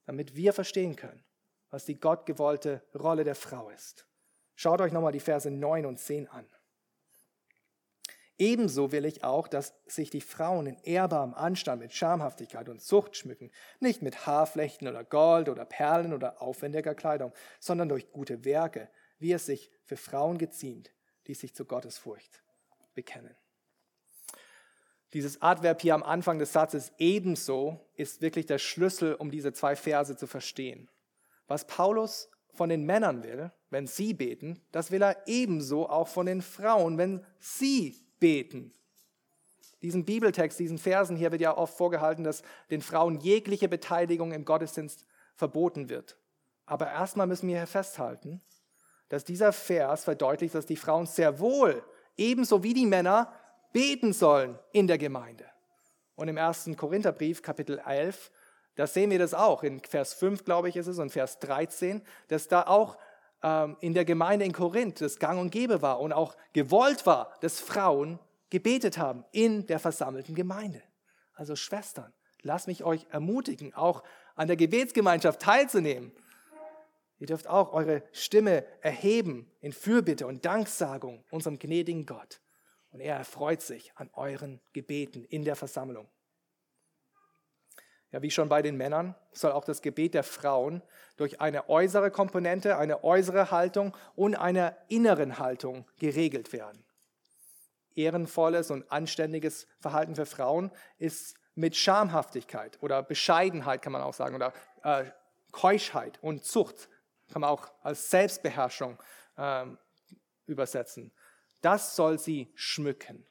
damit 0.06 0.34
wir 0.34 0.54
verstehen 0.54 0.96
können, 0.96 1.22
was 1.68 1.84
die 1.84 2.00
gottgewollte 2.00 2.82
Rolle 2.94 3.24
der 3.24 3.34
Frau 3.34 3.68
ist. 3.68 4.08
Schaut 4.54 4.80
euch 4.80 4.92
nochmal 4.92 5.12
die 5.12 5.20
Verse 5.20 5.50
9 5.50 5.84
und 5.84 5.98
10 5.98 6.28
an. 6.28 6.46
Ebenso 8.36 8.90
will 8.90 9.04
ich 9.04 9.22
auch, 9.22 9.46
dass 9.46 9.74
sich 9.86 10.10
die 10.10 10.20
Frauen 10.20 10.66
in 10.66 10.78
ehrbarem 10.78 11.34
Anstand 11.34 11.80
mit 11.80 11.92
Schamhaftigkeit 11.92 12.68
und 12.68 12.82
Zucht 12.82 13.16
schmücken, 13.16 13.52
nicht 13.78 14.02
mit 14.02 14.26
Haarflechten 14.26 14.88
oder 14.88 15.04
Gold 15.04 15.48
oder 15.48 15.64
Perlen 15.64 16.12
oder 16.12 16.42
aufwendiger 16.42 16.94
Kleidung, 16.96 17.32
sondern 17.60 17.88
durch 17.88 18.10
gute 18.10 18.44
Werke, 18.44 18.88
wie 19.18 19.32
es 19.32 19.46
sich 19.46 19.70
für 19.84 19.96
Frauen 19.96 20.38
geziemt, 20.38 20.90
die 21.28 21.34
sich 21.34 21.54
zu 21.54 21.64
Gottesfurcht 21.64 22.42
bekennen. 22.94 23.36
Dieses 25.12 25.40
Adverb 25.40 25.80
hier 25.80 25.94
am 25.94 26.02
Anfang 26.02 26.40
des 26.40 26.52
Satzes 26.52 26.92
ebenso 26.98 27.78
ist 27.94 28.20
wirklich 28.20 28.46
der 28.46 28.58
Schlüssel, 28.58 29.14
um 29.14 29.30
diese 29.30 29.52
zwei 29.52 29.76
Verse 29.76 30.16
zu 30.16 30.26
verstehen. 30.26 30.90
Was 31.46 31.68
Paulus 31.68 32.30
von 32.52 32.68
den 32.68 32.84
Männern 32.84 33.22
will, 33.22 33.52
wenn 33.70 33.86
sie 33.86 34.12
beten, 34.12 34.60
das 34.72 34.90
will 34.90 35.02
er 35.02 35.22
ebenso 35.26 35.88
auch 35.88 36.08
von 36.08 36.26
den 36.26 36.42
Frauen, 36.42 36.98
wenn 36.98 37.24
sie 37.38 38.03
beten. 38.20 38.72
Diesen 39.82 40.04
Bibeltext, 40.04 40.58
diesen 40.58 40.78
Versen 40.78 41.16
hier 41.16 41.30
wird 41.30 41.42
ja 41.42 41.56
oft 41.56 41.76
vorgehalten, 41.76 42.24
dass 42.24 42.42
den 42.70 42.80
Frauen 42.80 43.20
jegliche 43.20 43.68
Beteiligung 43.68 44.32
im 44.32 44.44
Gottesdienst 44.44 45.04
verboten 45.34 45.88
wird. 45.88 46.16
Aber 46.66 46.90
erstmal 46.90 47.26
müssen 47.26 47.48
wir 47.48 47.58
hier 47.58 47.66
festhalten, 47.66 48.40
dass 49.10 49.24
dieser 49.24 49.52
Vers 49.52 50.04
verdeutlicht, 50.04 50.54
dass 50.54 50.66
die 50.66 50.76
Frauen 50.76 51.06
sehr 51.06 51.38
wohl, 51.38 51.84
ebenso 52.16 52.62
wie 52.62 52.72
die 52.72 52.86
Männer, 52.86 53.32
beten 53.72 54.12
sollen 54.12 54.58
in 54.72 54.86
der 54.86 54.98
Gemeinde. 54.98 55.44
Und 56.14 56.28
im 56.28 56.36
ersten 56.36 56.76
Korintherbrief, 56.76 57.42
Kapitel 57.42 57.80
11, 57.84 58.30
da 58.76 58.86
sehen 58.86 59.10
wir 59.10 59.18
das 59.18 59.34
auch. 59.34 59.62
In 59.62 59.80
Vers 59.80 60.14
5, 60.14 60.44
glaube 60.44 60.68
ich, 60.68 60.76
ist 60.76 60.86
es, 60.86 60.98
und 60.98 61.10
Vers 61.10 61.38
13, 61.40 62.02
dass 62.28 62.48
da 62.48 62.62
auch 62.62 62.96
in 63.80 63.92
der 63.92 64.06
Gemeinde 64.06 64.46
in 64.46 64.52
Korinth 64.52 65.02
das 65.02 65.18
gang 65.18 65.38
und 65.38 65.50
gäbe 65.50 65.82
war 65.82 66.00
und 66.00 66.14
auch 66.14 66.34
gewollt 66.54 67.04
war, 67.04 67.34
dass 67.40 67.60
Frauen 67.60 68.18
gebetet 68.48 68.96
haben 68.96 69.24
in 69.32 69.66
der 69.66 69.78
versammelten 69.78 70.34
Gemeinde. 70.34 70.82
Also 71.34 71.54
Schwestern, 71.54 72.12
lasst 72.42 72.68
mich 72.68 72.84
euch 72.84 73.06
ermutigen, 73.10 73.74
auch 73.74 74.02
an 74.34 74.46
der 74.46 74.56
Gebetsgemeinschaft 74.56 75.40
teilzunehmen. 75.40 76.12
Ihr 77.18 77.26
dürft 77.26 77.46
auch 77.46 77.72
eure 77.72 78.02
Stimme 78.12 78.64
erheben 78.80 79.50
in 79.60 79.72
Fürbitte 79.72 80.26
und 80.26 80.44
Danksagung 80.44 81.24
unserem 81.30 81.58
gnädigen 81.58 82.06
Gott. 82.06 82.40
Und 82.92 83.00
er 83.00 83.16
erfreut 83.16 83.60
sich 83.60 83.92
an 83.96 84.08
euren 84.14 84.60
Gebeten 84.72 85.24
in 85.24 85.44
der 85.44 85.56
Versammlung. 85.56 86.08
Ja, 88.14 88.22
wie 88.22 88.30
schon 88.30 88.48
bei 88.48 88.62
den 88.62 88.76
Männern 88.76 89.16
soll 89.32 89.50
auch 89.50 89.64
das 89.64 89.82
Gebet 89.82 90.14
der 90.14 90.22
Frauen 90.22 90.82
durch 91.16 91.40
eine 91.40 91.68
äußere 91.68 92.12
Komponente, 92.12 92.78
eine 92.78 93.02
äußere 93.02 93.50
Haltung 93.50 93.96
und 94.14 94.36
eine 94.36 94.76
inneren 94.86 95.40
Haltung 95.40 95.84
geregelt 95.98 96.52
werden. 96.52 96.84
Ehrenvolles 97.96 98.70
und 98.70 98.88
anständiges 98.92 99.66
Verhalten 99.80 100.14
für 100.14 100.26
Frauen 100.26 100.70
ist 100.96 101.34
mit 101.56 101.74
Schamhaftigkeit 101.74 102.80
oder 102.80 103.02
Bescheidenheit, 103.02 103.82
kann 103.82 103.92
man 103.92 104.02
auch 104.02 104.14
sagen, 104.14 104.36
oder 104.36 104.52
äh, 104.84 105.06
Keuschheit 105.50 106.22
und 106.22 106.44
Zucht, 106.44 106.88
kann 107.32 107.40
man 107.40 107.50
auch 107.50 107.72
als 107.82 108.10
Selbstbeherrschung 108.10 108.96
äh, 109.36 109.64
übersetzen. 110.46 111.10
Das 111.62 111.96
soll 111.96 112.20
sie 112.20 112.52
schmücken. 112.54 113.26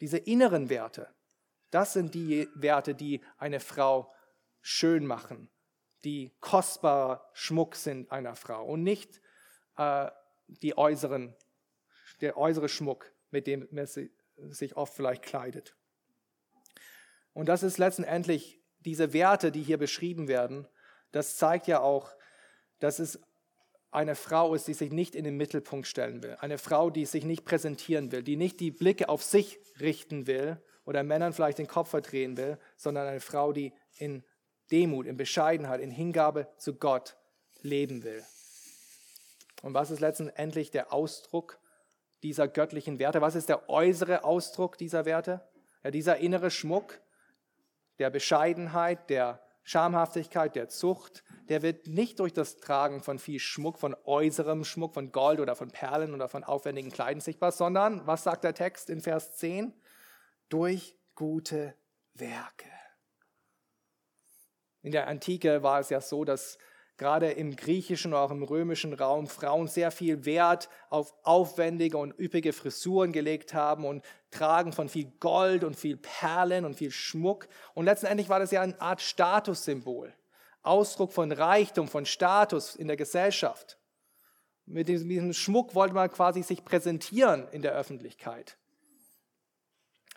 Diese 0.00 0.18
inneren 0.18 0.68
Werte, 0.68 1.14
das 1.70 1.92
sind 1.92 2.14
die 2.14 2.48
Werte, 2.54 2.94
die 2.94 3.20
eine 3.36 3.60
Frau 3.60 4.12
schön 4.60 5.06
machen, 5.06 5.50
die 6.04 6.32
kostbarer 6.40 7.28
Schmuck 7.32 7.76
sind 7.76 8.10
einer 8.10 8.36
Frau 8.36 8.64
und 8.64 8.82
nicht 8.82 9.20
äh, 9.76 10.10
die 10.46 10.76
äußeren, 10.76 11.34
der 12.20 12.36
äußere 12.36 12.68
Schmuck, 12.68 13.12
mit 13.30 13.46
dem 13.46 13.68
man 13.70 13.86
sich 13.86 14.76
oft 14.76 14.94
vielleicht 14.94 15.22
kleidet. 15.22 15.76
Und 17.32 17.48
das 17.48 17.62
ist 17.62 17.78
letztendlich 17.78 18.60
diese 18.80 19.12
Werte, 19.12 19.52
die 19.52 19.62
hier 19.62 19.78
beschrieben 19.78 20.28
werden, 20.28 20.66
das 21.12 21.36
zeigt 21.36 21.66
ja 21.66 21.80
auch, 21.80 22.14
dass 22.78 22.98
es 22.98 23.20
eine 23.90 24.14
Frau 24.14 24.54
ist, 24.54 24.68
die 24.68 24.74
sich 24.74 24.92
nicht 24.92 25.14
in 25.14 25.24
den 25.24 25.36
Mittelpunkt 25.36 25.86
stellen 25.86 26.22
will. 26.22 26.36
Eine 26.40 26.58
Frau, 26.58 26.90
die 26.90 27.06
sich 27.06 27.24
nicht 27.24 27.44
präsentieren 27.44 28.12
will, 28.12 28.22
die 28.22 28.36
nicht 28.36 28.60
die 28.60 28.70
Blicke 28.70 29.08
auf 29.08 29.22
sich 29.22 29.58
richten 29.80 30.26
will, 30.26 30.62
oder 30.88 31.02
Männern 31.02 31.34
vielleicht 31.34 31.58
den 31.58 31.66
Kopf 31.66 31.90
verdrehen 31.90 32.38
will, 32.38 32.56
sondern 32.78 33.06
eine 33.06 33.20
Frau, 33.20 33.52
die 33.52 33.74
in 33.98 34.24
Demut, 34.70 35.04
in 35.04 35.18
Bescheidenheit, 35.18 35.82
in 35.82 35.90
Hingabe 35.90 36.48
zu 36.56 36.76
Gott 36.76 37.18
leben 37.60 38.04
will. 38.04 38.24
Und 39.60 39.74
was 39.74 39.90
ist 39.90 40.00
letztendlich 40.00 40.70
der 40.70 40.90
Ausdruck 40.90 41.58
dieser 42.22 42.48
göttlichen 42.48 42.98
Werte? 42.98 43.20
Was 43.20 43.34
ist 43.34 43.50
der 43.50 43.68
äußere 43.68 44.24
Ausdruck 44.24 44.78
dieser 44.78 45.04
Werte? 45.04 45.46
Ja, 45.84 45.90
dieser 45.90 46.16
innere 46.16 46.50
Schmuck 46.50 46.98
der 47.98 48.08
Bescheidenheit, 48.08 49.10
der 49.10 49.42
Schamhaftigkeit, 49.64 50.56
der 50.56 50.70
Zucht, 50.70 51.22
der 51.50 51.60
wird 51.60 51.86
nicht 51.86 52.18
durch 52.18 52.32
das 52.32 52.56
Tragen 52.56 53.02
von 53.02 53.18
viel 53.18 53.40
Schmuck, 53.40 53.78
von 53.78 53.94
äußerem 54.04 54.64
Schmuck, 54.64 54.94
von 54.94 55.12
Gold 55.12 55.40
oder 55.40 55.54
von 55.54 55.70
Perlen 55.70 56.14
oder 56.14 56.28
von 56.28 56.44
aufwendigen 56.44 56.90
Kleidern 56.90 57.20
sichtbar, 57.20 57.52
sondern, 57.52 58.06
was 58.06 58.24
sagt 58.24 58.44
der 58.44 58.54
Text 58.54 58.88
in 58.88 59.02
Vers 59.02 59.36
10? 59.36 59.74
Durch 60.48 60.96
gute 61.14 61.74
Werke. 62.14 62.70
In 64.82 64.92
der 64.92 65.08
Antike 65.08 65.62
war 65.62 65.80
es 65.80 65.90
ja 65.90 66.00
so, 66.00 66.24
dass 66.24 66.58
gerade 66.98 67.30
im 67.30 67.56
griechischen 67.56 68.12
oder 68.12 68.22
auch 68.22 68.30
im 68.30 68.42
römischen 68.42 68.92
Raum 68.92 69.28
Frauen 69.28 69.68
sehr 69.68 69.90
viel 69.90 70.24
Wert 70.24 70.68
auf 70.90 71.14
aufwendige 71.22 71.96
und 71.96 72.18
üppige 72.18 72.52
Frisuren 72.52 73.12
gelegt 73.12 73.54
haben 73.54 73.86
und 73.86 74.04
Tragen 74.30 74.72
von 74.72 74.88
viel 74.88 75.12
Gold 75.20 75.64
und 75.64 75.76
viel 75.76 75.96
Perlen 75.96 76.64
und 76.64 76.74
viel 76.74 76.90
Schmuck. 76.90 77.48
Und 77.74 77.86
letztendlich 77.86 78.28
war 78.28 78.40
das 78.40 78.50
ja 78.50 78.60
eine 78.60 78.78
Art 78.80 79.00
Statussymbol, 79.00 80.12
Ausdruck 80.62 81.12
von 81.12 81.32
Reichtum, 81.32 81.88
von 81.88 82.04
Status 82.04 82.74
in 82.74 82.88
der 82.88 82.96
Gesellschaft. 82.96 83.78
Mit 84.66 84.88
diesem 84.88 85.32
Schmuck 85.32 85.74
wollte 85.74 85.94
man 85.94 86.10
quasi 86.10 86.42
sich 86.42 86.64
präsentieren 86.64 87.48
in 87.52 87.62
der 87.62 87.72
Öffentlichkeit. 87.72 88.57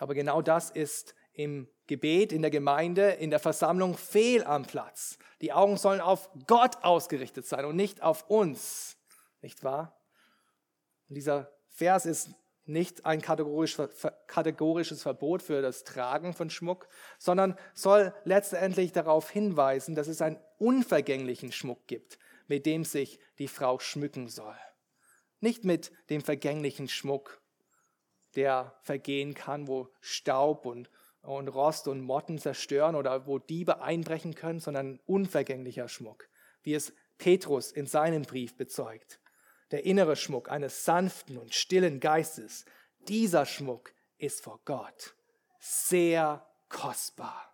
Aber 0.02 0.16
genau 0.16 0.42
das 0.42 0.72
ist 0.72 1.14
im 1.32 1.68
Gebet, 1.86 2.34
in 2.34 2.42
der 2.42 2.50
Gemeinde, 2.50 3.12
in 3.12 3.30
der 3.30 3.38
Versammlung 3.38 3.96
fehl 3.96 4.44
am 4.44 4.66
Platz. 4.66 5.20
Die 5.42 5.54
Augen 5.54 5.78
sollen 5.78 6.02
auf 6.02 6.32
Gott 6.48 6.84
ausgerichtet 6.84 7.46
sein 7.46 7.66
und 7.66 7.76
nicht 7.76 8.02
auf 8.02 8.28
uns. 8.28 8.98
Nicht 9.44 9.64
wahr? 9.64 9.96
Und 11.08 11.14
dieser 11.14 11.52
Vers 11.68 12.08
ist 12.08 12.32
nicht 12.66 13.06
ein 13.06 13.22
kategorisches 13.22 15.04
Verbot 15.04 15.44
für 15.44 15.62
das 15.62 15.84
Tragen 15.84 16.34
von 16.34 16.50
Schmuck, 16.50 16.88
sondern 17.20 17.56
soll 17.76 18.12
letztendlich 18.24 18.94
darauf 18.94 19.30
hinweisen, 19.30 19.94
dass 19.94 20.08
es 20.08 20.24
einen 20.24 20.40
unvergänglichen 20.58 21.52
Schmuck 21.52 21.86
gibt, 21.86 22.18
mit 22.48 22.66
dem 22.66 22.86
sich 22.86 23.20
die 23.38 23.48
Frau 23.48 23.78
schmücken 23.78 24.30
soll. 24.30 24.58
Nicht 25.42 25.64
mit 25.64 25.92
dem 26.10 26.22
vergänglichen 26.22 26.88
Schmuck 26.88 27.41
der 28.36 28.76
vergehen 28.82 29.34
kann, 29.34 29.68
wo 29.68 29.90
Staub 30.00 30.66
und, 30.66 30.90
und 31.22 31.48
Rost 31.48 31.88
und 31.88 32.02
Motten 32.02 32.38
zerstören 32.38 32.96
oder 32.96 33.28
wo 33.28 33.40
Diebe 33.40 33.82
einbrechen 33.82 34.36
können, 34.36 34.60
sondern 34.60 35.00
unvergänglicher 35.06 35.88
Schmuck, 35.88 36.30
wie 36.64 36.74
es 36.74 36.94
Petrus 37.18 37.72
in 37.72 37.86
seinem 37.86 38.24
Brief 38.24 38.56
bezeugt. 38.56 39.20
Der 39.72 39.86
innere 39.86 40.16
Schmuck 40.16 40.50
eines 40.50 40.86
sanften 40.86 41.38
und 41.38 41.54
stillen 41.54 42.00
Geistes, 42.00 42.66
dieser 43.08 43.46
Schmuck 43.46 43.94
ist 44.18 44.44
vor 44.44 44.60
Gott 44.66 45.16
sehr 45.60 46.46
kostbar. 46.70 47.52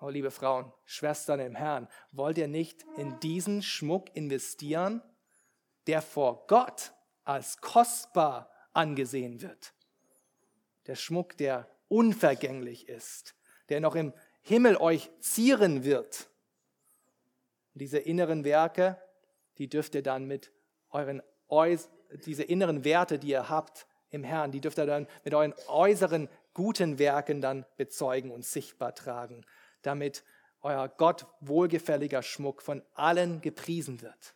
Oh, 0.00 0.08
liebe 0.08 0.30
Frauen, 0.30 0.72
Schwestern 0.84 1.40
im 1.40 1.54
Herrn, 1.54 1.88
wollt 2.10 2.36
ihr 2.36 2.48
nicht 2.48 2.84
in 2.96 3.20
diesen 3.20 3.62
Schmuck 3.62 4.14
investieren, 4.16 5.00
der 5.86 6.02
vor 6.02 6.46
Gott 6.48 6.92
als 7.24 7.60
kostbar 7.60 8.51
angesehen 8.72 9.42
wird. 9.42 9.74
Der 10.86 10.96
Schmuck, 10.96 11.36
der 11.36 11.68
unvergänglich 11.88 12.88
ist, 12.88 13.34
der 13.68 13.80
noch 13.80 13.94
im 13.94 14.12
Himmel 14.42 14.76
euch 14.76 15.10
zieren 15.20 15.84
wird. 15.84 16.28
Diese 17.74 17.98
inneren 17.98 18.44
Werke, 18.44 19.00
die 19.58 19.68
dürft 19.68 19.94
ihr 19.94 20.02
dann 20.02 20.26
mit 20.26 20.52
euren 20.90 21.22
diese 22.26 22.42
inneren 22.42 22.84
Werte, 22.84 23.18
die 23.18 23.28
ihr 23.28 23.48
habt 23.48 23.86
im 24.10 24.24
Herrn, 24.24 24.52
die 24.52 24.60
dürft 24.60 24.78
ihr 24.78 24.86
dann 24.86 25.06
mit 25.24 25.34
euren 25.34 25.54
äußeren 25.68 26.28
guten 26.54 26.98
Werken 26.98 27.40
dann 27.40 27.64
bezeugen 27.76 28.30
und 28.30 28.44
sichtbar 28.44 28.94
tragen, 28.94 29.44
damit 29.82 30.22
euer 30.60 30.88
Gott 30.88 31.26
wohlgefälliger 31.40 32.22
Schmuck 32.22 32.62
von 32.62 32.82
allen 32.94 33.40
gepriesen 33.40 34.02
wird. 34.02 34.34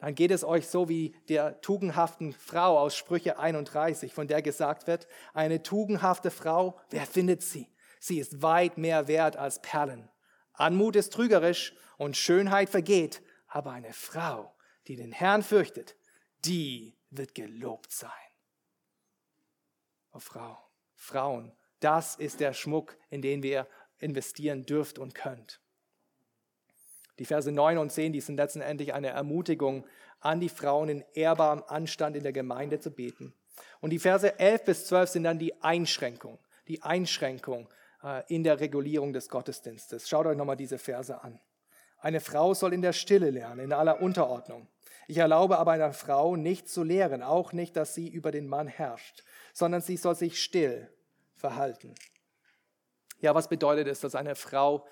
Dann 0.00 0.14
geht 0.14 0.30
es 0.30 0.44
euch 0.44 0.66
so 0.66 0.88
wie 0.88 1.14
der 1.28 1.60
tugendhaften 1.60 2.32
Frau 2.32 2.78
aus 2.78 2.96
Sprüche 2.96 3.38
31, 3.38 4.14
von 4.14 4.26
der 4.26 4.40
gesagt 4.40 4.86
wird, 4.86 5.06
eine 5.34 5.62
tugendhafte 5.62 6.30
Frau, 6.30 6.80
wer 6.88 7.06
findet 7.06 7.42
sie? 7.42 7.68
Sie 8.00 8.18
ist 8.18 8.40
weit 8.40 8.78
mehr 8.78 9.08
wert 9.08 9.36
als 9.36 9.60
Perlen. 9.60 10.10
Anmut 10.54 10.96
ist 10.96 11.12
trügerisch 11.12 11.74
und 11.98 12.16
Schönheit 12.16 12.70
vergeht, 12.70 13.22
aber 13.46 13.72
eine 13.72 13.92
Frau, 13.92 14.54
die 14.86 14.96
den 14.96 15.12
Herrn 15.12 15.42
fürchtet, 15.42 15.96
die 16.46 16.96
wird 17.10 17.34
gelobt 17.34 17.92
sein. 17.92 18.10
Oh 20.12 20.18
Frau, 20.18 20.58
Frauen, 20.94 21.52
das 21.80 22.16
ist 22.16 22.40
der 22.40 22.54
Schmuck, 22.54 22.96
in 23.10 23.20
den 23.20 23.42
wir 23.42 23.66
investieren 23.98 24.64
dürft 24.64 24.98
und 24.98 25.14
könnt. 25.14 25.60
Die 27.20 27.26
Verse 27.26 27.52
9 27.52 27.76
und 27.76 27.92
10, 27.92 28.14
die 28.14 28.22
sind 28.22 28.36
letztendlich 28.38 28.94
eine 28.94 29.08
Ermutigung 29.08 29.84
an 30.20 30.40
die 30.40 30.48
Frauen 30.48 30.88
in 30.88 31.04
ehrbarem 31.12 31.62
Anstand 31.68 32.16
in 32.16 32.22
der 32.22 32.32
Gemeinde 32.32 32.80
zu 32.80 32.90
beten. 32.90 33.34
Und 33.82 33.90
die 33.90 33.98
Verse 33.98 34.38
11 34.38 34.64
bis 34.64 34.86
12 34.86 35.10
sind 35.10 35.24
dann 35.24 35.38
die 35.38 35.62
Einschränkung, 35.62 36.38
die 36.66 36.82
Einschränkung 36.82 37.68
äh, 38.02 38.22
in 38.28 38.42
der 38.42 38.58
Regulierung 38.58 39.12
des 39.12 39.28
Gottesdienstes. 39.28 40.08
Schaut 40.08 40.24
euch 40.24 40.36
nochmal 40.36 40.56
diese 40.56 40.78
Verse 40.78 41.22
an. 41.22 41.38
Eine 41.98 42.20
Frau 42.20 42.54
soll 42.54 42.72
in 42.72 42.80
der 42.80 42.94
Stille 42.94 43.28
lernen, 43.28 43.60
in 43.60 43.72
aller 43.74 44.00
Unterordnung. 44.00 44.66
Ich 45.06 45.18
erlaube 45.18 45.58
aber 45.58 45.72
einer 45.72 45.92
Frau 45.92 46.36
nicht 46.36 46.70
zu 46.70 46.84
lehren, 46.84 47.22
auch 47.22 47.52
nicht, 47.52 47.76
dass 47.76 47.94
sie 47.94 48.08
über 48.08 48.30
den 48.30 48.48
Mann 48.48 48.66
herrscht, 48.66 49.24
sondern 49.52 49.82
sie 49.82 49.98
soll 49.98 50.14
sich 50.14 50.42
still 50.42 50.88
verhalten. 51.34 51.94
Ja, 53.20 53.34
was 53.34 53.48
bedeutet 53.48 53.88
es, 53.88 54.00
dass 54.00 54.14
eine 54.14 54.34
Frau 54.34 54.86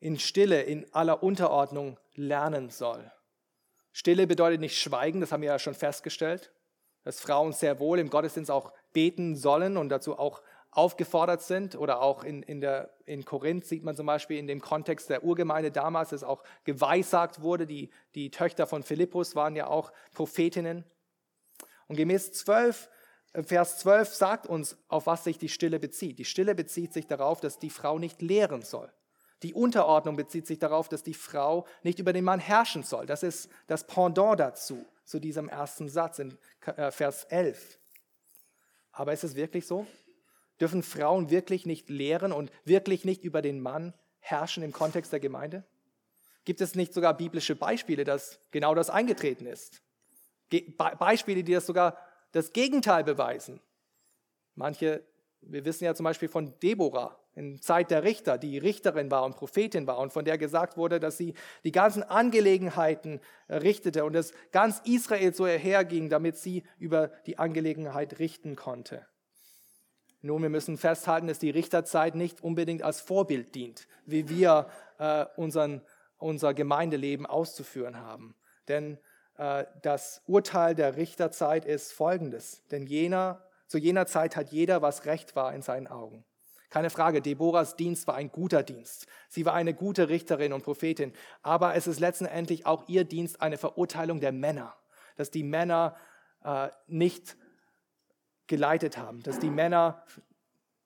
in 0.00 0.18
Stille, 0.18 0.62
in 0.62 0.86
aller 0.92 1.22
Unterordnung 1.22 1.98
lernen 2.14 2.70
soll? 2.70 3.10
Stille 3.92 4.26
bedeutet 4.26 4.60
nicht 4.60 4.78
Schweigen, 4.78 5.20
das 5.20 5.32
haben 5.32 5.42
wir 5.42 5.48
ja 5.48 5.58
schon 5.58 5.74
festgestellt, 5.74 6.52
dass 7.04 7.20
Frauen 7.20 7.52
sehr 7.52 7.78
wohl 7.78 7.98
im 7.98 8.10
Gottesdienst 8.10 8.50
auch 8.50 8.72
beten 8.92 9.36
sollen 9.36 9.76
und 9.76 9.88
dazu 9.88 10.18
auch 10.18 10.42
aufgefordert 10.76 11.40
sind 11.40 11.74
oder 11.74 12.02
auch 12.02 12.22
in, 12.22 12.42
in, 12.42 12.60
der, 12.60 12.90
in 13.06 13.24
Korinth 13.24 13.64
sieht 13.64 13.82
man 13.82 13.96
zum 13.96 14.04
Beispiel 14.04 14.36
in 14.36 14.46
dem 14.46 14.60
Kontext 14.60 15.08
der 15.08 15.24
Urgemeinde 15.24 15.70
damals, 15.70 16.10
dass 16.10 16.22
auch 16.22 16.42
geweissagt 16.64 17.40
wurde, 17.40 17.66
die, 17.66 17.88
die 18.14 18.30
Töchter 18.30 18.66
von 18.66 18.82
Philippus 18.82 19.34
waren 19.34 19.56
ja 19.56 19.68
auch 19.68 19.92
Prophetinnen. 20.12 20.84
Und 21.88 21.96
gemäß 21.96 22.32
12, 22.32 22.90
äh, 23.32 23.42
Vers 23.42 23.78
12 23.78 24.08
sagt 24.08 24.46
uns, 24.46 24.76
auf 24.88 25.06
was 25.06 25.24
sich 25.24 25.38
die 25.38 25.48
Stille 25.48 25.80
bezieht. 25.80 26.18
Die 26.18 26.26
Stille 26.26 26.54
bezieht 26.54 26.92
sich 26.92 27.06
darauf, 27.06 27.40
dass 27.40 27.58
die 27.58 27.70
Frau 27.70 27.98
nicht 27.98 28.20
lehren 28.20 28.60
soll. 28.60 28.92
Die 29.42 29.52
Unterordnung 29.52 30.16
bezieht 30.16 30.46
sich 30.46 30.58
darauf, 30.58 30.88
dass 30.88 31.02
die 31.02 31.14
Frau 31.14 31.66
nicht 31.82 31.98
über 31.98 32.12
den 32.12 32.24
Mann 32.24 32.40
herrschen 32.40 32.82
soll. 32.82 33.06
Das 33.06 33.22
ist 33.22 33.50
das 33.66 33.86
Pendant 33.86 34.40
dazu, 34.40 34.86
zu 35.04 35.20
diesem 35.20 35.48
ersten 35.48 35.88
Satz 35.88 36.18
in 36.18 36.38
äh, 36.64 36.90
Vers 36.90 37.24
11. 37.24 37.78
Aber 38.92 39.12
ist 39.12 39.24
es 39.24 39.36
wirklich 39.36 39.66
so? 39.66 39.86
Dürfen 40.58 40.82
Frauen 40.82 41.28
wirklich 41.30 41.66
nicht 41.66 41.90
lehren 41.90 42.32
und 42.32 42.50
wirklich 42.64 43.04
nicht 43.04 43.24
über 43.24 43.42
den 43.42 43.60
Mann 43.60 43.92
herrschen 44.20 44.62
im 44.62 44.72
Kontext 44.72 45.12
der 45.12 45.20
Gemeinde? 45.20 45.64
Gibt 46.46 46.62
es 46.62 46.74
nicht 46.74 46.94
sogar 46.94 47.14
biblische 47.14 47.56
Beispiele, 47.56 48.04
dass 48.04 48.40
genau 48.52 48.74
das 48.74 48.88
eingetreten 48.88 49.46
ist? 49.46 49.82
Beispiele, 50.98 51.42
die 51.42 51.52
das 51.52 51.66
sogar 51.66 51.98
das 52.32 52.52
Gegenteil 52.52 53.04
beweisen. 53.04 53.60
Manche, 54.54 55.04
wir 55.42 55.64
wissen 55.64 55.84
ja 55.84 55.94
zum 55.94 56.04
Beispiel 56.04 56.28
von 56.28 56.58
Deborah 56.60 57.18
in 57.36 57.60
Zeit 57.60 57.90
der 57.90 58.02
Richter, 58.02 58.38
die 58.38 58.56
Richterin 58.56 59.10
war 59.10 59.22
und 59.24 59.36
Prophetin 59.36 59.86
war 59.86 59.98
und 59.98 60.12
von 60.12 60.24
der 60.24 60.38
gesagt 60.38 60.76
wurde, 60.76 60.98
dass 60.98 61.18
sie 61.18 61.34
die 61.64 61.70
ganzen 61.70 62.02
Angelegenheiten 62.02 63.20
richtete 63.48 64.04
und 64.04 64.16
es 64.16 64.32
ganz 64.52 64.80
Israel 64.84 65.34
so 65.34 65.46
herging, 65.46 66.08
damit 66.08 66.38
sie 66.38 66.64
über 66.78 67.08
die 67.26 67.38
Angelegenheit 67.38 68.18
richten 68.18 68.56
konnte. 68.56 69.06
Nun, 70.22 70.42
wir 70.42 70.48
müssen 70.48 70.78
festhalten, 70.78 71.28
dass 71.28 71.38
die 71.38 71.50
Richterzeit 71.50 72.14
nicht 72.14 72.42
unbedingt 72.42 72.82
als 72.82 73.00
Vorbild 73.02 73.54
dient, 73.54 73.86
wie 74.06 74.28
wir 74.30 74.68
äh, 74.98 75.26
unseren, 75.36 75.82
unser 76.16 76.54
Gemeindeleben 76.54 77.26
auszuführen 77.26 78.00
haben. 78.00 78.34
Denn 78.66 78.98
äh, 79.36 79.66
das 79.82 80.22
Urteil 80.26 80.74
der 80.74 80.96
Richterzeit 80.96 81.66
ist 81.66 81.92
folgendes. 81.92 82.66
Denn 82.70 82.86
jener, 82.86 83.44
zu 83.66 83.76
jener 83.76 84.06
Zeit 84.06 84.36
hat 84.36 84.48
jeder, 84.48 84.80
was 84.80 85.04
recht 85.04 85.36
war 85.36 85.54
in 85.54 85.60
seinen 85.60 85.86
Augen. 85.86 86.24
Keine 86.70 86.90
Frage, 86.90 87.22
Deborahs 87.22 87.76
Dienst 87.76 88.06
war 88.06 88.14
ein 88.16 88.30
guter 88.30 88.62
Dienst. 88.62 89.06
Sie 89.28 89.46
war 89.46 89.54
eine 89.54 89.74
gute 89.74 90.08
Richterin 90.08 90.52
und 90.52 90.64
Prophetin. 90.64 91.12
Aber 91.42 91.74
es 91.74 91.86
ist 91.86 92.00
letztendlich 92.00 92.66
auch 92.66 92.88
ihr 92.88 93.04
Dienst 93.04 93.40
eine 93.40 93.58
Verurteilung 93.58 94.20
der 94.20 94.32
Männer. 94.32 94.74
Dass 95.16 95.30
die 95.30 95.44
Männer 95.44 95.96
äh, 96.44 96.68
nicht 96.86 97.36
geleitet 98.46 98.96
haben, 98.96 99.22
dass 99.22 99.38
die 99.38 99.50
Männer 99.50 100.04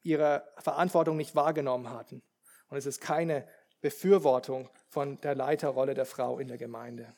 ihre 0.03 0.45
Verantwortung 0.59 1.17
nicht 1.17 1.35
wahrgenommen 1.35 1.91
hatten. 1.91 2.23
Und 2.69 2.77
es 2.79 2.87
ist 2.87 3.01
keine 3.01 3.47
Befürwortung 3.81 4.69
von 4.89 5.21
der 5.21 5.35
Leiterrolle 5.35 5.95
der 5.95 6.07
Frau 6.07 6.39
in 6.39 6.49
der 6.49 6.59
Gemeinde. 6.59 7.15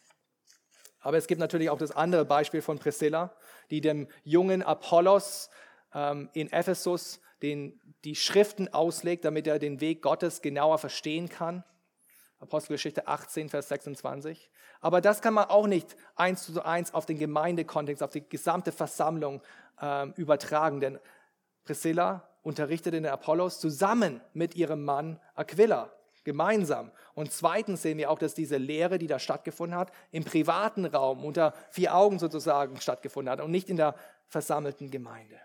Aber 1.00 1.16
es 1.16 1.26
gibt 1.26 1.40
natürlich 1.40 1.70
auch 1.70 1.78
das 1.78 1.92
andere 1.92 2.24
Beispiel 2.24 2.62
von 2.62 2.78
Priscilla, 2.78 3.34
die 3.70 3.80
dem 3.80 4.08
jungen 4.22 4.62
Apollos 4.62 5.50
ähm, 5.94 6.30
in 6.32 6.50
Ephesus 6.52 7.20
den, 7.42 7.80
die 8.04 8.14
Schriften 8.14 8.72
auslegt, 8.72 9.24
damit 9.24 9.46
er 9.46 9.58
den 9.58 9.80
Weg 9.80 10.02
Gottes 10.02 10.42
genauer 10.42 10.78
verstehen 10.78 11.28
kann. 11.28 11.64
Apostelgeschichte 12.40 13.06
18, 13.06 13.48
Vers 13.48 13.68
26. 13.68 14.50
Aber 14.80 15.00
das 15.00 15.22
kann 15.22 15.34
man 15.34 15.44
auch 15.44 15.66
nicht 15.66 15.96
eins 16.16 16.44
zu 16.44 16.64
eins 16.64 16.92
auf 16.92 17.06
den 17.06 17.18
Gemeindekontext, 17.18 18.02
auf 18.02 18.10
die 18.10 18.28
gesamte 18.28 18.72
Versammlung 18.72 19.40
ähm, 19.80 20.12
übertragen. 20.16 20.80
Denn 20.80 20.98
Priscilla 21.64 22.28
unterrichtete 22.42 22.96
den 22.96 23.06
Apollos 23.06 23.60
zusammen 23.60 24.20
mit 24.34 24.56
ihrem 24.56 24.84
Mann 24.84 25.20
Aquila, 25.34 25.92
gemeinsam. 26.24 26.90
Und 27.14 27.32
zweitens 27.32 27.82
sehen 27.82 27.98
wir 27.98 28.10
auch, 28.10 28.18
dass 28.18 28.34
diese 28.34 28.56
Lehre, 28.56 28.98
die 28.98 29.06
da 29.06 29.20
stattgefunden 29.20 29.78
hat, 29.78 29.92
im 30.10 30.24
privaten 30.24 30.84
Raum 30.84 31.24
unter 31.24 31.54
vier 31.70 31.94
Augen 31.94 32.18
sozusagen 32.18 32.80
stattgefunden 32.80 33.30
hat 33.30 33.40
und 33.40 33.52
nicht 33.52 33.68
in 33.68 33.76
der 33.76 33.94
versammelten 34.26 34.90
Gemeinde. 34.90 35.40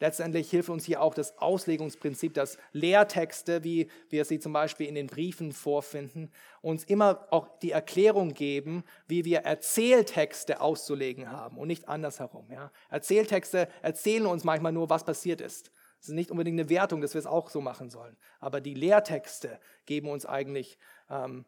Letztendlich 0.00 0.50
hilft 0.50 0.70
uns 0.70 0.86
hier 0.86 1.02
auch 1.02 1.12
das 1.12 1.36
Auslegungsprinzip, 1.38 2.32
dass 2.32 2.56
Lehrtexte, 2.72 3.62
wie 3.64 3.90
wir 4.08 4.24
sie 4.24 4.40
zum 4.40 4.54
Beispiel 4.54 4.86
in 4.86 4.94
den 4.94 5.06
Briefen 5.06 5.52
vorfinden, 5.52 6.32
uns 6.62 6.84
immer 6.84 7.28
auch 7.30 7.58
die 7.58 7.72
Erklärung 7.72 8.32
geben, 8.32 8.82
wie 9.06 9.26
wir 9.26 9.40
Erzähltexte 9.40 10.62
auszulegen 10.62 11.30
haben 11.30 11.58
und 11.58 11.68
nicht 11.68 11.86
andersherum. 11.86 12.50
Ja? 12.50 12.72
Erzähltexte 12.88 13.68
erzählen 13.82 14.24
uns 14.24 14.42
manchmal 14.42 14.72
nur, 14.72 14.88
was 14.88 15.04
passiert 15.04 15.42
ist. 15.42 15.70
Es 16.00 16.08
ist 16.08 16.14
nicht 16.14 16.30
unbedingt 16.30 16.58
eine 16.58 16.70
Wertung, 16.70 17.02
dass 17.02 17.12
wir 17.12 17.18
es 17.18 17.26
auch 17.26 17.50
so 17.50 17.60
machen 17.60 17.90
sollen. 17.90 18.16
Aber 18.38 18.62
die 18.62 18.72
Lehrtexte 18.72 19.60
geben 19.84 20.08
uns 20.08 20.24
eigentlich 20.24 20.78
ähm, 21.10 21.44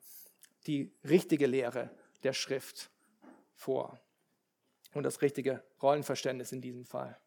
die 0.67 0.93
richtige 1.09 1.47
Lehre 1.47 1.89
der 2.23 2.35
Schrift 2.35 2.91
vor 3.55 3.99
und 4.93 5.05
das 5.05 5.23
richtige 5.23 5.63
Rollenverständnis 5.81 6.53
in 6.53 6.61
diesem 6.61 6.85
Fall. 6.85 7.19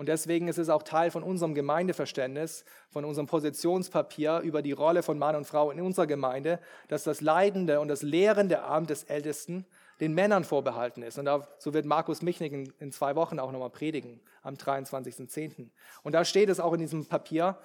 Und 0.00 0.06
deswegen 0.06 0.48
ist 0.48 0.56
es 0.56 0.70
auch 0.70 0.82
Teil 0.82 1.10
von 1.10 1.22
unserem 1.22 1.54
Gemeindeverständnis, 1.54 2.64
von 2.88 3.04
unserem 3.04 3.26
Positionspapier 3.26 4.38
über 4.38 4.62
die 4.62 4.72
Rolle 4.72 5.02
von 5.02 5.18
Mann 5.18 5.36
und 5.36 5.46
Frau 5.46 5.70
in 5.70 5.78
unserer 5.82 6.06
Gemeinde, 6.06 6.58
dass 6.88 7.04
das 7.04 7.20
leidende 7.20 7.80
und 7.80 7.88
das 7.88 8.00
lehrende 8.00 8.62
Amt 8.62 8.88
des 8.88 9.04
Ältesten 9.04 9.66
den 10.00 10.14
Männern 10.14 10.44
vorbehalten 10.44 11.02
ist. 11.02 11.18
Und 11.18 11.26
dazu 11.26 11.74
wird 11.74 11.84
Markus 11.84 12.22
Michnig 12.22 12.50
in, 12.50 12.72
in 12.78 12.92
zwei 12.92 13.14
Wochen 13.14 13.38
auch 13.38 13.52
nochmal 13.52 13.68
predigen, 13.68 14.22
am 14.42 14.54
23.10. 14.54 15.68
Und 16.02 16.12
da 16.14 16.24
steht 16.24 16.48
es 16.48 16.60
auch 16.60 16.72
in 16.72 16.80
diesem 16.80 17.04
Papier 17.04 17.58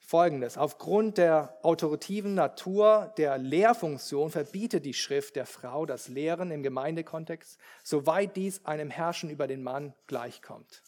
folgendes. 0.00 0.58
Aufgrund 0.58 1.18
der 1.18 1.56
autoritiven 1.62 2.34
Natur 2.34 3.14
der 3.16 3.38
Lehrfunktion 3.38 4.30
verbietet 4.30 4.84
die 4.84 4.92
Schrift 4.92 5.36
der 5.36 5.46
Frau 5.46 5.86
das 5.86 6.08
Lehren 6.08 6.50
im 6.50 6.64
Gemeindekontext, 6.64 7.60
soweit 7.84 8.34
dies 8.34 8.64
einem 8.64 8.90
Herrschen 8.90 9.30
über 9.30 9.46
den 9.46 9.62
Mann 9.62 9.94
gleichkommt. 10.08 10.82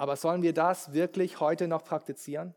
Aber 0.00 0.16
sollen 0.16 0.40
wir 0.40 0.54
das 0.54 0.94
wirklich 0.94 1.40
heute 1.40 1.68
noch 1.68 1.84
praktizieren? 1.84 2.54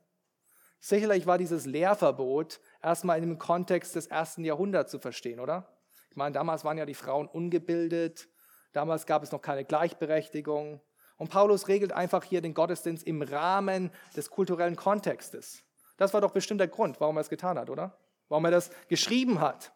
Sicherlich 0.79 1.25
war 1.25 1.37
dieses 1.37 1.65
Lehrverbot 1.65 2.61
erstmal 2.81 3.17
in 3.17 3.27
dem 3.27 3.37
Kontext 3.37 3.97
des 3.97 4.07
ersten 4.07 4.45
Jahrhunderts 4.45 4.91
zu 4.91 4.97
verstehen, 4.97 5.41
oder? 5.41 5.67
Ich 6.09 6.15
meine, 6.15 6.31
damals 6.31 6.63
waren 6.63 6.77
ja 6.77 6.85
die 6.85 6.93
Frauen 6.93 7.27
ungebildet, 7.27 8.29
damals 8.71 9.05
gab 9.05 9.23
es 9.23 9.33
noch 9.33 9.41
keine 9.41 9.65
Gleichberechtigung. 9.65 10.79
Und 11.17 11.31
Paulus 11.31 11.67
regelt 11.67 11.91
einfach 11.91 12.23
hier 12.23 12.39
den 12.39 12.53
Gottesdienst 12.53 13.05
im 13.05 13.21
Rahmen 13.21 13.91
des 14.15 14.29
kulturellen 14.29 14.77
Kontextes. 14.77 15.63
Das 15.97 16.13
war 16.13 16.21
doch 16.21 16.31
bestimmt 16.31 16.61
der 16.61 16.69
Grund, 16.69 17.01
warum 17.01 17.17
er 17.17 17.21
es 17.21 17.29
getan 17.29 17.59
hat, 17.59 17.69
oder? 17.69 17.99
Warum 18.29 18.45
er 18.45 18.51
das 18.51 18.69
geschrieben 18.87 19.41
hat. 19.41 19.73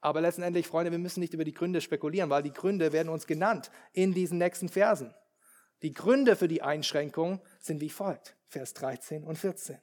Aber 0.00 0.22
letztendlich, 0.22 0.66
Freunde, 0.66 0.90
wir 0.90 0.98
müssen 0.98 1.20
nicht 1.20 1.34
über 1.34 1.44
die 1.44 1.52
Gründe 1.52 1.82
spekulieren, 1.82 2.30
weil 2.30 2.42
die 2.42 2.54
Gründe 2.54 2.94
werden 2.94 3.10
uns 3.10 3.26
genannt 3.26 3.70
in 3.92 4.14
diesen 4.14 4.38
nächsten 4.38 4.70
Versen. 4.70 5.14
Die 5.82 5.92
Gründe 5.92 6.36
für 6.36 6.48
die 6.48 6.62
Einschränkung 6.62 7.40
sind 7.60 7.80
wie 7.80 7.90
folgt, 7.90 8.36
Vers 8.48 8.74
13 8.74 9.24
und 9.24 9.36
14. 9.36 9.78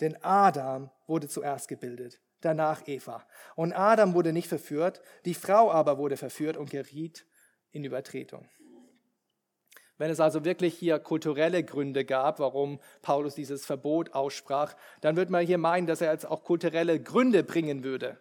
Denn 0.00 0.16
Adam 0.22 0.90
wurde 1.06 1.28
zuerst 1.28 1.68
gebildet, 1.68 2.20
danach 2.40 2.86
Eva. 2.86 3.26
Und 3.56 3.72
Adam 3.72 4.14
wurde 4.14 4.32
nicht 4.32 4.48
verführt, 4.48 5.02
die 5.24 5.34
Frau 5.34 5.70
aber 5.70 5.98
wurde 5.98 6.16
verführt 6.16 6.56
und 6.56 6.70
geriet 6.70 7.26
in 7.72 7.84
Übertretung. 7.84 8.48
Wenn 9.98 10.10
es 10.10 10.20
also 10.20 10.46
wirklich 10.46 10.78
hier 10.78 10.98
kulturelle 10.98 11.62
Gründe 11.62 12.06
gab, 12.06 12.38
warum 12.38 12.80
Paulus 13.02 13.34
dieses 13.34 13.66
Verbot 13.66 14.14
aussprach, 14.14 14.74
dann 15.02 15.16
würde 15.16 15.30
man 15.30 15.44
hier 15.44 15.58
meinen, 15.58 15.86
dass 15.86 16.00
er 16.00 16.12
jetzt 16.12 16.24
auch 16.24 16.42
kulturelle 16.42 17.02
Gründe 17.02 17.42
bringen 17.42 17.84
würde 17.84 18.18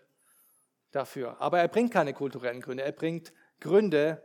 dafür. 0.92 1.40
Aber 1.40 1.60
er 1.60 1.70
bringt 1.70 1.94
keine 1.94 2.14
kulturellen 2.14 2.60
Gründe. 2.60 2.84
Er 2.84 2.92
bringt 2.92 3.32
Gründe, 3.62 4.22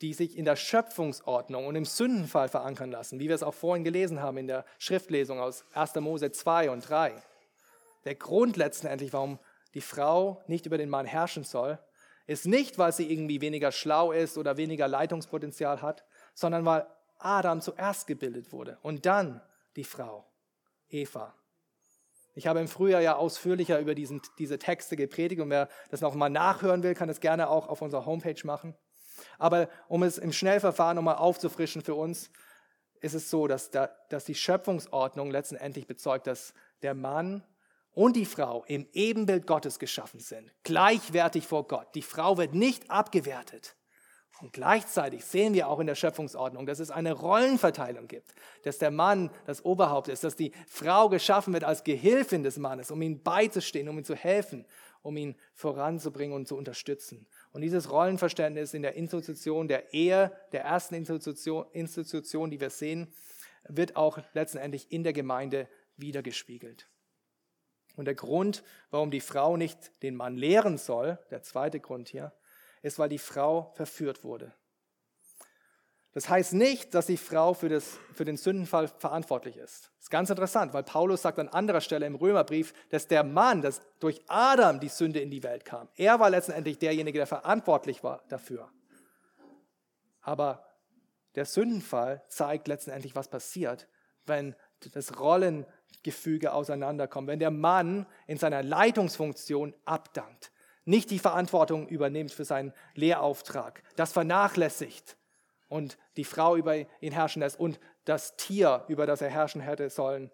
die 0.00 0.14
sich 0.14 0.36
in 0.36 0.44
der 0.44 0.56
Schöpfungsordnung 0.56 1.66
und 1.66 1.76
im 1.76 1.84
Sündenfall 1.84 2.48
verankern 2.48 2.90
lassen, 2.90 3.20
wie 3.20 3.28
wir 3.28 3.34
es 3.34 3.42
auch 3.42 3.54
vorhin 3.54 3.84
gelesen 3.84 4.22
haben 4.22 4.38
in 4.38 4.46
der 4.46 4.64
Schriftlesung 4.78 5.40
aus 5.40 5.64
1. 5.74 5.96
Mose 5.96 6.32
2 6.32 6.70
und 6.70 6.88
3. 6.88 7.14
Der 8.04 8.14
Grund 8.14 8.56
letztendlich, 8.56 9.12
warum 9.12 9.38
die 9.74 9.82
Frau 9.82 10.42
nicht 10.46 10.66
über 10.66 10.78
den 10.78 10.88
Mann 10.88 11.06
herrschen 11.06 11.44
soll, 11.44 11.78
ist 12.26 12.46
nicht, 12.46 12.78
weil 12.78 12.92
sie 12.92 13.10
irgendwie 13.10 13.40
weniger 13.40 13.72
schlau 13.72 14.12
ist 14.12 14.38
oder 14.38 14.56
weniger 14.56 14.88
Leitungspotenzial 14.88 15.82
hat, 15.82 16.04
sondern 16.34 16.64
weil 16.64 16.86
Adam 17.18 17.60
zuerst 17.60 18.06
gebildet 18.06 18.52
wurde 18.52 18.78
und 18.82 19.04
dann 19.04 19.42
die 19.76 19.84
Frau, 19.84 20.26
Eva. 20.88 21.34
Ich 22.34 22.46
habe 22.46 22.60
im 22.60 22.68
Frühjahr 22.68 23.02
ja 23.02 23.16
ausführlicher 23.16 23.80
über 23.80 23.94
diesen, 23.94 24.22
diese 24.38 24.58
Texte 24.58 24.96
gepredigt 24.96 25.40
und 25.40 25.50
wer 25.50 25.68
das 25.90 26.00
noch 26.00 26.14
mal 26.14 26.30
nachhören 26.30 26.82
will, 26.82 26.94
kann 26.94 27.08
das 27.08 27.20
gerne 27.20 27.50
auch 27.50 27.68
auf 27.68 27.82
unserer 27.82 28.06
Homepage 28.06 28.40
machen. 28.44 28.74
Aber 29.38 29.68
um 29.88 30.02
es 30.02 30.18
im 30.18 30.32
Schnellverfahren 30.32 30.96
nochmal 30.96 31.16
aufzufrischen 31.16 31.82
für 31.82 31.94
uns, 31.94 32.30
ist 33.00 33.14
es 33.14 33.30
so, 33.30 33.46
dass, 33.46 33.70
da, 33.70 33.90
dass 34.08 34.24
die 34.24 34.34
Schöpfungsordnung 34.34 35.30
letztendlich 35.30 35.86
bezeugt, 35.86 36.26
dass 36.26 36.52
der 36.82 36.94
Mann 36.94 37.44
und 37.92 38.14
die 38.16 38.26
Frau 38.26 38.64
im 38.66 38.86
Ebenbild 38.92 39.46
Gottes 39.46 39.78
geschaffen 39.78 40.20
sind, 40.20 40.52
gleichwertig 40.62 41.46
vor 41.46 41.66
Gott. 41.66 41.88
Die 41.94 42.02
Frau 42.02 42.36
wird 42.36 42.54
nicht 42.54 42.90
abgewertet. 42.90 43.76
Und 44.40 44.54
gleichzeitig 44.54 45.24
sehen 45.24 45.52
wir 45.52 45.68
auch 45.68 45.80
in 45.80 45.86
der 45.86 45.94
Schöpfungsordnung, 45.94 46.64
dass 46.64 46.78
es 46.78 46.90
eine 46.90 47.12
Rollenverteilung 47.12 48.08
gibt, 48.08 48.34
dass 48.62 48.78
der 48.78 48.90
Mann 48.90 49.30
das 49.44 49.64
Oberhaupt 49.64 50.08
ist, 50.08 50.24
dass 50.24 50.34
die 50.34 50.52
Frau 50.66 51.10
geschaffen 51.10 51.52
wird 51.52 51.64
als 51.64 51.84
Gehilfin 51.84 52.42
des 52.42 52.56
Mannes, 52.56 52.90
um 52.90 53.02
ihm 53.02 53.22
beizustehen, 53.22 53.88
um 53.88 53.98
ihm 53.98 54.04
zu 54.04 54.14
helfen, 54.14 54.66
um 55.02 55.16
ihn 55.16 55.36
voranzubringen 55.52 56.34
und 56.34 56.48
zu 56.48 56.56
unterstützen. 56.56 57.26
Und 57.52 57.62
dieses 57.62 57.90
Rollenverständnis 57.90 58.74
in 58.74 58.82
der 58.82 58.94
Institution 58.94 59.66
der 59.66 59.92
Ehe, 59.92 60.32
der 60.52 60.64
ersten 60.64 60.94
Institution, 60.94 61.66
Institution 61.72 62.50
die 62.50 62.60
wir 62.60 62.70
sehen, 62.70 63.12
wird 63.64 63.96
auch 63.96 64.18
letztendlich 64.34 64.90
in 64.92 65.02
der 65.02 65.12
Gemeinde 65.12 65.68
wiedergespiegelt. 65.96 66.88
Und 67.96 68.04
der 68.04 68.14
Grund, 68.14 68.62
warum 68.90 69.10
die 69.10 69.20
Frau 69.20 69.56
nicht 69.56 70.02
den 70.02 70.14
Mann 70.14 70.36
lehren 70.36 70.78
soll, 70.78 71.18
der 71.30 71.42
zweite 71.42 71.80
Grund 71.80 72.08
hier, 72.08 72.32
ist, 72.82 72.98
weil 72.98 73.08
die 73.08 73.18
Frau 73.18 73.72
verführt 73.74 74.24
wurde. 74.24 74.54
Das 76.12 76.28
heißt 76.28 76.54
nicht, 76.54 76.94
dass 76.94 77.06
die 77.06 77.16
Frau 77.16 77.54
für, 77.54 77.68
das, 77.68 77.98
für 78.14 78.24
den 78.24 78.36
Sündenfall 78.36 78.88
verantwortlich 78.88 79.56
ist. 79.56 79.90
Das 79.96 80.06
ist 80.06 80.10
ganz 80.10 80.28
interessant, 80.28 80.72
weil 80.74 80.82
Paulus 80.82 81.22
sagt 81.22 81.38
an 81.38 81.48
anderer 81.48 81.80
Stelle 81.80 82.06
im 82.06 82.16
Römerbrief, 82.16 82.74
dass 82.88 83.06
der 83.06 83.22
Mann, 83.22 83.62
dass 83.62 83.80
durch 84.00 84.20
Adam 84.26 84.80
die 84.80 84.88
Sünde 84.88 85.20
in 85.20 85.30
die 85.30 85.44
Welt 85.44 85.64
kam, 85.64 85.88
er 85.94 86.18
war 86.18 86.30
letztendlich 86.30 86.78
derjenige, 86.78 87.18
der 87.18 87.28
verantwortlich 87.28 88.02
war 88.02 88.24
dafür. 88.28 88.68
Aber 90.20 90.66
der 91.36 91.44
Sündenfall 91.44 92.22
zeigt 92.28 92.66
letztendlich, 92.66 93.14
was 93.14 93.28
passiert, 93.28 93.86
wenn 94.26 94.56
das 94.92 95.20
Rollengefüge 95.20 96.52
auseinanderkommt, 96.52 97.28
wenn 97.28 97.38
der 97.38 97.52
Mann 97.52 98.06
in 98.26 98.36
seiner 98.36 98.64
Leitungsfunktion 98.64 99.74
abdankt, 99.84 100.50
nicht 100.84 101.10
die 101.10 101.20
Verantwortung 101.20 101.86
übernimmt 101.86 102.32
für 102.32 102.44
seinen 102.44 102.72
Lehrauftrag, 102.94 103.84
das 103.94 104.12
vernachlässigt 104.12 105.16
und 105.70 105.96
die 106.16 106.24
Frau 106.24 106.56
über 106.56 106.76
ihn 106.76 107.12
herrschen 107.12 107.40
lässt 107.40 107.58
und 107.58 107.80
das 108.04 108.36
Tier, 108.36 108.84
über 108.88 109.06
das 109.06 109.22
er 109.22 109.30
herrschen 109.30 109.62
hätte 109.62 109.88
sollen, 109.88 110.30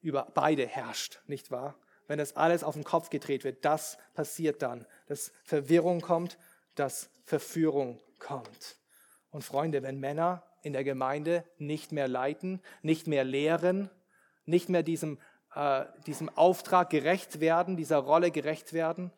über 0.00 0.26
beide 0.34 0.66
herrscht, 0.66 1.20
nicht 1.26 1.50
wahr? 1.52 1.76
Wenn 2.08 2.18
das 2.18 2.34
alles 2.34 2.64
auf 2.64 2.74
den 2.74 2.82
Kopf 2.82 3.10
gedreht 3.10 3.44
wird, 3.44 3.64
das 3.64 3.98
passiert 4.14 4.62
dann, 4.62 4.86
dass 5.06 5.32
Verwirrung 5.44 6.00
kommt, 6.00 6.38
dass 6.74 7.10
Verführung 7.24 8.00
kommt. 8.18 8.78
Und 9.30 9.44
Freunde, 9.44 9.82
wenn 9.82 10.00
Männer 10.00 10.42
in 10.62 10.72
der 10.72 10.82
Gemeinde 10.82 11.44
nicht 11.58 11.92
mehr 11.92 12.08
leiten, 12.08 12.60
nicht 12.82 13.06
mehr 13.06 13.22
lehren, 13.22 13.90
nicht 14.44 14.70
mehr 14.70 14.82
diesem, 14.82 15.18
äh, 15.54 15.84
diesem 16.06 16.30
Auftrag 16.30 16.90
gerecht 16.90 17.40
werden, 17.40 17.76
dieser 17.76 17.98
Rolle 17.98 18.30
gerecht 18.30 18.72
werden, 18.72 19.12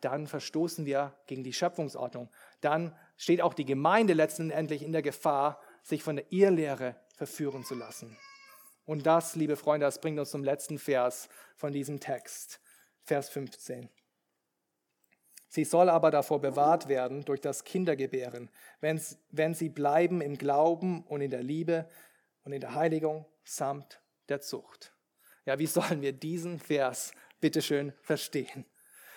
dann 0.00 0.26
verstoßen 0.26 0.86
wir 0.86 1.14
gegen 1.26 1.44
die 1.44 1.52
Schöpfungsordnung. 1.52 2.30
Dann 2.60 2.96
steht 3.16 3.40
auch 3.40 3.54
die 3.54 3.64
Gemeinde 3.64 4.12
letztendlich 4.12 4.82
in 4.82 4.92
der 4.92 5.02
Gefahr, 5.02 5.60
sich 5.82 6.02
von 6.02 6.16
der 6.16 6.30
Irrlehre 6.32 6.96
verführen 7.14 7.64
zu 7.64 7.74
lassen. 7.74 8.16
Und 8.84 9.06
das, 9.06 9.36
liebe 9.36 9.56
Freunde, 9.56 9.86
das 9.86 10.00
bringt 10.00 10.18
uns 10.18 10.30
zum 10.30 10.44
letzten 10.44 10.78
Vers 10.78 11.28
von 11.56 11.72
diesem 11.72 12.00
Text, 12.00 12.60
Vers 13.04 13.28
15. 13.28 13.88
Sie 15.48 15.64
soll 15.64 15.90
aber 15.90 16.10
davor 16.10 16.40
bewahrt 16.40 16.88
werden 16.88 17.24
durch 17.24 17.40
das 17.40 17.64
Kindergebären, 17.64 18.48
wenn, 18.80 19.54
sie 19.54 19.68
bleiben 19.68 20.20
im 20.22 20.38
Glauben 20.38 21.04
und 21.04 21.20
in 21.20 21.30
der 21.30 21.42
Liebe 21.42 21.88
und 22.44 22.52
in 22.52 22.60
der 22.60 22.74
Heiligung 22.74 23.26
samt 23.44 24.00
der 24.30 24.40
Zucht. 24.40 24.94
Ja, 25.44 25.58
wie 25.58 25.66
sollen 25.66 26.00
wir 26.00 26.12
diesen 26.12 26.58
Vers 26.58 27.12
bitteschön 27.40 27.92
verstehen? 28.00 28.64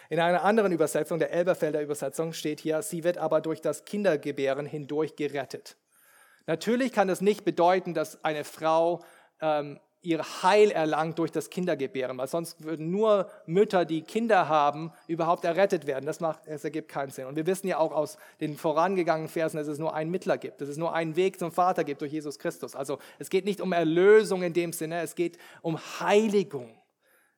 In 0.09 0.19
einer 0.19 0.43
anderen 0.43 0.71
Übersetzung, 0.71 1.19
der 1.19 1.31
Elberfelder 1.31 1.81
Übersetzung, 1.81 2.33
steht 2.33 2.59
hier, 2.59 2.81
sie 2.81 3.03
wird 3.03 3.17
aber 3.17 3.41
durch 3.41 3.61
das 3.61 3.85
Kindergebären 3.85 4.65
hindurch 4.65 5.15
gerettet. 5.15 5.77
Natürlich 6.47 6.91
kann 6.91 7.07
das 7.07 7.21
nicht 7.21 7.43
bedeuten, 7.43 7.93
dass 7.93 8.23
eine 8.23 8.43
Frau 8.43 9.03
ähm, 9.41 9.79
ihr 10.05 10.23
Heil 10.43 10.71
erlangt 10.71 11.17
durch 11.19 11.31
das 11.31 11.49
Kindergebären, 11.49 12.17
weil 12.17 12.27
sonst 12.27 12.63
würden 12.63 12.91
nur 12.91 13.29
Mütter, 13.47 13.85
die 13.85 14.03
Kinder 14.03 14.47
haben, 14.47 14.91
überhaupt 15.07 15.43
errettet 15.43 15.87
werden. 15.87 16.05
Das, 16.05 16.19
macht, 16.19 16.41
das 16.47 16.63
ergibt 16.63 16.89
keinen 16.89 17.09
Sinn. 17.09 17.25
Und 17.25 17.35
wir 17.35 17.47
wissen 17.47 17.67
ja 17.67 17.79
auch 17.79 17.91
aus 17.91 18.17
den 18.39 18.55
vorangegangenen 18.55 19.29
Versen, 19.29 19.57
dass 19.57 19.67
es 19.67 19.79
nur 19.79 19.93
einen 19.95 20.11
Mittler 20.11 20.37
gibt, 20.37 20.61
dass 20.61 20.69
es 20.69 20.77
nur 20.77 20.93
einen 20.93 21.15
Weg 21.15 21.39
zum 21.39 21.51
Vater 21.51 21.83
gibt 21.83 22.01
durch 22.01 22.11
Jesus 22.11 22.39
Christus. 22.39 22.75
Also 22.75 22.99
es 23.17 23.29
geht 23.29 23.45
nicht 23.45 23.59
um 23.59 23.73
Erlösung 23.73 24.43
in 24.43 24.53
dem 24.53 24.71
Sinne, 24.71 25.01
es 25.01 25.15
geht 25.15 25.37
um 25.61 25.79
Heiligung. 25.99 26.77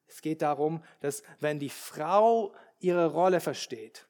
Es 0.08 0.22
geht 0.22 0.42
darum, 0.42 0.84
dass 1.02 1.24
wenn 1.40 1.60
die 1.60 1.70
Frau 1.70 2.54
ihre 2.80 3.08
Rolle 3.08 3.40
versteht, 3.40 4.08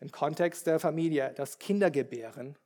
im 0.00 0.10
Kontext 0.10 0.66
der 0.66 0.78
Familie, 0.78 1.32
das 1.36 1.58
Kindergebären, 1.58 2.58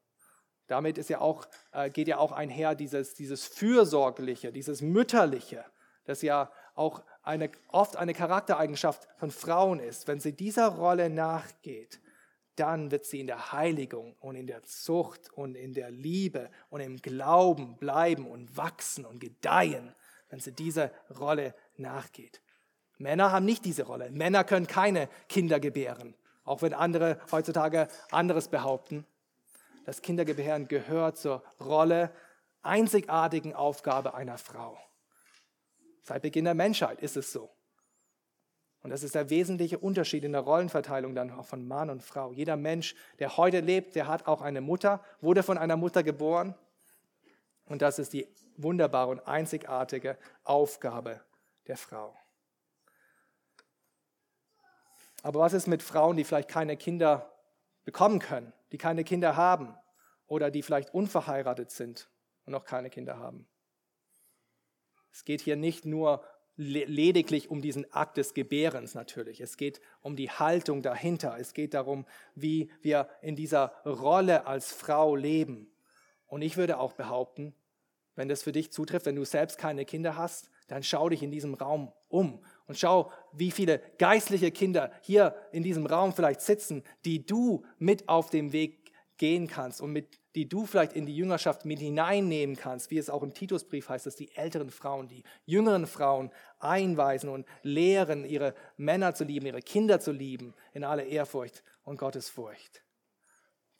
damit 0.66 0.98
ist 0.98 1.10
ja 1.10 1.20
auch, 1.20 1.46
äh, 1.72 1.90
geht 1.90 2.08
ja 2.08 2.18
auch 2.18 2.32
einher 2.32 2.74
dieses, 2.74 3.14
dieses 3.14 3.44
Fürsorgliche, 3.44 4.52
dieses 4.52 4.82
Mütterliche, 4.82 5.64
das 6.04 6.22
ja 6.22 6.50
auch 6.74 7.02
eine, 7.22 7.50
oft 7.68 7.96
eine 7.96 8.14
Charaktereigenschaft 8.14 9.06
von 9.16 9.30
Frauen 9.30 9.80
ist. 9.80 10.08
Wenn 10.08 10.20
sie 10.20 10.32
dieser 10.32 10.68
Rolle 10.68 11.10
nachgeht, 11.10 12.00
dann 12.56 12.90
wird 12.90 13.04
sie 13.04 13.20
in 13.20 13.26
der 13.26 13.52
Heiligung 13.52 14.16
und 14.20 14.36
in 14.36 14.46
der 14.46 14.62
Zucht 14.64 15.32
und 15.32 15.54
in 15.54 15.72
der 15.72 15.90
Liebe 15.90 16.50
und 16.68 16.80
im 16.80 16.98
Glauben 16.98 17.76
bleiben 17.76 18.26
und 18.26 18.56
wachsen 18.56 19.06
und 19.06 19.20
gedeihen 19.20 19.94
wenn 20.30 20.40
sie 20.40 20.52
dieser 20.52 20.90
Rolle 21.18 21.54
nachgeht. 21.76 22.40
Männer 22.98 23.32
haben 23.32 23.44
nicht 23.44 23.64
diese 23.64 23.84
Rolle. 23.84 24.10
Männer 24.10 24.44
können 24.44 24.66
keine 24.66 25.08
Kinder 25.28 25.60
gebären, 25.60 26.14
auch 26.44 26.62
wenn 26.62 26.74
andere 26.74 27.20
heutzutage 27.30 27.88
anderes 28.10 28.48
behaupten. 28.48 29.06
Das 29.84 30.02
Kindergebären 30.02 30.68
gehört 30.68 31.18
zur 31.18 31.42
Rolle, 31.60 32.10
einzigartigen 32.62 33.54
Aufgabe 33.54 34.14
einer 34.14 34.38
Frau. 34.38 34.78
Seit 36.02 36.22
Beginn 36.22 36.44
der 36.44 36.54
Menschheit 36.54 37.00
ist 37.00 37.16
es 37.16 37.32
so. 37.32 37.50
Und 38.82 38.90
das 38.90 39.02
ist 39.02 39.14
der 39.14 39.28
wesentliche 39.28 39.78
Unterschied 39.78 40.24
in 40.24 40.32
der 40.32 40.40
Rollenverteilung 40.40 41.14
dann 41.14 41.30
auch 41.30 41.44
von 41.44 41.66
Mann 41.66 41.90
und 41.90 42.02
Frau. 42.02 42.32
Jeder 42.32 42.56
Mensch, 42.56 42.94
der 43.18 43.36
heute 43.36 43.60
lebt, 43.60 43.94
der 43.94 44.06
hat 44.06 44.26
auch 44.26 44.40
eine 44.40 44.60
Mutter, 44.60 45.04
wurde 45.20 45.42
von 45.42 45.58
einer 45.58 45.76
Mutter 45.76 46.02
geboren. 46.02 46.54
Und 47.66 47.82
das 47.82 47.98
ist 47.98 48.12
die 48.12 48.26
wunderbare 48.56 49.10
und 49.10 49.26
einzigartige 49.26 50.18
Aufgabe 50.44 51.20
der 51.66 51.76
Frau. 51.76 52.14
Aber 55.22 55.40
was 55.40 55.52
ist 55.52 55.66
mit 55.66 55.82
Frauen, 55.82 56.16
die 56.16 56.24
vielleicht 56.24 56.48
keine 56.48 56.76
Kinder 56.76 57.32
bekommen 57.84 58.18
können, 58.18 58.52
die 58.72 58.78
keine 58.78 59.04
Kinder 59.04 59.36
haben 59.36 59.76
oder 60.26 60.50
die 60.50 60.62
vielleicht 60.62 60.94
unverheiratet 60.94 61.70
sind 61.70 62.08
und 62.46 62.52
noch 62.52 62.64
keine 62.64 62.90
Kinder 62.90 63.18
haben? 63.18 63.46
Es 65.12 65.24
geht 65.24 65.40
hier 65.40 65.56
nicht 65.56 65.84
nur 65.84 66.24
lediglich 66.56 67.50
um 67.50 67.62
diesen 67.62 67.90
Akt 67.92 68.18
des 68.18 68.34
Gebärens 68.34 68.94
natürlich. 68.94 69.40
Es 69.40 69.56
geht 69.56 69.80
um 70.02 70.14
die 70.14 70.30
Haltung 70.30 70.82
dahinter. 70.82 71.36
Es 71.38 71.54
geht 71.54 71.74
darum, 71.74 72.06
wie 72.34 72.70
wir 72.82 73.08
in 73.22 73.34
dieser 73.34 73.68
Rolle 73.86 74.46
als 74.46 74.72
Frau 74.72 75.16
leben. 75.16 75.72
Und 76.26 76.42
ich 76.42 76.56
würde 76.56 76.78
auch 76.78 76.92
behaupten, 76.92 77.54
wenn 78.16 78.28
das 78.28 78.42
für 78.42 78.52
dich 78.52 78.72
zutrifft, 78.72 79.06
wenn 79.06 79.16
du 79.16 79.24
selbst 79.24 79.58
keine 79.58 79.84
Kinder 79.84 80.16
hast, 80.16 80.50
dann 80.68 80.82
schau 80.82 81.08
dich 81.08 81.22
in 81.22 81.30
diesem 81.30 81.54
Raum 81.54 81.92
um 82.08 82.44
und 82.66 82.78
schau, 82.78 83.10
wie 83.32 83.50
viele 83.50 83.80
geistliche 83.98 84.50
Kinder 84.50 84.92
hier 85.02 85.34
in 85.52 85.62
diesem 85.62 85.86
Raum 85.86 86.12
vielleicht 86.12 86.40
sitzen, 86.40 86.84
die 87.04 87.26
du 87.26 87.64
mit 87.78 88.08
auf 88.08 88.30
dem 88.30 88.52
Weg 88.52 88.92
gehen 89.16 89.48
kannst 89.48 89.80
und 89.80 89.92
mit, 89.92 90.18
die 90.34 90.48
du 90.48 90.64
vielleicht 90.64 90.94
in 90.94 91.04
die 91.04 91.14
Jüngerschaft 91.14 91.66
mit 91.66 91.78
hineinnehmen 91.78 92.56
kannst, 92.56 92.90
wie 92.90 92.98
es 92.98 93.10
auch 93.10 93.22
im 93.22 93.34
Titusbrief 93.34 93.88
heißt, 93.88 94.06
dass 94.06 94.16
die 94.16 94.34
älteren 94.34 94.70
Frauen, 94.70 95.08
die 95.08 95.24
jüngeren 95.44 95.86
Frauen 95.86 96.30
einweisen 96.58 97.28
und 97.28 97.46
lehren, 97.62 98.24
ihre 98.24 98.54
Männer 98.76 99.14
zu 99.14 99.24
lieben, 99.24 99.46
ihre 99.46 99.60
Kinder 99.60 100.00
zu 100.00 100.12
lieben, 100.12 100.54
in 100.72 100.84
aller 100.84 101.04
Ehrfurcht 101.04 101.62
und 101.82 101.98
Gottesfurcht. 101.98 102.82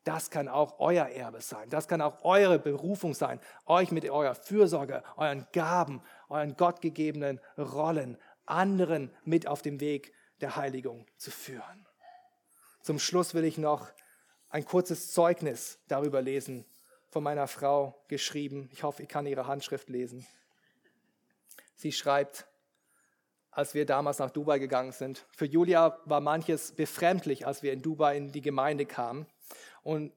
Das 0.04 0.30
kann 0.30 0.48
auch 0.48 0.78
euer 0.78 1.06
Erbe 1.06 1.42
sein. 1.42 1.68
Das 1.68 1.86
kann 1.86 2.00
auch 2.00 2.24
eure 2.24 2.58
Berufung 2.58 3.12
sein, 3.12 3.38
euch 3.66 3.90
mit 3.90 4.08
eurer 4.08 4.34
Fürsorge, 4.34 5.02
euren 5.16 5.46
Gaben, 5.52 6.02
euren 6.28 6.56
gottgegebenen 6.56 7.40
Rollen 7.58 8.16
anderen 8.46 9.14
mit 9.24 9.46
auf 9.46 9.62
dem 9.62 9.80
Weg 9.80 10.12
der 10.40 10.56
Heiligung 10.56 11.06
zu 11.16 11.30
führen. 11.30 11.86
Zum 12.82 12.98
Schluss 12.98 13.34
will 13.34 13.44
ich 13.44 13.58
noch 13.58 13.88
ein 14.48 14.64
kurzes 14.64 15.12
Zeugnis 15.12 15.78
darüber 15.86 16.22
lesen, 16.22 16.64
von 17.10 17.22
meiner 17.22 17.46
Frau 17.46 18.02
geschrieben. 18.08 18.68
Ich 18.72 18.82
hoffe, 18.82 19.02
ich 19.02 19.08
kann 19.08 19.26
ihre 19.26 19.46
Handschrift 19.46 19.88
lesen. 19.90 20.26
Sie 21.74 21.92
schreibt, 21.92 22.46
als 23.50 23.74
wir 23.74 23.84
damals 23.84 24.18
nach 24.18 24.30
Dubai 24.30 24.58
gegangen 24.58 24.92
sind. 24.92 25.26
Für 25.36 25.44
Julia 25.44 25.98
war 26.04 26.20
manches 26.20 26.72
befremdlich, 26.72 27.46
als 27.46 27.62
wir 27.62 27.72
in 27.72 27.82
Dubai 27.82 28.16
in 28.16 28.32
die 28.32 28.40
Gemeinde 28.40 28.86
kamen 28.86 29.26
und 29.82 30.12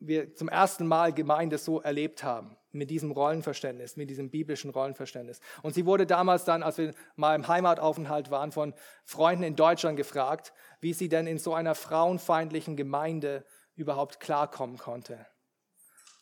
wir 0.00 0.34
zum 0.34 0.48
ersten 0.48 0.86
Mal 0.86 1.12
Gemeinde 1.12 1.58
so 1.58 1.80
erlebt 1.80 2.22
haben 2.22 2.56
mit 2.70 2.90
diesem 2.90 3.10
Rollenverständnis, 3.10 3.96
mit 3.96 4.10
diesem 4.10 4.30
biblischen 4.30 4.70
Rollenverständnis. 4.70 5.40
Und 5.62 5.74
sie 5.74 5.86
wurde 5.86 6.06
damals 6.06 6.44
dann, 6.44 6.62
als 6.62 6.78
wir 6.78 6.94
mal 7.16 7.34
im 7.34 7.48
Heimataufenthalt 7.48 8.30
waren, 8.30 8.52
von 8.52 8.74
Freunden 9.04 9.42
in 9.42 9.56
Deutschland 9.56 9.96
gefragt, 9.96 10.52
wie 10.80 10.92
sie 10.92 11.08
denn 11.08 11.26
in 11.26 11.38
so 11.38 11.54
einer 11.54 11.74
frauenfeindlichen 11.74 12.76
Gemeinde 12.76 13.44
überhaupt 13.74 14.20
klarkommen 14.20 14.78
konnte. 14.78 15.26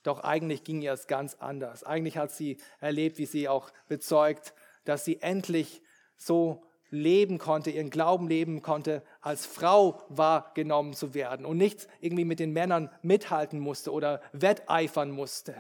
Doch 0.03 0.21
eigentlich 0.21 0.63
ging 0.63 0.83
ihr 0.83 0.93
es 0.93 1.09
ganz 1.09 1.35
anders. 1.35 1.83
Eigentlich 1.83 2.17
hat 2.17 2.31
sie 2.31 2.59
erlebt, 2.79 3.19
wie 3.19 3.27
sie 3.27 3.49
auch 3.49 3.73
bezeugt, 3.89 4.55
dass 4.85 5.05
sie 5.05 5.21
endlich 5.21 5.83
so 6.17 6.63
leben 6.91 7.39
konnte, 7.39 7.71
ihren 7.71 7.91
Glauben 7.91 8.29
leben 8.29 8.63
konnte, 8.63 9.03
als 9.21 9.47
Frau 9.47 10.03
wahrgenommen 10.09 10.95
zu 10.95 11.15
werden 11.15 11.45
und 11.47 11.57
nicht 11.57 11.89
irgendwie 12.01 12.25
mit 12.25 12.41
den 12.41 12.53
Männern 12.53 12.91
mithalten 13.03 13.61
musste 13.61 13.93
oder 13.93 14.21
wetteifern 14.33 15.11
musste 15.11 15.55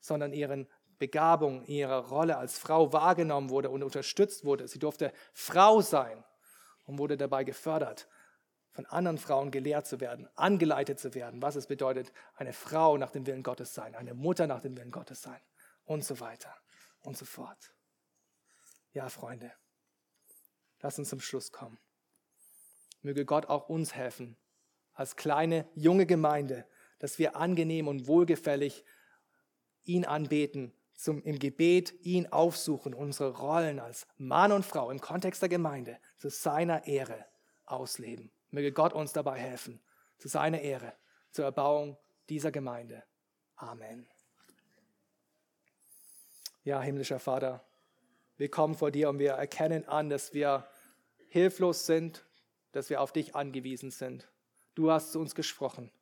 sondern 0.00 0.32
ihren 0.32 0.66
Begabung, 0.98 1.64
ihrer 1.66 2.08
Rolle 2.08 2.36
als 2.36 2.58
Frau 2.58 2.92
wahrgenommen 2.92 3.50
wurde 3.50 3.70
und 3.70 3.82
unterstützt 3.82 4.44
wurde. 4.44 4.68
Sie 4.68 4.78
durfte 4.78 5.12
Frau 5.32 5.80
sein 5.80 6.24
und 6.84 6.98
wurde 6.98 7.16
dabei 7.16 7.44
gefördert, 7.44 8.08
von 8.72 8.86
anderen 8.86 9.18
Frauen 9.18 9.50
gelehrt 9.50 9.86
zu 9.86 10.00
werden, 10.00 10.28
angeleitet 10.36 10.98
zu 11.00 11.14
werden, 11.14 11.42
was 11.42 11.56
es 11.56 11.66
bedeutet, 11.66 12.12
eine 12.36 12.52
Frau 12.52 12.96
nach 12.96 13.10
dem 13.10 13.26
Willen 13.26 13.42
Gottes 13.42 13.74
sein, 13.74 13.94
eine 13.94 14.14
Mutter 14.14 14.46
nach 14.46 14.60
dem 14.60 14.76
Willen 14.76 14.90
Gottes 14.90 15.22
sein 15.22 15.40
und 15.84 16.04
so 16.04 16.20
weiter 16.20 16.54
und 17.00 17.16
so 17.16 17.24
fort. 17.24 17.74
Ja, 18.92 19.08
Freunde, 19.08 19.52
lass 20.80 20.98
uns 20.98 21.08
zum 21.08 21.20
Schluss 21.20 21.52
kommen. 21.52 21.78
Möge 23.02 23.24
Gott 23.24 23.46
auch 23.46 23.68
uns 23.68 23.94
helfen, 23.94 24.36
als 24.92 25.16
kleine, 25.16 25.68
junge 25.74 26.06
Gemeinde, 26.06 26.66
dass 26.98 27.18
wir 27.18 27.36
angenehm 27.36 27.88
und 27.88 28.06
wohlgefällig 28.06 28.84
ihn 29.84 30.04
anbeten, 30.04 30.74
zum, 30.94 31.22
im 31.22 31.38
Gebet 31.38 31.94
ihn 32.02 32.26
aufsuchen, 32.26 32.92
unsere 32.92 33.38
Rollen 33.38 33.80
als 33.80 34.06
Mann 34.18 34.52
und 34.52 34.66
Frau 34.66 34.90
im 34.90 35.00
Kontext 35.00 35.40
der 35.40 35.48
Gemeinde 35.48 35.98
zu 36.18 36.28
seiner 36.28 36.86
Ehre 36.86 37.24
ausleben. 37.64 38.30
Möge 38.50 38.72
Gott 38.72 38.92
uns 38.92 39.12
dabei 39.12 39.38
helfen, 39.38 39.80
zu 40.18 40.28
seiner 40.28 40.60
Ehre, 40.60 40.92
zur 41.30 41.46
Erbauung 41.46 41.96
dieser 42.28 42.50
Gemeinde. 42.50 43.02
Amen. 43.56 44.06
Ja, 46.64 46.82
himmlischer 46.82 47.18
Vater, 47.18 47.64
wir 48.40 48.50
kommen 48.50 48.74
vor 48.74 48.90
dir 48.90 49.08
und 49.08 49.20
wir 49.20 49.32
erkennen 49.32 49.86
an, 49.86 50.10
dass 50.10 50.34
wir 50.34 50.66
hilflos 51.28 51.86
sind, 51.86 52.24
dass 52.72 52.90
wir 52.90 53.00
auf 53.00 53.12
dich 53.12 53.36
angewiesen 53.36 53.92
sind. 53.92 54.28
Du 54.74 54.90
hast 54.90 55.12
zu 55.12 55.20
uns 55.20 55.36
gesprochen. 55.36 55.92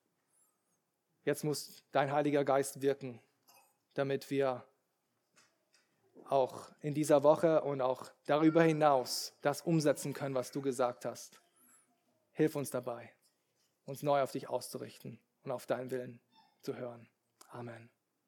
Jetzt 1.24 1.45
muss 1.45 1.84
dein 1.93 2.11
Heiliger 2.11 2.45
Geist 2.45 2.80
wirken 2.80 3.20
damit 3.99 4.30
wir 4.30 4.64
auch 6.26 6.70
in 6.82 6.95
dieser 6.95 7.24
Woche 7.24 7.62
und 7.62 7.80
auch 7.80 8.09
darüber 8.26 8.62
hinaus 8.62 9.32
das 9.43 9.62
umsetzen 9.62 10.14
können, 10.14 10.36
was 10.36 10.53
du 10.53 10.62
gesagt 10.62 11.05
hast. 11.05 11.41
Hilf 12.32 12.55
uns 12.55 12.70
dabei, 12.70 13.12
uns 13.86 14.05
neu 14.05 14.22
auf 14.22 14.30
dich 14.30 14.49
auszurichten 14.49 15.18
und 15.43 15.51
auf 15.51 15.66
deinen 15.66 15.91
Willen 15.91 16.20
zu 16.62 16.76
hören. 16.76 17.09
Amen. 17.51 17.91